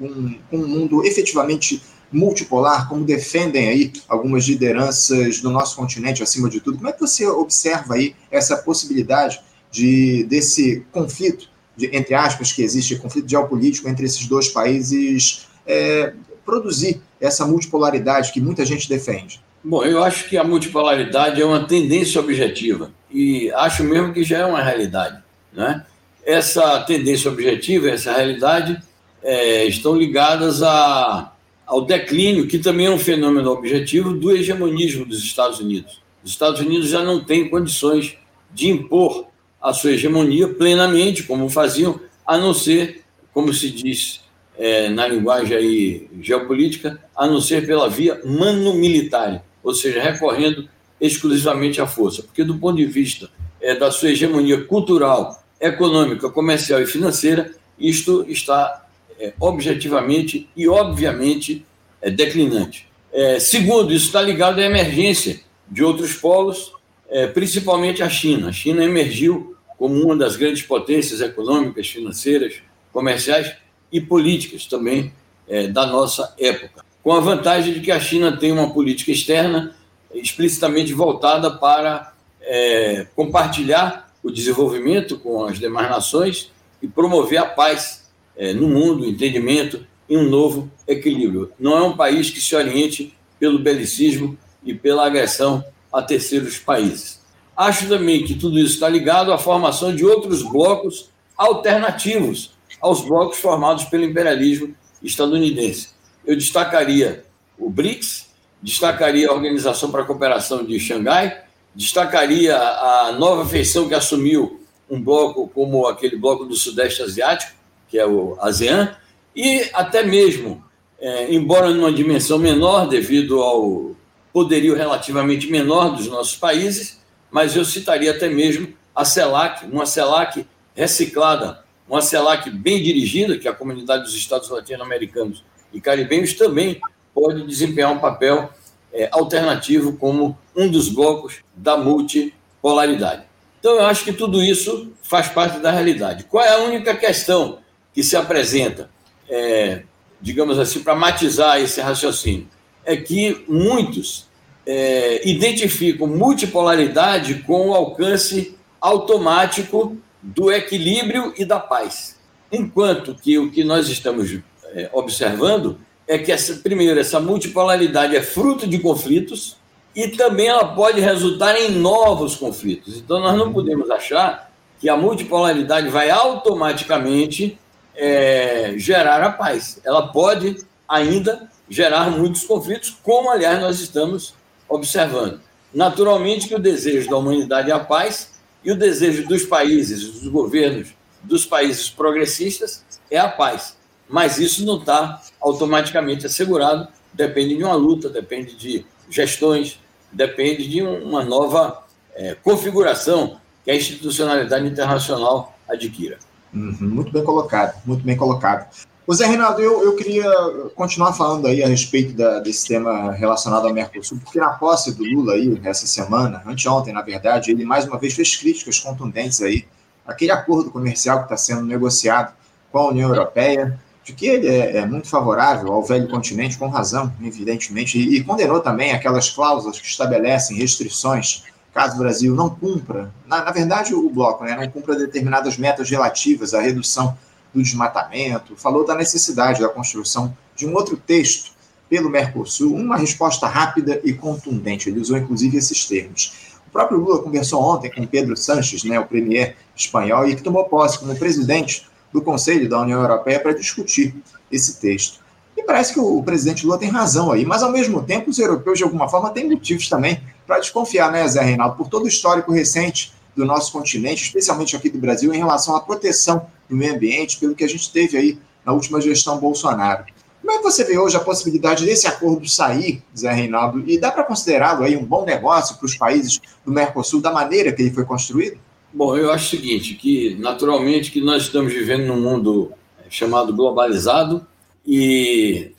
um, 0.00 0.06
um, 0.06 0.38
um, 0.52 0.68
mundo 0.68 1.04
efetivamente 1.04 1.82
multipolar, 2.14 2.88
como 2.88 3.04
defendem 3.04 3.68
aí 3.68 3.92
algumas 4.08 4.44
lideranças 4.44 5.40
do 5.40 5.50
nosso 5.50 5.76
continente, 5.76 6.22
acima 6.22 6.48
de 6.48 6.60
tudo. 6.60 6.76
Como 6.76 6.88
é 6.88 6.92
que 6.92 7.00
você 7.00 7.26
observa 7.26 7.94
aí 7.94 8.14
essa 8.30 8.56
possibilidade 8.56 9.40
de 9.70 10.24
desse 10.24 10.86
conflito, 10.92 11.48
de, 11.76 11.94
entre 11.94 12.14
aspas, 12.14 12.52
que 12.52 12.62
existe, 12.62 12.96
conflito 12.96 13.28
geopolítico 13.28 13.88
entre 13.88 14.06
esses 14.06 14.26
dois 14.26 14.48
países, 14.48 15.46
é, 15.66 16.14
produzir 16.44 17.00
essa 17.20 17.44
multipolaridade 17.46 18.32
que 18.32 18.40
muita 18.40 18.64
gente 18.64 18.88
defende? 18.88 19.42
Bom, 19.62 19.82
eu 19.82 20.04
acho 20.04 20.28
que 20.28 20.36
a 20.36 20.44
multipolaridade 20.44 21.40
é 21.40 21.44
uma 21.44 21.66
tendência 21.66 22.20
objetiva 22.20 22.92
e 23.10 23.50
acho 23.52 23.82
mesmo 23.82 24.12
que 24.12 24.22
já 24.22 24.38
é 24.38 24.44
uma 24.44 24.62
realidade, 24.62 25.22
né? 25.52 25.84
essa 26.24 26.80
tendência 26.80 27.30
objetiva, 27.30 27.90
essa 27.90 28.12
realidade, 28.12 28.80
é, 29.22 29.64
estão 29.64 29.94
ligadas 29.96 30.62
a, 30.62 31.32
ao 31.66 31.84
declínio, 31.84 32.46
que 32.46 32.58
também 32.58 32.86
é 32.86 32.90
um 32.90 32.98
fenômeno 32.98 33.50
objetivo, 33.50 34.12
do 34.12 34.30
hegemonismo 34.30 35.04
dos 35.04 35.22
Estados 35.22 35.60
Unidos. 35.60 36.02
Os 36.22 36.30
Estados 36.30 36.60
Unidos 36.60 36.88
já 36.88 37.02
não 37.02 37.22
têm 37.22 37.48
condições 37.48 38.16
de 38.52 38.68
impor 38.68 39.26
a 39.60 39.72
sua 39.72 39.92
hegemonia 39.92 40.48
plenamente, 40.48 41.22
como 41.22 41.48
faziam, 41.48 41.98
a 42.26 42.36
não 42.36 42.52
ser, 42.52 43.02
como 43.32 43.52
se 43.52 43.70
diz 43.70 44.20
é, 44.58 44.88
na 44.88 45.06
linguagem 45.06 45.56
aí 45.56 46.08
geopolítica, 46.20 47.02
a 47.16 47.26
não 47.26 47.40
ser 47.40 47.66
pela 47.66 47.88
via 47.88 48.20
mano-militar, 48.24 49.42
ou 49.62 49.74
seja, 49.74 50.02
recorrendo 50.02 50.68
exclusivamente 51.00 51.80
à 51.80 51.86
força. 51.86 52.22
Porque, 52.22 52.44
do 52.44 52.58
ponto 52.58 52.76
de 52.76 52.86
vista 52.86 53.30
é, 53.60 53.74
da 53.74 53.90
sua 53.90 54.10
hegemonia 54.10 54.62
cultural, 54.64 55.42
econômica, 55.60 56.28
comercial 56.28 56.80
e 56.80 56.86
financeira, 56.86 57.52
isto 57.78 58.24
está 58.28 58.83
é, 59.18 59.32
objetivamente 59.40 60.48
e 60.56 60.68
obviamente 60.68 61.64
é, 62.00 62.10
declinante. 62.10 62.88
É, 63.12 63.38
segundo, 63.38 63.92
isso 63.92 64.06
está 64.06 64.20
ligado 64.20 64.58
à 64.58 64.64
emergência 64.64 65.40
de 65.70 65.82
outros 65.82 66.14
polos, 66.14 66.72
é, 67.08 67.26
principalmente 67.26 68.02
a 68.02 68.08
China. 68.08 68.48
A 68.48 68.52
China 68.52 68.84
emergiu 68.84 69.56
como 69.78 69.94
uma 70.02 70.16
das 70.16 70.36
grandes 70.36 70.62
potências 70.62 71.20
econômicas, 71.20 71.88
financeiras, 71.88 72.54
comerciais 72.92 73.54
e 73.90 74.00
políticas 74.00 74.66
também 74.66 75.12
é, 75.48 75.66
da 75.66 75.86
nossa 75.86 76.34
época, 76.38 76.84
com 77.02 77.12
a 77.12 77.20
vantagem 77.20 77.74
de 77.74 77.80
que 77.80 77.90
a 77.90 78.00
China 78.00 78.36
tem 78.36 78.50
uma 78.50 78.72
política 78.72 79.12
externa 79.12 79.74
explicitamente 80.12 80.92
voltada 80.92 81.50
para 81.50 82.12
é, 82.40 83.06
compartilhar 83.14 84.12
o 84.22 84.30
desenvolvimento 84.30 85.18
com 85.18 85.44
as 85.44 85.58
demais 85.58 85.90
nações 85.90 86.50
e 86.80 86.88
promover 86.88 87.38
a 87.38 87.46
paz 87.46 88.03
é, 88.36 88.52
no 88.52 88.68
mundo, 88.68 89.06
entendimento 89.06 89.86
e 90.08 90.16
um 90.16 90.28
novo 90.28 90.70
equilíbrio. 90.86 91.52
Não 91.58 91.76
é 91.76 91.82
um 91.82 91.96
país 91.96 92.30
que 92.30 92.40
se 92.40 92.54
oriente 92.54 93.14
pelo 93.38 93.58
belicismo 93.58 94.36
e 94.64 94.74
pela 94.74 95.06
agressão 95.06 95.64
a 95.92 96.02
terceiros 96.02 96.58
países. 96.58 97.20
Acho 97.56 97.88
também 97.88 98.24
que 98.24 98.34
tudo 98.34 98.58
isso 98.58 98.74
está 98.74 98.88
ligado 98.88 99.32
à 99.32 99.38
formação 99.38 99.94
de 99.94 100.04
outros 100.04 100.42
blocos 100.42 101.10
alternativos 101.36 102.52
aos 102.80 103.00
blocos 103.02 103.38
formados 103.38 103.84
pelo 103.84 104.04
imperialismo 104.04 104.74
estadunidense. 105.02 105.90
Eu 106.26 106.36
destacaria 106.36 107.24
o 107.58 107.70
BRICS, 107.70 108.28
destacaria 108.60 109.28
a 109.28 109.32
Organização 109.32 109.90
para 109.90 110.02
a 110.02 110.04
Cooperação 110.04 110.64
de 110.64 110.78
Xangai, 110.80 111.44
destacaria 111.74 112.56
a 112.56 113.12
nova 113.18 113.46
feição 113.46 113.88
que 113.88 113.94
assumiu 113.94 114.60
um 114.90 115.00
bloco 115.00 115.48
como 115.48 115.86
aquele 115.86 116.16
bloco 116.16 116.44
do 116.44 116.54
Sudeste 116.54 117.02
Asiático, 117.02 117.52
que 117.94 117.98
é 118.00 118.04
o 118.04 118.36
ASEAN, 118.40 118.92
e 119.36 119.70
até 119.72 120.02
mesmo, 120.02 120.64
é, 120.98 121.32
embora 121.32 121.70
numa 121.70 121.92
dimensão 121.92 122.40
menor, 122.40 122.88
devido 122.88 123.40
ao 123.40 123.94
poderio 124.32 124.74
relativamente 124.74 125.48
menor 125.48 125.94
dos 125.94 126.08
nossos 126.08 126.34
países, 126.34 127.00
mas 127.30 127.54
eu 127.54 127.64
citaria 127.64 128.10
até 128.10 128.28
mesmo 128.28 128.74
a 128.92 129.04
CELAC, 129.04 129.66
uma 129.66 129.86
CELAC 129.86 130.44
reciclada, 130.74 131.62
uma 131.88 132.02
CELAC 132.02 132.50
bem 132.50 132.82
dirigida, 132.82 133.38
que 133.38 133.46
a 133.46 133.54
comunidade 133.54 134.02
dos 134.02 134.16
Estados 134.16 134.48
latino-americanos 134.48 135.44
e 135.72 135.80
caribenhos 135.80 136.32
também 136.32 136.80
pode 137.14 137.46
desempenhar 137.46 137.92
um 137.92 138.00
papel 138.00 138.50
é, 138.92 139.08
alternativo 139.12 139.96
como 139.98 140.36
um 140.56 140.68
dos 140.68 140.88
blocos 140.88 141.44
da 141.54 141.76
multipolaridade. 141.76 143.22
Então, 143.60 143.76
eu 143.76 143.86
acho 143.86 144.02
que 144.02 144.12
tudo 144.12 144.42
isso 144.42 144.92
faz 145.00 145.28
parte 145.28 145.60
da 145.60 145.70
realidade. 145.70 146.24
Qual 146.24 146.44
é 146.44 146.50
a 146.50 146.58
única 146.58 146.92
questão 146.96 147.62
que 147.94 148.02
se 148.02 148.16
apresenta, 148.16 148.90
é, 149.28 149.84
digamos 150.20 150.58
assim, 150.58 150.82
para 150.82 150.94
matizar 150.94 151.60
esse 151.60 151.80
raciocínio? 151.80 152.48
É 152.84 152.96
que 152.96 153.44
muitos 153.48 154.28
é, 154.66 155.26
identificam 155.26 156.06
multipolaridade 156.06 157.36
com 157.46 157.70
o 157.70 157.74
alcance 157.74 158.58
automático 158.80 159.96
do 160.22 160.50
equilíbrio 160.50 161.32
e 161.38 161.44
da 161.44 161.60
paz. 161.60 162.18
Enquanto 162.50 163.14
que 163.14 163.38
o 163.38 163.50
que 163.50 163.64
nós 163.64 163.88
estamos 163.88 164.38
é, 164.74 164.90
observando 164.92 165.78
é 166.06 166.18
que, 166.18 166.30
essa, 166.30 166.54
primeiro, 166.56 166.98
essa 166.98 167.20
multipolaridade 167.20 168.16
é 168.16 168.22
fruto 168.22 168.66
de 168.66 168.78
conflitos 168.78 169.56
e 169.94 170.08
também 170.08 170.48
ela 170.48 170.74
pode 170.74 171.00
resultar 171.00 171.56
em 171.56 171.70
novos 171.70 172.36
conflitos. 172.36 172.98
Então, 172.98 173.20
nós 173.20 173.36
não 173.38 173.52
podemos 173.52 173.90
achar 173.90 174.52
que 174.80 174.88
a 174.88 174.96
multipolaridade 174.96 175.88
vai 175.88 176.10
automaticamente 176.10 177.58
é, 177.96 178.74
gerar 178.76 179.22
a 179.22 179.30
paz. 179.30 179.80
Ela 179.84 180.08
pode 180.08 180.64
ainda 180.88 181.48
gerar 181.68 182.10
muitos 182.10 182.44
conflitos, 182.44 182.96
como, 183.02 183.30
aliás, 183.30 183.60
nós 183.60 183.80
estamos 183.80 184.34
observando. 184.68 185.40
Naturalmente 185.72 186.46
que 186.46 186.54
o 186.54 186.58
desejo 186.58 187.10
da 187.10 187.16
humanidade 187.16 187.70
é 187.70 187.74
a 187.74 187.80
paz 187.80 188.32
e 188.62 188.70
o 188.70 188.76
desejo 188.76 189.26
dos 189.26 189.44
países, 189.44 190.20
dos 190.20 190.28
governos, 190.28 190.88
dos 191.22 191.44
países 191.44 191.88
progressistas 191.88 192.84
é 193.10 193.18
a 193.18 193.28
paz 193.28 193.76
mas 194.08 194.38
isso 194.38 194.64
não 194.64 194.78
está 194.78 195.22
automaticamente 195.40 196.26
assegurado, 196.26 196.88
depende 197.12 197.56
de 197.56 197.64
uma 197.64 197.74
luta, 197.74 198.08
depende 198.08 198.54
de 198.54 198.84
gestões, 199.10 199.78
depende 200.12 200.68
de 200.68 200.82
uma 200.82 201.24
nova 201.24 201.84
é, 202.14 202.34
configuração 202.34 203.40
que 203.64 203.70
a 203.70 203.76
institucionalidade 203.76 204.66
internacional 204.66 205.56
adquira. 205.68 206.18
Uhum, 206.54 206.76
muito 206.80 207.12
bem 207.12 207.24
colocado, 207.24 207.80
muito 207.84 208.04
bem 208.04 208.16
colocado. 208.16 208.68
O 209.06 209.12
Zé 209.12 209.26
Reinaldo, 209.26 209.60
eu, 209.60 209.82
eu 209.84 209.96
queria 209.96 210.30
continuar 210.74 211.12
falando 211.12 211.46
aí 211.46 211.62
a 211.62 211.68
respeito 211.68 212.14
da, 212.14 212.38
desse 212.40 212.66
tema 212.66 213.12
relacionado 213.12 213.66
ao 213.66 213.74
Mercosul, 213.74 214.18
porque 214.22 214.38
na 214.38 214.50
posse 214.50 214.94
do 214.94 215.04
Lula 215.04 215.34
aí, 215.34 215.60
essa 215.64 215.86
semana, 215.86 216.42
anteontem, 216.46 216.94
na 216.94 217.02
verdade, 217.02 217.50
ele 217.50 217.66
mais 217.66 217.84
uma 217.86 217.98
vez 217.98 218.14
fez 218.14 218.34
críticas 218.36 218.78
contundentes 218.78 219.42
aí 219.42 219.66
àquele 220.06 220.30
acordo 220.30 220.70
comercial 220.70 221.18
que 221.18 221.24
está 221.24 221.36
sendo 221.36 221.62
negociado 221.62 222.32
com 222.72 222.78
a 222.78 222.88
União 222.88 223.10
Europeia, 223.10 223.78
de 224.02 224.12
que 224.12 224.26
ele 224.26 224.48
é, 224.48 224.78
é, 224.78 224.86
muito 224.86 225.08
favorável 225.08 225.72
ao 225.72 225.82
velho 225.82 226.08
continente, 226.08 226.56
com 226.56 226.68
razão, 226.68 227.12
evidentemente, 227.22 227.98
e, 227.98 228.16
e, 228.16 228.24
condenou 228.24 228.60
também 228.60 228.92
aquelas 228.92 229.30
cláusulas 229.30 229.78
que 229.78 229.86
estabelecem 229.86 230.56
restrições 230.56 231.44
caso 231.74 231.96
o 231.96 231.98
Brasil 231.98 232.34
não 232.34 232.48
cumpra, 232.48 233.12
na, 233.26 233.44
na 233.44 233.50
verdade 233.50 233.94
o 233.94 234.08
bloco 234.08 234.44
né, 234.44 234.56
não 234.56 234.70
cumpra 234.70 234.94
determinadas 234.94 235.58
metas 235.58 235.90
relativas 235.90 236.54
à 236.54 236.60
redução 236.60 237.18
do 237.52 237.60
desmatamento, 237.60 238.56
falou 238.56 238.86
da 238.86 238.94
necessidade 238.94 239.60
da 239.60 239.68
construção 239.68 240.36
de 240.54 240.66
um 240.66 240.74
outro 240.74 240.96
texto 240.96 241.52
pelo 241.90 242.08
Mercosul, 242.08 242.74
uma 242.74 242.96
resposta 242.96 243.46
rápida 243.48 244.00
e 244.04 244.12
contundente, 244.12 244.88
ele 244.88 245.00
usou 245.00 245.18
inclusive 245.18 245.56
esses 245.56 245.84
termos. 245.84 246.54
O 246.66 246.70
próprio 246.70 246.98
Lula 246.98 247.22
conversou 247.22 247.60
ontem 247.62 247.90
com 247.90 248.06
Pedro 248.06 248.36
Sanches, 248.36 248.84
né, 248.84 248.98
o 248.98 249.06
premier 249.06 249.56
espanhol, 249.76 250.28
e 250.28 250.36
que 250.36 250.42
tomou 250.42 250.64
posse 250.64 250.98
como 250.98 251.14
presidente 251.16 251.86
do 252.12 252.22
Conselho 252.22 252.68
da 252.68 252.80
União 252.80 253.00
Europeia 253.00 253.40
para 253.40 253.52
discutir 253.52 254.14
esse 254.50 254.80
texto. 254.80 255.20
E 255.56 255.62
parece 255.62 255.92
que 255.92 256.00
o 256.00 256.22
presidente 256.22 256.66
Lula 256.66 256.78
tem 256.78 256.88
razão 256.88 257.30
aí, 257.30 257.44
mas 257.44 257.62
ao 257.62 257.70
mesmo 257.70 258.02
tempo 258.02 258.30
os 258.30 258.38
europeus, 258.38 258.78
de 258.78 258.84
alguma 258.84 259.08
forma, 259.08 259.30
têm 259.30 259.48
motivos 259.48 259.88
também 259.88 260.20
para 260.46 260.58
desconfiar, 260.58 261.10
né, 261.10 261.26
Zé 261.26 261.42
Reinaldo, 261.42 261.76
por 261.76 261.88
todo 261.88 262.04
o 262.04 262.08
histórico 262.08 262.52
recente 262.52 263.12
do 263.36 263.44
nosso 263.44 263.72
continente, 263.72 264.22
especialmente 264.22 264.76
aqui 264.76 264.88
do 264.88 264.98
Brasil, 264.98 265.32
em 265.34 265.38
relação 265.38 265.74
à 265.74 265.80
proteção 265.80 266.46
do 266.68 266.76
meio 266.76 266.94
ambiente, 266.94 267.38
pelo 267.38 267.54
que 267.54 267.64
a 267.64 267.68
gente 267.68 267.90
teve 267.90 268.16
aí 268.16 268.38
na 268.64 268.72
última 268.72 269.00
gestão 269.00 269.38
Bolsonaro. 269.38 270.04
Como 270.40 270.52
é 270.52 270.58
que 270.58 270.62
você 270.62 270.84
vê 270.84 270.98
hoje 270.98 271.16
a 271.16 271.20
possibilidade 271.20 271.86
desse 271.86 272.06
acordo 272.06 272.46
sair, 272.46 273.02
Zé 273.16 273.32
Reinaldo, 273.32 273.82
e 273.86 273.98
dá 273.98 274.12
para 274.12 274.24
considerá-lo 274.24 274.84
aí 274.84 274.94
um 274.94 275.04
bom 275.04 275.24
negócio 275.24 275.76
para 275.76 275.86
os 275.86 275.96
países 275.96 276.38
do 276.64 276.70
Mercosul 276.70 277.20
da 277.22 277.32
maneira 277.32 277.72
que 277.72 277.80
ele 277.80 277.90
foi 277.90 278.04
construído? 278.04 278.58
Bom, 278.92 279.16
eu 279.16 279.32
acho 279.32 279.46
o 279.46 279.50
seguinte, 279.58 279.94
que 279.94 280.36
naturalmente 280.38 281.10
que 281.10 281.20
nós 281.20 281.44
estamos 281.44 281.72
vivendo 281.72 282.06
num 282.06 282.20
mundo 282.20 282.72
é, 282.98 283.10
chamado 283.10 283.54
globalizado 283.54 284.46
e 284.86 285.72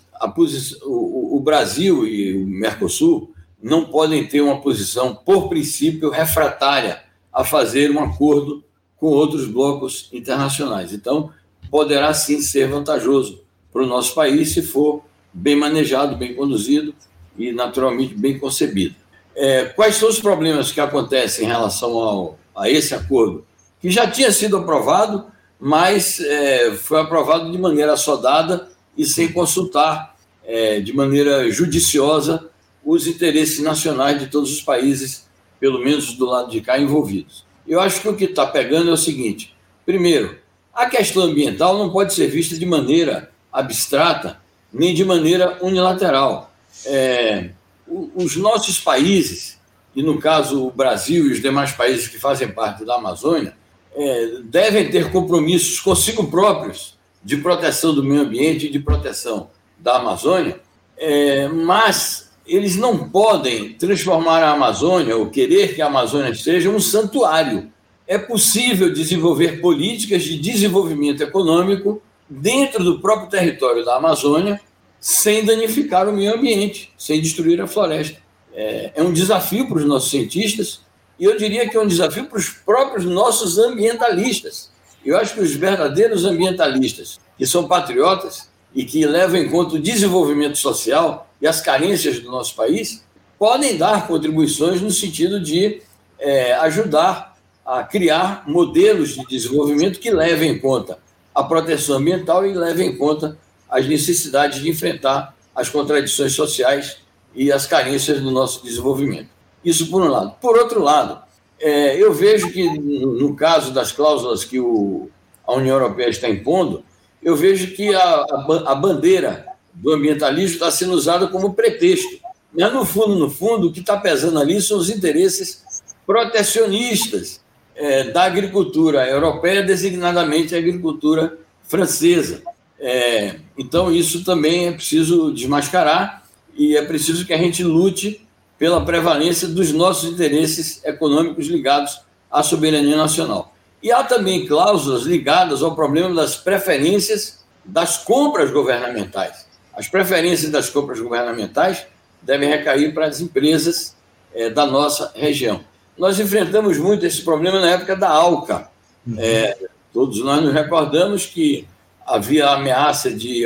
o, 0.83 1.37
o 1.37 1.39
Brasil 1.39 2.05
e 2.07 2.35
o 2.35 2.47
Mercosul 2.47 3.34
não 3.65 3.85
podem 3.85 4.27
ter 4.27 4.41
uma 4.41 4.61
posição, 4.61 5.15
por 5.15 5.49
princípio, 5.49 6.11
refratária 6.11 7.01
a 7.33 7.43
fazer 7.43 7.89
um 7.89 7.99
acordo 7.99 8.63
com 8.95 9.07
outros 9.07 9.47
blocos 9.47 10.07
internacionais. 10.13 10.93
Então, 10.93 11.31
poderá 11.71 12.13
sim 12.13 12.39
ser 12.41 12.69
vantajoso 12.69 13.41
para 13.73 13.81
o 13.81 13.87
nosso 13.87 14.13
país 14.13 14.53
se 14.53 14.61
for 14.61 15.03
bem 15.33 15.55
manejado, 15.55 16.15
bem 16.15 16.35
conduzido 16.35 16.93
e, 17.35 17.51
naturalmente, 17.51 18.13
bem 18.13 18.37
concebido. 18.37 18.93
É, 19.35 19.65
quais 19.65 19.95
são 19.95 20.09
os 20.09 20.19
problemas 20.19 20.71
que 20.71 20.79
acontecem 20.79 21.45
em 21.45 21.49
relação 21.49 21.89
ao, 21.97 22.39
a 22.55 22.69
esse 22.69 22.93
acordo, 22.93 23.43
que 23.81 23.89
já 23.89 24.05
tinha 24.05 24.31
sido 24.31 24.57
aprovado, 24.57 25.25
mas 25.59 26.19
é, 26.19 26.71
foi 26.75 27.01
aprovado 27.01 27.51
de 27.51 27.57
maneira 27.57 27.93
assodada 27.93 28.69
e 28.95 29.05
sem 29.05 29.33
consultar 29.33 30.15
é, 30.43 30.79
de 30.79 30.93
maneira 30.93 31.49
judiciosa 31.49 32.51
os 32.85 33.07
interesses 33.07 33.59
nacionais 33.59 34.19
de 34.19 34.27
todos 34.27 34.53
os 34.53 34.61
países, 34.61 35.27
pelo 35.59 35.83
menos 35.83 36.13
do 36.13 36.25
lado 36.25 36.51
de 36.51 36.61
cá, 36.61 36.79
envolvidos. 36.79 37.43
Eu 37.67 37.79
acho 37.79 37.99
que 37.99 38.07
o 38.07 38.15
que 38.15 38.25
está 38.25 38.45
pegando 38.45 38.89
é 38.91 38.93
o 38.93 38.97
seguinte: 38.97 39.53
primeiro, 39.85 40.37
a 40.73 40.85
questão 40.85 41.23
ambiental 41.23 41.77
não 41.77 41.89
pode 41.89 42.13
ser 42.13 42.27
vista 42.27 42.55
de 42.55 42.65
maneira 42.65 43.31
abstrata 43.51 44.39
nem 44.71 44.93
de 44.93 45.03
maneira 45.03 45.57
unilateral. 45.61 46.53
É, 46.85 47.49
os 47.87 48.35
nossos 48.35 48.79
países 48.79 49.55
e 49.95 50.03
no 50.03 50.19
caso 50.19 50.67
o 50.67 50.71
Brasil 50.71 51.25
e 51.27 51.31
os 51.31 51.41
demais 51.41 51.71
países 51.71 52.07
que 52.07 52.19
fazem 52.19 52.49
parte 52.49 52.83
da 52.83 52.95
Amazônia, 52.95 53.55
é, 53.95 54.39
devem 54.43 54.89
ter 54.91 55.09
compromissos 55.09 55.79
consigo 55.79 56.27
próprios 56.27 56.97
de 57.23 57.37
proteção 57.37 57.95
do 57.95 58.03
meio 58.03 58.21
ambiente 58.21 58.67
e 58.67 58.69
de 58.69 58.77
proteção 58.77 59.49
da 59.79 59.95
Amazônia, 59.97 60.59
é, 60.97 61.47
mas 61.47 62.24
eles 62.47 62.75
não 62.75 63.09
podem 63.09 63.73
transformar 63.73 64.43
a 64.43 64.51
Amazônia 64.51 65.15
ou 65.17 65.29
querer 65.29 65.75
que 65.75 65.81
a 65.81 65.87
Amazônia 65.87 66.33
seja 66.35 66.69
um 66.69 66.79
santuário. 66.79 67.71
É 68.07 68.17
possível 68.17 68.93
desenvolver 68.93 69.61
políticas 69.61 70.23
de 70.23 70.37
desenvolvimento 70.37 71.21
econômico 71.21 72.01
dentro 72.29 72.83
do 72.83 72.99
próprio 72.99 73.29
território 73.29 73.83
da 73.83 73.95
Amazônia 73.95 74.61
sem 74.99 75.43
danificar 75.43 76.07
o 76.07 76.13
meio 76.13 76.35
ambiente, 76.35 76.91
sem 76.97 77.21
destruir 77.21 77.61
a 77.61 77.67
floresta 77.67 78.25
é, 78.55 78.91
é 78.95 79.03
um 79.03 79.11
desafio 79.11 79.67
para 79.67 79.77
os 79.77 79.85
nossos 79.85 80.09
cientistas 80.09 80.79
e 81.19 81.25
eu 81.25 81.37
diria 81.37 81.67
que 81.69 81.75
é 81.75 81.81
um 81.81 81.87
desafio 81.87 82.25
para 82.25 82.39
os 82.39 82.49
próprios 82.49 83.05
nossos 83.05 83.57
ambientalistas. 83.57 84.71
Eu 85.05 85.17
acho 85.17 85.35
que 85.35 85.41
os 85.41 85.53
verdadeiros 85.53 86.25
ambientalistas, 86.25 87.19
que 87.37 87.45
são 87.45 87.67
patriotas 87.67 88.49
e 88.73 88.83
que 88.83 89.05
levam 89.05 89.37
em 89.37 89.49
conta 89.49 89.75
o 89.75 89.79
desenvolvimento 89.79 90.57
social 90.57 91.29
e 91.45 91.47
as 91.47 91.61
carências 91.61 92.19
do 92.19 92.31
nosso 92.31 92.55
país, 92.55 93.05
podem 93.37 93.77
dar 93.77 94.07
contribuições 94.07 94.81
no 94.81 94.89
sentido 94.89 95.39
de 95.39 95.79
é, 96.17 96.53
ajudar 96.55 97.37
a 97.63 97.83
criar 97.83 98.45
modelos 98.47 99.09
de 99.09 99.23
desenvolvimento 99.27 99.99
que 99.99 100.09
levem 100.09 100.53
em 100.53 100.59
conta 100.59 100.97
a 101.35 101.43
proteção 101.43 101.97
ambiental 101.97 102.47
e 102.47 102.53
leve 102.53 102.83
em 102.83 102.97
conta 102.97 103.37
as 103.69 103.85
necessidades 103.87 104.59
de 104.59 104.71
enfrentar 104.71 105.35
as 105.55 105.69
contradições 105.69 106.33
sociais 106.33 106.97
e 107.35 107.51
as 107.51 107.67
carências 107.67 108.19
do 108.19 108.31
nosso 108.31 108.63
desenvolvimento. 108.63 109.29
Isso 109.63 109.91
por 109.91 110.01
um 110.01 110.07
lado. 110.07 110.33
Por 110.41 110.57
outro 110.57 110.81
lado, 110.81 111.21
é, 111.59 111.95
eu 112.01 112.11
vejo 112.11 112.51
que, 112.51 112.67
no 112.67 113.35
caso 113.35 113.71
das 113.71 113.91
cláusulas 113.91 114.43
que 114.43 114.59
o, 114.59 115.11
a 115.45 115.53
União 115.53 115.75
Europeia 115.75 116.09
está 116.09 116.27
impondo, 116.27 116.83
eu 117.21 117.35
vejo 117.35 117.75
que 117.75 117.93
a, 117.93 118.25
a 118.65 118.73
bandeira 118.73 119.54
do 119.75 119.91
ambientalismo 119.93 120.53
está 120.53 120.71
sendo 120.71 120.93
usada 120.93 121.27
como 121.27 121.53
pretexto. 121.53 122.17
Mas, 122.57 122.73
no 122.73 122.85
fundo, 122.85 123.15
no 123.15 123.29
fundo, 123.29 123.67
o 123.67 123.71
que 123.71 123.81
está 123.81 123.97
pesando 123.97 124.39
ali 124.39 124.61
são 124.61 124.77
os 124.77 124.89
interesses 124.89 125.63
protecionistas 126.07 127.41
é, 127.75 128.05
da 128.05 128.23
agricultura 128.23 129.07
europeia, 129.07 129.61
designadamente 129.61 130.55
a 130.55 130.57
agricultura 130.57 131.37
francesa. 131.63 132.41
É, 132.79 133.35
então, 133.57 133.91
isso 133.91 134.23
também 134.23 134.67
é 134.67 134.71
preciso 134.71 135.31
desmascarar 135.31 136.23
e 136.55 136.77
é 136.77 136.81
preciso 136.83 137.25
que 137.25 137.33
a 137.33 137.37
gente 137.37 137.63
lute 137.63 138.25
pela 138.57 138.85
prevalência 138.85 139.47
dos 139.47 139.73
nossos 139.73 140.09
interesses 140.09 140.81
econômicos 140.85 141.47
ligados 141.47 142.01
à 142.31 142.41
soberania 142.41 142.95
nacional. 142.95 143.53
E 143.83 143.91
há 143.91 144.03
também 144.03 144.47
cláusulas 144.47 145.03
ligadas 145.03 145.61
ao 145.61 145.75
problema 145.75 146.13
das 146.15 146.35
preferências 146.35 147.43
das 147.63 147.97
compras 147.97 148.51
governamentais. 148.51 149.44
As 149.75 149.87
preferências 149.87 150.51
das 150.51 150.69
compras 150.69 150.99
governamentais 150.99 151.85
devem 152.21 152.49
recair 152.49 152.93
para 152.93 153.07
as 153.07 153.19
empresas 153.19 153.95
é, 154.33 154.49
da 154.49 154.65
nossa 154.65 155.11
região. 155.15 155.61
Nós 155.97 156.19
enfrentamos 156.19 156.77
muito 156.77 157.05
esse 157.05 157.21
problema 157.21 157.59
na 157.59 157.71
época 157.71 157.95
da 157.95 158.09
ALCA. 158.09 158.69
Uhum. 159.05 159.15
É, 159.17 159.57
todos 159.93 160.19
nós 160.23 160.43
nos 160.43 160.53
recordamos 160.53 161.25
que 161.25 161.67
havia 162.05 162.47
a 162.47 162.55
ameaça 162.55 163.11
de 163.11 163.45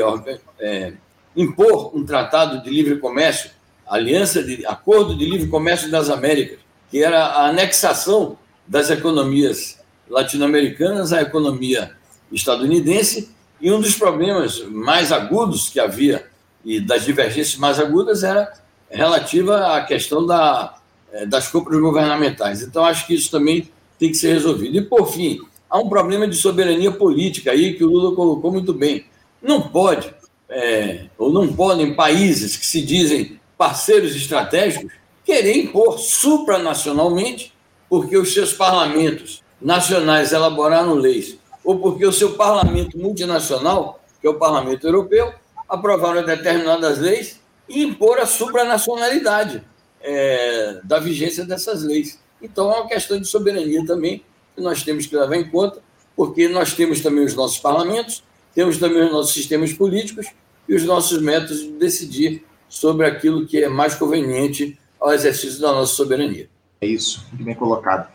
é, 0.59 0.93
impor 1.35 1.95
um 1.95 2.05
tratado 2.05 2.61
de 2.63 2.69
livre 2.69 2.97
comércio, 2.97 3.51
aliança 3.87 4.43
de 4.43 4.65
acordo 4.65 5.15
de 5.15 5.25
livre 5.25 5.47
comércio 5.47 5.89
das 5.89 6.09
Américas, 6.09 6.59
que 6.89 7.03
era 7.03 7.23
a 7.23 7.47
anexação 7.47 8.37
das 8.67 8.89
economias 8.89 9.79
latino-americanas 10.09 11.13
à 11.13 11.21
economia 11.21 11.91
estadunidense, 12.31 13.29
e 13.61 13.71
um 13.71 13.79
dos 13.79 13.95
problemas 13.95 14.63
mais 14.69 15.11
agudos 15.11 15.69
que 15.69 15.79
havia 15.79 16.25
e 16.63 16.79
das 16.79 17.05
divergências 17.05 17.55
mais 17.55 17.79
agudas 17.79 18.23
era 18.23 18.51
relativa 18.89 19.75
à 19.75 19.83
questão 19.83 20.25
da, 20.25 20.75
é, 21.11 21.25
das 21.25 21.47
compras 21.47 21.79
governamentais. 21.79 22.61
Então, 22.61 22.83
acho 22.83 23.07
que 23.07 23.13
isso 23.13 23.31
também 23.31 23.69
tem 23.97 24.09
que 24.09 24.17
ser 24.17 24.33
resolvido. 24.33 24.77
E, 24.77 24.81
por 24.81 25.11
fim, 25.11 25.39
há 25.69 25.77
um 25.77 25.89
problema 25.89 26.27
de 26.27 26.35
soberania 26.35 26.91
política 26.91 27.51
aí 27.51 27.73
que 27.73 27.83
o 27.83 27.87
Lula 27.89 28.15
colocou 28.15 28.51
muito 28.51 28.73
bem. 28.73 29.05
Não 29.41 29.61
pode, 29.61 30.13
é, 30.49 31.05
ou 31.17 31.31
não 31.31 31.53
podem 31.53 31.93
países 31.93 32.55
que 32.55 32.65
se 32.65 32.81
dizem 32.81 33.39
parceiros 33.57 34.15
estratégicos 34.15 34.91
querer 35.23 35.57
impor 35.57 35.99
supranacionalmente 35.99 37.53
porque 37.89 38.17
os 38.17 38.33
seus 38.33 38.53
parlamentos 38.53 39.43
nacionais 39.61 40.31
elaboraram 40.31 40.93
leis 40.93 41.38
ou 41.69 41.77
porque 41.77 42.03
o 42.03 42.11
seu 42.11 42.33
parlamento 42.33 42.97
multinacional, 42.97 44.03
que 44.19 44.25
é 44.25 44.29
o 44.31 44.39
parlamento 44.39 44.87
europeu, 44.87 45.31
aprovaram 45.69 46.25
determinadas 46.25 46.97
leis 46.97 47.39
e 47.69 47.83
impor 47.83 48.17
a 48.17 48.25
supranacionalidade 48.25 49.63
é, 50.01 50.81
da 50.83 50.97
vigência 50.97 51.45
dessas 51.45 51.83
leis. 51.83 52.19
Então, 52.41 52.71
é 52.71 52.77
uma 52.77 52.87
questão 52.87 53.21
de 53.21 53.27
soberania 53.27 53.85
também 53.85 54.23
que 54.55 54.63
nós 54.63 54.81
temos 54.81 55.05
que 55.05 55.15
levar 55.15 55.35
em 55.35 55.47
conta, 55.47 55.79
porque 56.15 56.47
nós 56.47 56.73
temos 56.73 57.01
também 57.01 57.23
os 57.23 57.35
nossos 57.35 57.59
parlamentos, 57.59 58.23
temos 58.55 58.79
também 58.79 59.03
os 59.03 59.11
nossos 59.11 59.31
sistemas 59.31 59.71
políticos 59.71 60.25
e 60.67 60.73
os 60.73 60.83
nossos 60.85 61.21
métodos 61.21 61.59
de 61.59 61.73
decidir 61.73 62.43
sobre 62.67 63.05
aquilo 63.05 63.45
que 63.45 63.63
é 63.63 63.69
mais 63.69 63.93
conveniente 63.93 64.75
ao 64.99 65.13
exercício 65.13 65.61
da 65.61 65.71
nossa 65.71 65.93
soberania. 65.93 66.49
É 66.81 66.87
isso, 66.87 67.23
muito 67.29 67.43
bem 67.43 67.53
colocado. 67.53 68.09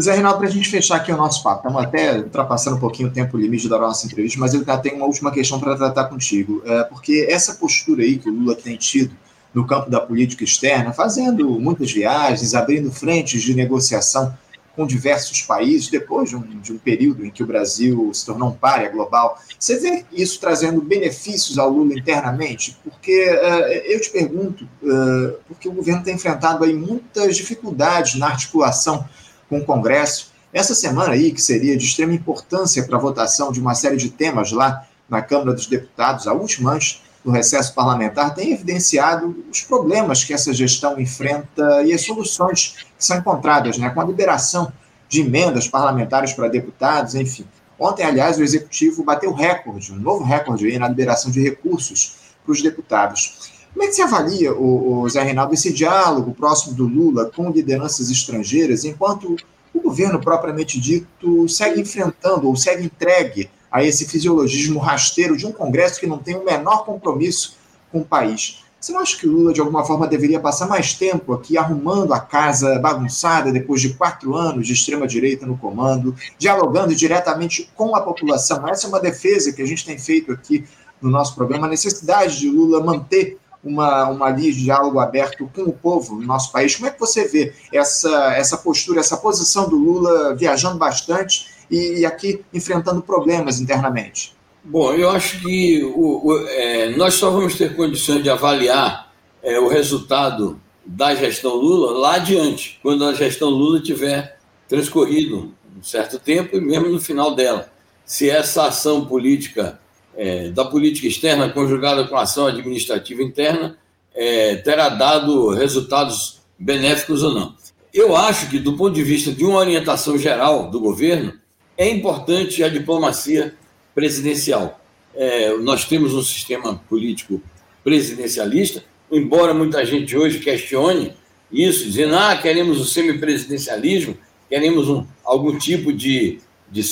Zé 0.00 0.14
Reinaldo, 0.14 0.38
para 0.38 0.48
a 0.48 0.50
gente 0.50 0.68
fechar 0.68 0.96
aqui 0.96 1.12
o 1.12 1.16
nosso 1.16 1.40
papo, 1.42 1.58
estamos 1.58 1.80
até 1.80 2.18
ultrapassando 2.18 2.76
um 2.76 2.80
pouquinho 2.80 3.08
o 3.08 3.12
tempo 3.12 3.36
limite 3.36 3.68
da 3.68 3.78
nossa 3.78 4.06
entrevista, 4.06 4.40
mas 4.40 4.54
eu 4.54 4.64
tenho 4.64 4.96
uma 4.96 5.06
última 5.06 5.30
questão 5.30 5.60
para 5.60 5.76
tratar 5.76 6.04
contigo, 6.04 6.64
uh, 6.66 6.88
porque 6.88 7.28
essa 7.30 7.54
postura 7.54 8.02
aí 8.02 8.18
que 8.18 8.28
o 8.28 8.32
Lula 8.32 8.56
tem 8.56 8.76
tido 8.76 9.14
no 9.54 9.64
campo 9.64 9.88
da 9.88 10.00
política 10.00 10.42
externa, 10.42 10.92
fazendo 10.92 11.60
muitas 11.60 11.92
viagens, 11.92 12.54
abrindo 12.54 12.90
frentes 12.90 13.40
de 13.42 13.54
negociação 13.54 14.36
com 14.74 14.86
diversos 14.86 15.42
países, 15.42 15.88
depois 15.88 16.30
de 16.30 16.36
um, 16.36 16.40
de 16.40 16.72
um, 16.72 16.78
período 16.78 17.24
em 17.24 17.30
que 17.30 17.42
o 17.42 17.46
Brasil 17.46 18.10
se 18.14 18.24
tornou 18.24 18.48
um 18.48 18.52
párea 18.52 18.88
global. 18.88 19.38
Você 19.58 19.78
vê 19.78 20.04
isso 20.10 20.40
trazendo 20.40 20.80
benefícios 20.80 21.58
ao 21.58 21.68
Lula 21.68 21.92
internamente? 21.92 22.76
Porque 22.82 23.28
uh, 23.28 23.68
eu 23.84 24.00
te 24.00 24.10
pergunto, 24.10 24.64
uh, 24.82 25.36
porque 25.46 25.68
o 25.68 25.72
governo 25.72 26.02
tem 26.02 26.14
enfrentado 26.14 26.64
aí 26.64 26.72
muitas 26.72 27.36
dificuldades 27.36 28.14
na 28.14 28.28
articulação 28.28 29.06
com 29.52 29.58
o 29.58 29.64
Congresso. 29.64 30.32
Essa 30.50 30.74
semana 30.74 31.12
aí, 31.12 31.30
que 31.30 31.42
seria 31.42 31.76
de 31.76 31.84
extrema 31.84 32.14
importância 32.14 32.82
para 32.84 32.96
a 32.96 33.00
votação 33.00 33.52
de 33.52 33.60
uma 33.60 33.74
série 33.74 33.96
de 33.96 34.08
temas 34.08 34.50
lá 34.50 34.86
na 35.08 35.20
Câmara 35.20 35.52
dos 35.52 35.66
Deputados, 35.66 36.26
a 36.26 36.32
última 36.32 36.72
antes 36.72 37.02
do 37.22 37.30
recesso 37.30 37.74
parlamentar 37.74 38.34
tem 38.34 38.52
evidenciado 38.52 39.44
os 39.50 39.60
problemas 39.60 40.24
que 40.24 40.32
essa 40.32 40.52
gestão 40.52 40.98
enfrenta 40.98 41.82
e 41.82 41.92
as 41.92 42.00
soluções 42.00 42.86
que 42.98 43.04
são 43.04 43.18
encontradas, 43.18 43.76
né, 43.76 43.90
com 43.90 44.00
a 44.00 44.04
liberação 44.04 44.72
de 45.08 45.20
emendas 45.20 45.68
parlamentares 45.68 46.32
para 46.32 46.48
deputados, 46.48 47.14
enfim. 47.14 47.46
Ontem, 47.78 48.04
aliás, 48.04 48.38
o 48.38 48.42
Executivo 48.42 49.04
bateu 49.04 49.32
recorde, 49.32 49.92
um 49.92 49.96
novo 49.96 50.24
recorde 50.24 50.66
aí 50.66 50.78
na 50.78 50.88
liberação 50.88 51.30
de 51.30 51.42
recursos 51.42 52.16
para 52.42 52.52
os 52.52 52.62
deputados. 52.62 53.51
Como 53.72 53.84
é 53.84 53.86
que 53.88 53.94
você 53.94 54.02
avalia, 54.02 54.52
o, 54.52 55.00
o 55.00 55.08
Zé 55.08 55.22
Reinaldo, 55.22 55.54
esse 55.54 55.72
diálogo 55.72 56.34
próximo 56.34 56.74
do 56.74 56.86
Lula 56.86 57.30
com 57.34 57.50
lideranças 57.50 58.10
estrangeiras, 58.10 58.84
enquanto 58.84 59.36
o 59.72 59.80
governo 59.80 60.20
propriamente 60.20 60.78
dito 60.78 61.48
segue 61.48 61.80
enfrentando 61.80 62.46
ou 62.46 62.54
segue 62.54 62.84
entregue 62.84 63.50
a 63.70 63.82
esse 63.82 64.06
fisiologismo 64.06 64.78
rasteiro 64.78 65.36
de 65.36 65.46
um 65.46 65.52
Congresso 65.52 65.98
que 65.98 66.06
não 66.06 66.18
tem 66.18 66.36
o 66.36 66.44
menor 66.44 66.84
compromisso 66.84 67.56
com 67.90 68.00
o 68.00 68.04
país. 68.04 68.62
Você 68.78 68.92
não 68.92 69.00
acha 69.00 69.16
que 69.16 69.28
o 69.28 69.30
Lula, 69.30 69.52
de 69.52 69.60
alguma 69.60 69.84
forma, 69.84 70.08
deveria 70.08 70.40
passar 70.40 70.66
mais 70.66 70.92
tempo 70.92 71.32
aqui 71.32 71.56
arrumando 71.56 72.12
a 72.12 72.18
casa 72.18 72.80
bagunçada 72.80 73.52
depois 73.52 73.80
de 73.80 73.94
quatro 73.94 74.34
anos 74.34 74.66
de 74.66 74.72
extrema-direita 74.72 75.46
no 75.46 75.56
comando, 75.56 76.14
dialogando 76.36 76.92
diretamente 76.92 77.70
com 77.76 77.94
a 77.94 78.00
população? 78.00 78.68
Essa 78.68 78.86
é 78.86 78.88
uma 78.88 78.98
defesa 78.98 79.52
que 79.52 79.62
a 79.62 79.66
gente 79.66 79.86
tem 79.86 79.96
feito 79.96 80.32
aqui 80.32 80.64
no 81.00 81.10
nosso 81.10 81.34
programa, 81.34 81.66
a 81.66 81.70
necessidade 81.70 82.40
de 82.40 82.50
Lula 82.50 82.82
manter 82.82 83.38
uma, 83.64 84.08
uma 84.08 84.30
linha 84.30 84.52
de 84.52 84.64
diálogo 84.64 84.98
aberto 84.98 85.48
com 85.54 85.62
o 85.62 85.72
povo 85.72 86.16
no 86.16 86.26
nosso 86.26 86.50
país. 86.50 86.74
Como 86.74 86.88
é 86.88 86.90
que 86.90 86.98
você 86.98 87.28
vê 87.28 87.52
essa, 87.72 88.34
essa 88.34 88.56
postura, 88.56 89.00
essa 89.00 89.16
posição 89.16 89.68
do 89.68 89.76
Lula 89.76 90.34
viajando 90.34 90.78
bastante 90.78 91.46
e, 91.70 92.00
e 92.00 92.06
aqui 92.06 92.44
enfrentando 92.52 93.02
problemas 93.02 93.60
internamente? 93.60 94.34
Bom, 94.64 94.92
eu 94.94 95.10
acho 95.10 95.40
que 95.40 95.82
o, 95.84 96.26
o, 96.26 96.48
é, 96.48 96.90
nós 96.96 97.14
só 97.14 97.30
vamos 97.30 97.56
ter 97.56 97.74
condições 97.74 98.22
de 98.22 98.30
avaliar 98.30 99.12
é, 99.42 99.58
o 99.58 99.68
resultado 99.68 100.60
da 100.84 101.14
gestão 101.14 101.54
Lula 101.54 101.98
lá 101.98 102.14
adiante, 102.16 102.78
quando 102.82 103.04
a 103.04 103.14
gestão 103.14 103.48
Lula 103.48 103.80
tiver 103.80 104.38
transcorrido 104.68 105.52
um 105.76 105.82
certo 105.82 106.18
tempo 106.18 106.56
e 106.56 106.60
mesmo 106.60 106.88
no 106.88 107.00
final 107.00 107.34
dela. 107.34 107.72
Se 108.04 108.28
essa 108.28 108.66
ação 108.66 109.04
política, 109.04 109.80
é, 110.16 110.48
da 110.50 110.64
política 110.64 111.06
externa 111.06 111.48
conjugada 111.48 112.04
com 112.04 112.16
a 112.16 112.22
ação 112.22 112.46
administrativa 112.46 113.22
interna, 113.22 113.76
é, 114.14 114.56
terá 114.56 114.88
dado 114.88 115.50
resultados 115.50 116.40
benéficos 116.58 117.22
ou 117.22 117.34
não. 117.34 117.54
Eu 117.92 118.16
acho 118.16 118.48
que, 118.48 118.58
do 118.58 118.76
ponto 118.76 118.94
de 118.94 119.02
vista 119.02 119.30
de 119.30 119.44
uma 119.44 119.58
orientação 119.58 120.16
geral 120.16 120.70
do 120.70 120.80
governo, 120.80 121.34
é 121.76 121.88
importante 121.88 122.62
a 122.62 122.68
diplomacia 122.68 123.54
presidencial. 123.94 124.80
É, 125.14 125.56
nós 125.58 125.84
temos 125.84 126.14
um 126.14 126.22
sistema 126.22 126.80
político 126.88 127.40
presidencialista, 127.84 128.82
embora 129.10 129.52
muita 129.52 129.84
gente 129.84 130.16
hoje 130.16 130.38
questione 130.38 131.12
isso, 131.52 131.84
dizendo, 131.84 132.16
ah, 132.16 132.36
queremos 132.36 132.80
o 132.80 132.84
semipresidencialismo, 132.84 134.16
queremos 134.48 134.88
um, 134.88 135.06
algum 135.22 135.58
tipo 135.58 135.92
de, 135.92 136.38
de. 136.70 136.82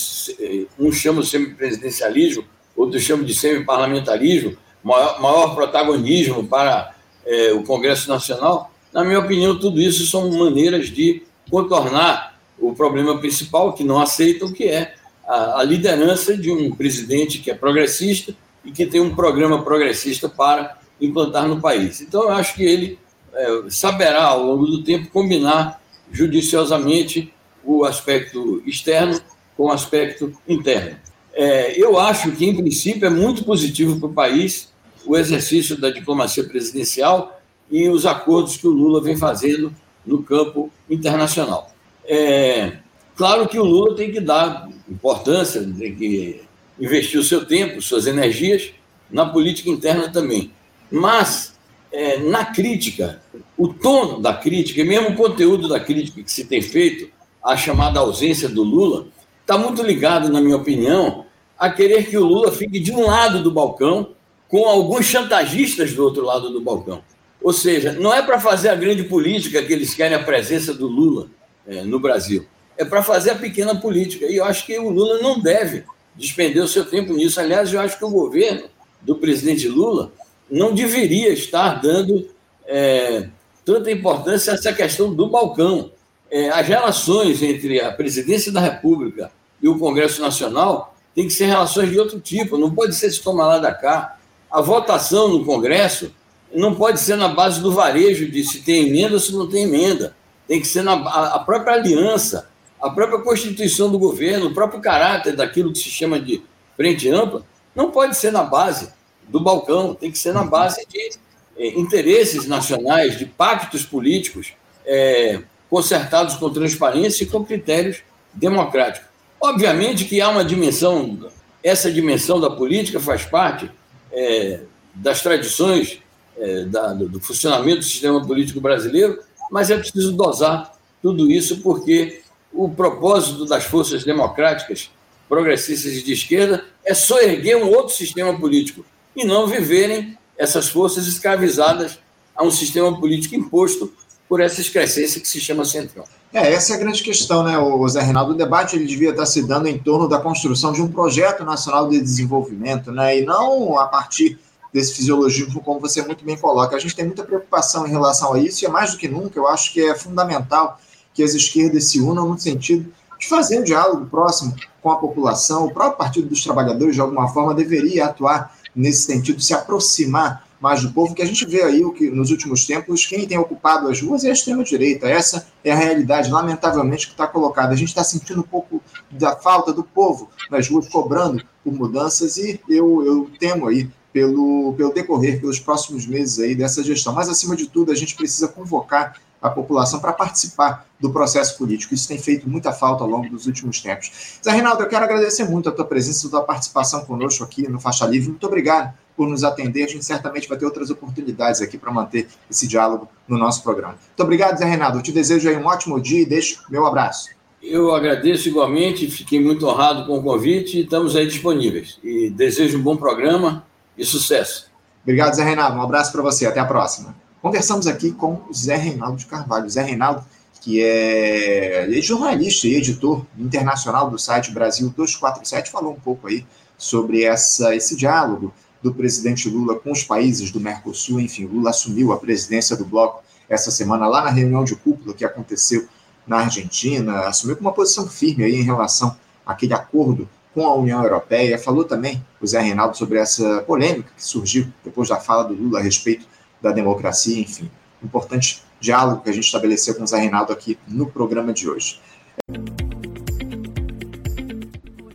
Um 0.79 0.93
chama 0.93 1.23
de 1.23 1.29
semipresidencialismo, 1.29 2.45
outros 2.81 3.03
chamam 3.03 3.25
de 3.25 3.35
semiparlamentarismo, 3.35 4.57
maior, 4.83 5.21
maior 5.21 5.55
protagonismo 5.55 6.47
para 6.47 6.95
é, 7.27 7.53
o 7.53 7.63
Congresso 7.63 8.09
Nacional. 8.09 8.73
Na 8.93 9.05
minha 9.05 9.19
opinião, 9.19 9.59
tudo 9.59 9.81
isso 9.81 10.07
são 10.07 10.31
maneiras 10.31 10.89
de 10.89 11.23
contornar 11.51 12.39
o 12.59 12.75
problema 12.75 13.19
principal 13.19 13.73
que 13.73 13.85
não 13.85 14.01
aceitam, 14.01 14.53
que 14.53 14.65
é 14.65 14.95
a, 15.27 15.61
a 15.61 15.63
liderança 15.63 16.37
de 16.37 16.51
um 16.51 16.75
presidente 16.75 17.39
que 17.39 17.51
é 17.51 17.55
progressista 17.55 18.35
e 18.65 18.71
que 18.71 18.87
tem 18.87 19.01
um 19.01 19.15
programa 19.15 19.63
progressista 19.63 20.29
para 20.29 20.79
implantar 21.01 21.47
no 21.47 21.61
país. 21.61 22.01
Então, 22.01 22.25
eu 22.25 22.31
acho 22.31 22.55
que 22.55 22.65
ele 22.65 22.99
é, 23.33 23.65
saberá, 23.69 24.25
ao 24.25 24.45
longo 24.45 24.67
do 24.67 24.83
tempo, 24.83 25.11
combinar 25.11 25.81
judiciosamente 26.13 27.33
o 27.65 27.85
aspecto 27.85 28.63
externo 28.67 29.21
com 29.57 29.65
o 29.65 29.73
aspecto 29.73 30.33
interno. 30.49 30.97
É, 31.33 31.81
eu 31.81 31.99
acho 31.99 32.33
que, 32.33 32.45
em 32.45 32.57
princípio, 32.57 33.07
é 33.07 33.11
muito 33.11 33.45
positivo 33.45 33.99
para 33.99 34.09
o 34.09 34.13
país 34.13 34.73
o 35.07 35.17
exercício 35.17 35.81
da 35.81 35.91
diplomacia 35.91 36.45
presidencial 36.45 37.41
e 37.71 37.89
os 37.89 38.05
acordos 38.05 38.57
que 38.57 38.67
o 38.67 38.71
Lula 38.71 39.01
vem 39.01 39.17
fazendo 39.17 39.75
no 40.05 40.23
campo 40.23 40.71
internacional. 40.89 41.73
É, 42.05 42.79
claro 43.15 43.47
que 43.49 43.59
o 43.59 43.65
Lula 43.65 43.95
tem 43.95 44.11
que 44.11 44.21
dar 44.21 44.69
importância, 44.89 45.63
tem 45.79 45.95
que 45.95 46.41
investir 46.79 47.21
o 47.21 47.25
seu 47.25 47.45
tempo, 47.45 47.81
suas 47.81 48.07
energias 48.07 48.73
na 49.11 49.27
política 49.27 49.71
interna 49.71 50.09
também. 50.09 50.51
Mas, 50.91 51.55
é, 51.93 52.19
na 52.19 52.45
crítica, 52.45 53.23
o 53.57 53.69
tom 53.69 54.21
da 54.21 54.35
crítica, 54.35 54.81
e 54.81 54.85
mesmo 54.85 55.11
o 55.11 55.17
conteúdo 55.17 55.69
da 55.69 55.79
crítica 55.79 56.23
que 56.23 56.31
se 56.31 56.45
tem 56.45 56.61
feito, 56.61 57.09
a 57.43 57.57
chamada 57.57 58.01
ausência 58.01 58.49
do 58.49 58.63
Lula, 58.63 59.07
está 59.51 59.59
muito 59.59 59.83
ligado, 59.83 60.29
na 60.29 60.41
minha 60.41 60.57
opinião, 60.57 61.27
a 61.59 61.69
querer 61.69 62.09
que 62.09 62.17
o 62.17 62.25
Lula 62.25 62.53
fique 62.53 62.79
de 62.79 62.93
um 62.93 63.05
lado 63.05 63.43
do 63.43 63.51
balcão, 63.51 64.11
com 64.49 64.65
alguns 64.65 65.07
chantagistas 65.07 65.93
do 65.93 66.05
outro 66.05 66.25
lado 66.25 66.51
do 66.51 66.61
balcão. 66.61 67.03
Ou 67.43 67.53
seja, 67.53 67.93
não 67.93 68.15
é 68.15 68.23
para 68.23 68.39
fazer 68.39 68.69
a 68.69 68.77
grande 68.77 69.03
política 69.03 69.61
que 69.61 69.73
eles 69.73 69.93
querem 69.93 70.17
a 70.17 70.23
presença 70.23 70.73
do 70.73 70.87
Lula 70.87 71.27
é, 71.67 71.83
no 71.83 71.99
Brasil. 71.99 72.47
É 72.79 72.85
para 72.85 73.03
fazer 73.03 73.31
a 73.31 73.35
pequena 73.35 73.75
política. 73.75 74.27
E 74.27 74.37
eu 74.37 74.45
acho 74.45 74.65
que 74.65 74.79
o 74.79 74.89
Lula 74.89 75.19
não 75.19 75.41
deve 75.41 75.85
despender 76.15 76.63
o 76.63 76.69
seu 76.69 76.85
tempo 76.85 77.13
nisso. 77.13 77.41
Aliás, 77.41 77.73
eu 77.73 77.81
acho 77.81 77.99
que 77.99 78.05
o 78.05 78.11
governo 78.11 78.69
do 79.03 79.17
presidente 79.17 79.67
Lula 79.67 80.13
não 80.49 80.73
deveria 80.73 81.33
estar 81.33 81.81
dando 81.81 82.29
é, 82.67 83.29
tanta 83.65 83.91
importância 83.91 84.53
a 84.53 84.55
essa 84.55 84.73
questão 84.73 85.13
do 85.13 85.29
balcão. 85.29 85.91
É, 86.31 86.51
as 86.51 86.67
relações 86.69 87.43
entre 87.43 87.81
a 87.81 87.91
presidência 87.91 88.53
da 88.53 88.61
República 88.61 89.33
e 89.63 89.69
o 89.69 89.79
Congresso 89.79 90.21
Nacional 90.21 90.95
têm 91.15 91.27
que 91.27 91.33
ser 91.33 91.47
relações 91.47 91.91
de 91.91 91.99
outro 91.99 92.21
tipo, 92.21 92.57
não 92.57 92.71
pode 92.71 92.95
ser 92.95 93.11
se 93.11 93.21
tomar 93.21 93.47
lá 93.47 93.59
da 93.59 93.75
cá. 93.75 94.19
A 94.51 94.61
votação 94.61 95.29
no 95.29 95.45
Congresso 95.45 96.13
não 96.55 96.75
pode 96.75 97.01
ser 97.01 97.17
na 97.17 97.29
base 97.29 97.61
do 97.61 97.73
varejo 97.73 98.31
de 98.31 98.45
se 98.45 98.61
tem 98.61 98.89
emenda 98.89 99.15
ou 99.15 99.21
se 99.21 99.33
não 99.33 99.49
tem 99.49 99.65
emenda. 99.65 100.17
Tem 100.49 100.61
que 100.61 100.67
ser 100.67 100.83
na 100.83 100.95
a 100.95 101.39
própria 101.39 101.75
aliança, 101.75 102.49
a 102.81 102.91
própria 102.91 103.21
constituição 103.21 103.91
do 103.91 103.99
governo, 103.99 104.47
o 104.47 104.55
próprio 104.55 104.81
caráter 104.81 105.37
daquilo 105.37 105.73
que 105.73 105.79
se 105.79 105.91
chama 105.91 106.19
de 106.19 106.43
frente 106.77 107.09
ampla, 107.09 107.45
não 107.75 107.91
pode 107.91 108.17
ser 108.17 108.33
na 108.33 108.43
base 108.43 108.91
do 109.29 109.39
balcão, 109.39 109.95
tem 109.95 110.11
que 110.11 110.19
ser 110.19 110.33
na 110.33 110.43
base 110.43 110.85
de 110.89 111.11
é, 111.57 111.79
interesses 111.79 112.47
nacionais, 112.47 113.17
de 113.17 113.27
pactos 113.27 113.85
políticos 113.85 114.55
é, 114.85 115.41
consertados 115.69 116.35
com 116.35 116.51
transparência 116.51 117.23
e 117.23 117.27
com 117.27 117.45
critérios 117.45 117.99
democráticos. 118.33 119.10
Obviamente 119.41 120.05
que 120.05 120.21
há 120.21 120.29
uma 120.29 120.45
dimensão, 120.45 121.31
essa 121.63 121.91
dimensão 121.91 122.39
da 122.39 122.51
política 122.51 123.01
faz 123.01 123.25
parte 123.25 123.71
é, 124.13 124.61
das 124.95 125.23
tradições 125.23 125.99
é, 126.37 126.65
da, 126.65 126.93
do 126.93 127.21
funcionamento 127.21 127.79
do 127.79 127.85
sistema 127.85 128.25
político 128.25 128.61
brasileiro, 128.61 129.19
mas 129.51 129.71
é 129.71 129.77
preciso 129.77 130.13
dosar 130.13 130.73
tudo 131.03 131.31
isso 131.31 131.61
porque 131.61 132.23
o 132.53 132.69
propósito 132.69 133.47
das 133.47 133.65
forças 133.65 134.05
democráticas, 134.05 134.91
progressistas 135.29 135.93
e 135.93 136.03
de 136.03 136.13
esquerda 136.13 136.65
é 136.85 136.93
só 136.93 137.21
erguer 137.21 137.57
um 137.57 137.69
outro 137.69 137.95
sistema 137.95 138.39
político 138.39 138.85
e 139.17 139.25
não 139.25 139.47
viverem 139.47 140.19
essas 140.37 140.69
forças 140.69 141.07
escravizadas 141.07 141.99
a 142.35 142.45
um 142.45 142.51
sistema 142.51 142.99
político 142.99 143.35
imposto 143.35 143.93
por 144.29 144.41
essa 144.41 144.61
excrescência 144.61 145.21
que 145.21 145.29
se 145.29 145.41
chama 145.41 145.65
centrão. 145.65 146.05
É, 146.33 146.53
essa 146.53 146.73
é 146.73 146.77
a 146.77 146.79
grande 146.79 147.03
questão, 147.03 147.43
né, 147.43 147.59
o 147.59 147.89
Zé 147.89 148.03
Reinaldo? 148.03 148.33
O 148.33 148.37
debate 148.37 148.77
ele 148.77 148.87
devia 148.87 149.11
estar 149.11 149.27
se 149.27 149.43
dando 149.43 149.67
em 149.67 149.77
torno 149.77 150.09
da 150.09 150.21
construção 150.21 150.73
de 150.73 150.81
um 150.81 150.87
projeto 150.87 151.45
nacional 151.45 151.89
de 151.89 152.01
desenvolvimento, 152.01 152.93
né, 152.93 153.19
e 153.19 153.27
não 153.27 153.77
a 153.77 153.87
partir 153.87 154.39
desse 154.73 154.95
fisiologismo, 154.95 155.61
como 155.61 155.81
você 155.81 156.01
muito 156.03 156.25
bem 156.25 156.39
coloca. 156.39 156.77
A 156.77 156.79
gente 156.79 156.95
tem 156.95 157.05
muita 157.05 157.25
preocupação 157.25 157.85
em 157.85 157.91
relação 157.91 158.33
a 158.33 158.39
isso, 158.39 158.63
e 158.63 158.67
é 158.67 158.71
mais 158.71 158.93
do 158.93 158.99
que 158.99 159.09
nunca, 159.09 159.37
eu 159.37 159.49
acho 159.49 159.73
que 159.73 159.81
é 159.81 159.93
fundamental 159.93 160.79
que 161.13 161.25
as 161.25 161.35
esquerdas 161.35 161.87
se 161.87 162.01
unam 162.01 162.29
no 162.29 162.39
sentido 162.39 162.93
de 163.19 163.29
fazer 163.29 163.59
um 163.59 163.65
diálogo 163.65 164.07
próximo 164.07 164.55
com 164.81 164.91
a 164.93 164.97
população. 164.97 165.67
O 165.67 165.75
próprio 165.75 165.99
Partido 165.99 166.29
dos 166.29 166.45
Trabalhadores, 166.45 166.95
de 166.95 167.01
alguma 167.01 167.27
forma, 167.29 167.53
deveria 167.53 168.07
atuar 168.07 168.55
nesse 168.75 169.03
sentido, 169.03 169.43
se 169.43 169.53
aproximar 169.53 170.47
mais 170.61 170.83
do 170.83 170.93
povo, 170.93 171.15
que 171.15 171.23
a 171.23 171.27
gente 171.27 171.47
vê 171.47 171.63
aí 171.63 171.83
o 171.83 171.93
que 171.93 172.11
nos 172.11 172.31
últimos 172.31 172.67
tempos 172.67 173.07
quem 173.07 173.27
tem 173.27 173.39
ocupado 173.39 173.89
as 173.89 174.01
ruas 174.01 174.25
é 174.25 174.29
a 174.29 174.33
extrema-direita. 174.33 175.09
Essa 175.09 175.47
é 175.65 175.73
a 175.73 175.77
realidade, 175.77 176.31
lamentavelmente, 176.31 177.07
que 177.07 177.13
está 177.13 177.27
colocada. 177.27 177.73
A 177.73 177.77
gente 177.77 177.89
está 177.89 178.05
sentindo 178.05 178.41
um 178.41 178.45
pouco 178.45 178.83
da 179.11 179.35
falta 179.35 179.73
do 179.73 179.83
povo 179.83 180.29
nas 180.51 180.69
ruas 180.69 180.87
cobrando 180.89 181.43
por 181.65 181.73
mudanças 181.73 182.37
e 182.37 182.61
eu, 182.69 183.05
eu 183.05 183.31
temo 183.39 183.69
aí 183.69 183.89
pelo, 184.13 184.75
pelo 184.77 184.93
decorrer, 184.93 185.41
pelos 185.41 185.59
próximos 185.59 186.07
meses 186.07 186.39
aí 186.39 186.55
dessa 186.55 186.83
gestão. 186.83 187.15
Mas, 187.15 187.29
acima 187.29 187.57
de 187.57 187.67
tudo, 187.67 187.91
a 187.91 187.95
gente 187.95 188.15
precisa 188.15 188.49
convocar 188.49 189.17
a 189.41 189.49
população 189.49 190.01
para 190.01 190.13
participar 190.13 190.87
do 190.99 191.11
processo 191.11 191.57
político. 191.57 191.95
Isso 191.95 192.07
tem 192.07 192.19
feito 192.19 192.49
muita 192.49 192.73
falta 192.73 193.03
ao 193.03 193.09
longo 193.09 193.31
dos 193.31 193.47
últimos 193.47 193.81
tempos. 193.81 194.39
Zé 194.45 194.51
Reinaldo, 194.51 194.83
eu 194.83 194.89
quero 194.89 195.05
agradecer 195.05 195.45
muito 195.45 195.69
a 195.69 195.73
tua 195.73 195.87
presença, 195.87 196.27
a 196.27 196.31
tua 196.31 196.43
participação 196.43 197.07
conosco 197.07 197.43
aqui 197.43 197.67
no 197.67 197.81
Faixa 197.81 198.05
Livre. 198.05 198.29
Muito 198.29 198.47
obrigado 198.47 198.93
por 199.21 199.29
nos 199.29 199.45
atender. 199.45 199.85
A 199.85 199.87
gente 199.87 200.03
certamente 200.03 200.49
vai 200.49 200.57
ter 200.57 200.65
outras 200.65 200.89
oportunidades 200.89 201.61
aqui 201.61 201.77
para 201.77 201.93
manter 201.93 202.27
esse 202.51 202.67
diálogo 202.67 203.07
no 203.29 203.37
nosso 203.37 203.63
programa. 203.63 203.99
Muito 204.07 204.23
obrigado, 204.23 204.57
Zé 204.57 204.65
Reinaldo. 204.65 204.97
Eu 204.97 205.03
te 205.03 205.13
desejo 205.13 205.47
aí 205.47 205.59
um 205.59 205.67
ótimo 205.67 206.01
dia 206.01 206.23
e 206.23 206.25
deixo 206.25 206.63
meu 206.71 206.87
abraço. 206.87 207.29
Eu 207.63 207.95
agradeço 207.95 208.49
igualmente, 208.49 209.11
fiquei 209.11 209.39
muito 209.39 209.67
honrado 209.67 210.07
com 210.07 210.17
o 210.17 210.23
convite 210.23 210.79
e 210.79 210.85
estamos 210.85 211.15
aí 211.15 211.27
disponíveis. 211.27 211.99
E 212.03 212.31
desejo 212.31 212.79
um 212.79 212.83
bom 212.83 212.97
programa 212.97 213.63
e 213.95 214.07
sucesso. 214.07 214.71
Obrigado, 215.03 215.35
Zé 215.35 215.45
Reinaldo. 215.45 215.77
Um 215.77 215.83
abraço 215.83 216.11
para 216.13 216.23
você. 216.23 216.47
Até 216.47 216.61
a 216.61 216.65
próxima. 216.65 217.15
Conversamos 217.43 217.87
aqui 217.87 218.13
com 218.13 218.41
o 218.49 218.55
Zé 218.55 218.77
Reinaldo 218.77 219.19
de 219.19 219.27
Carvalho. 219.27 219.69
Zé 219.69 219.83
Reinaldo, 219.83 220.25
que 220.63 220.83
é, 220.83 221.95
é 221.95 222.01
jornalista 222.01 222.67
e 222.67 222.75
editor 222.75 223.27
internacional 223.39 224.09
do 224.09 224.19
site 224.19 224.51
Brasil 224.51 224.89
247, 224.97 225.71
falou 225.71 225.93
um 225.93 226.01
pouco 226.01 226.27
aí 226.27 226.47
sobre 226.79 227.23
essa, 227.23 227.77
esse 227.77 227.95
diálogo 227.95 228.51
do 228.83 228.95
presidente 228.95 229.49
Lula 229.49 229.79
com 229.79 229.93
os 229.93 230.03
países 230.03 230.51
do 230.51 230.61
Mercosul. 230.61 231.21
Enfim, 231.21 231.47
Lula 231.47 231.71
assumiu 231.71 232.13
a 232.13 232.19
presidência 232.19 232.77
do 232.77 232.85
bloco 232.85 233.23
essa 233.49 233.71
semana 233.71 234.07
lá 234.07 234.23
na 234.23 234.31
reunião 234.31 234.65
de 234.65 234.77
cúpula 234.77 235.15
que 235.15 235.25
aconteceu 235.25 235.89
na 236.27 236.39
Argentina, 236.39 237.23
assumiu 237.23 237.57
com 237.57 237.63
uma 237.63 237.73
posição 237.73 238.09
firme 238.09 238.45
aí 238.45 238.55
em 238.55 238.63
relação 238.63 239.17
àquele 239.45 239.75
acordo 239.75 240.29
com 240.55 240.65
a 240.67 240.75
União 240.75 241.03
Europeia. 241.03 241.59
Falou 241.59 241.85
também 241.85 242.25
o 242.41 242.47
Zé 242.47 242.61
Reinaldo 242.61 242.97
sobre 242.97 243.19
essa 243.19 243.63
polêmica 243.63 244.11
que 244.17 244.25
surgiu 244.25 244.69
depois 244.85 245.09
da 245.09 245.17
fala 245.17 245.45
do 245.45 245.55
Lula 245.55 245.81
a 245.81 245.83
respeito 245.83 246.27
da 246.63 246.71
democracia, 246.71 247.41
enfim. 247.41 247.69
Importante 248.03 248.63
diálogo 248.81 249.23
que 249.23 249.31
a 249.31 249.33
gente 249.33 249.45
estabeleceu 249.45 249.95
com 249.95 250.05
o 250.05 250.07
Zé 250.07 250.19
Reinaldo 250.19 250.53
aqui 250.53 250.79
no 250.87 251.07
programa 251.07 251.53
de 251.53 251.69
hoje. 251.69 252.01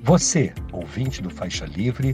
Você, 0.02 0.54
ouvinte 0.72 1.22
do 1.22 1.30
Faixa 1.30 1.66
Livre, 1.66 2.14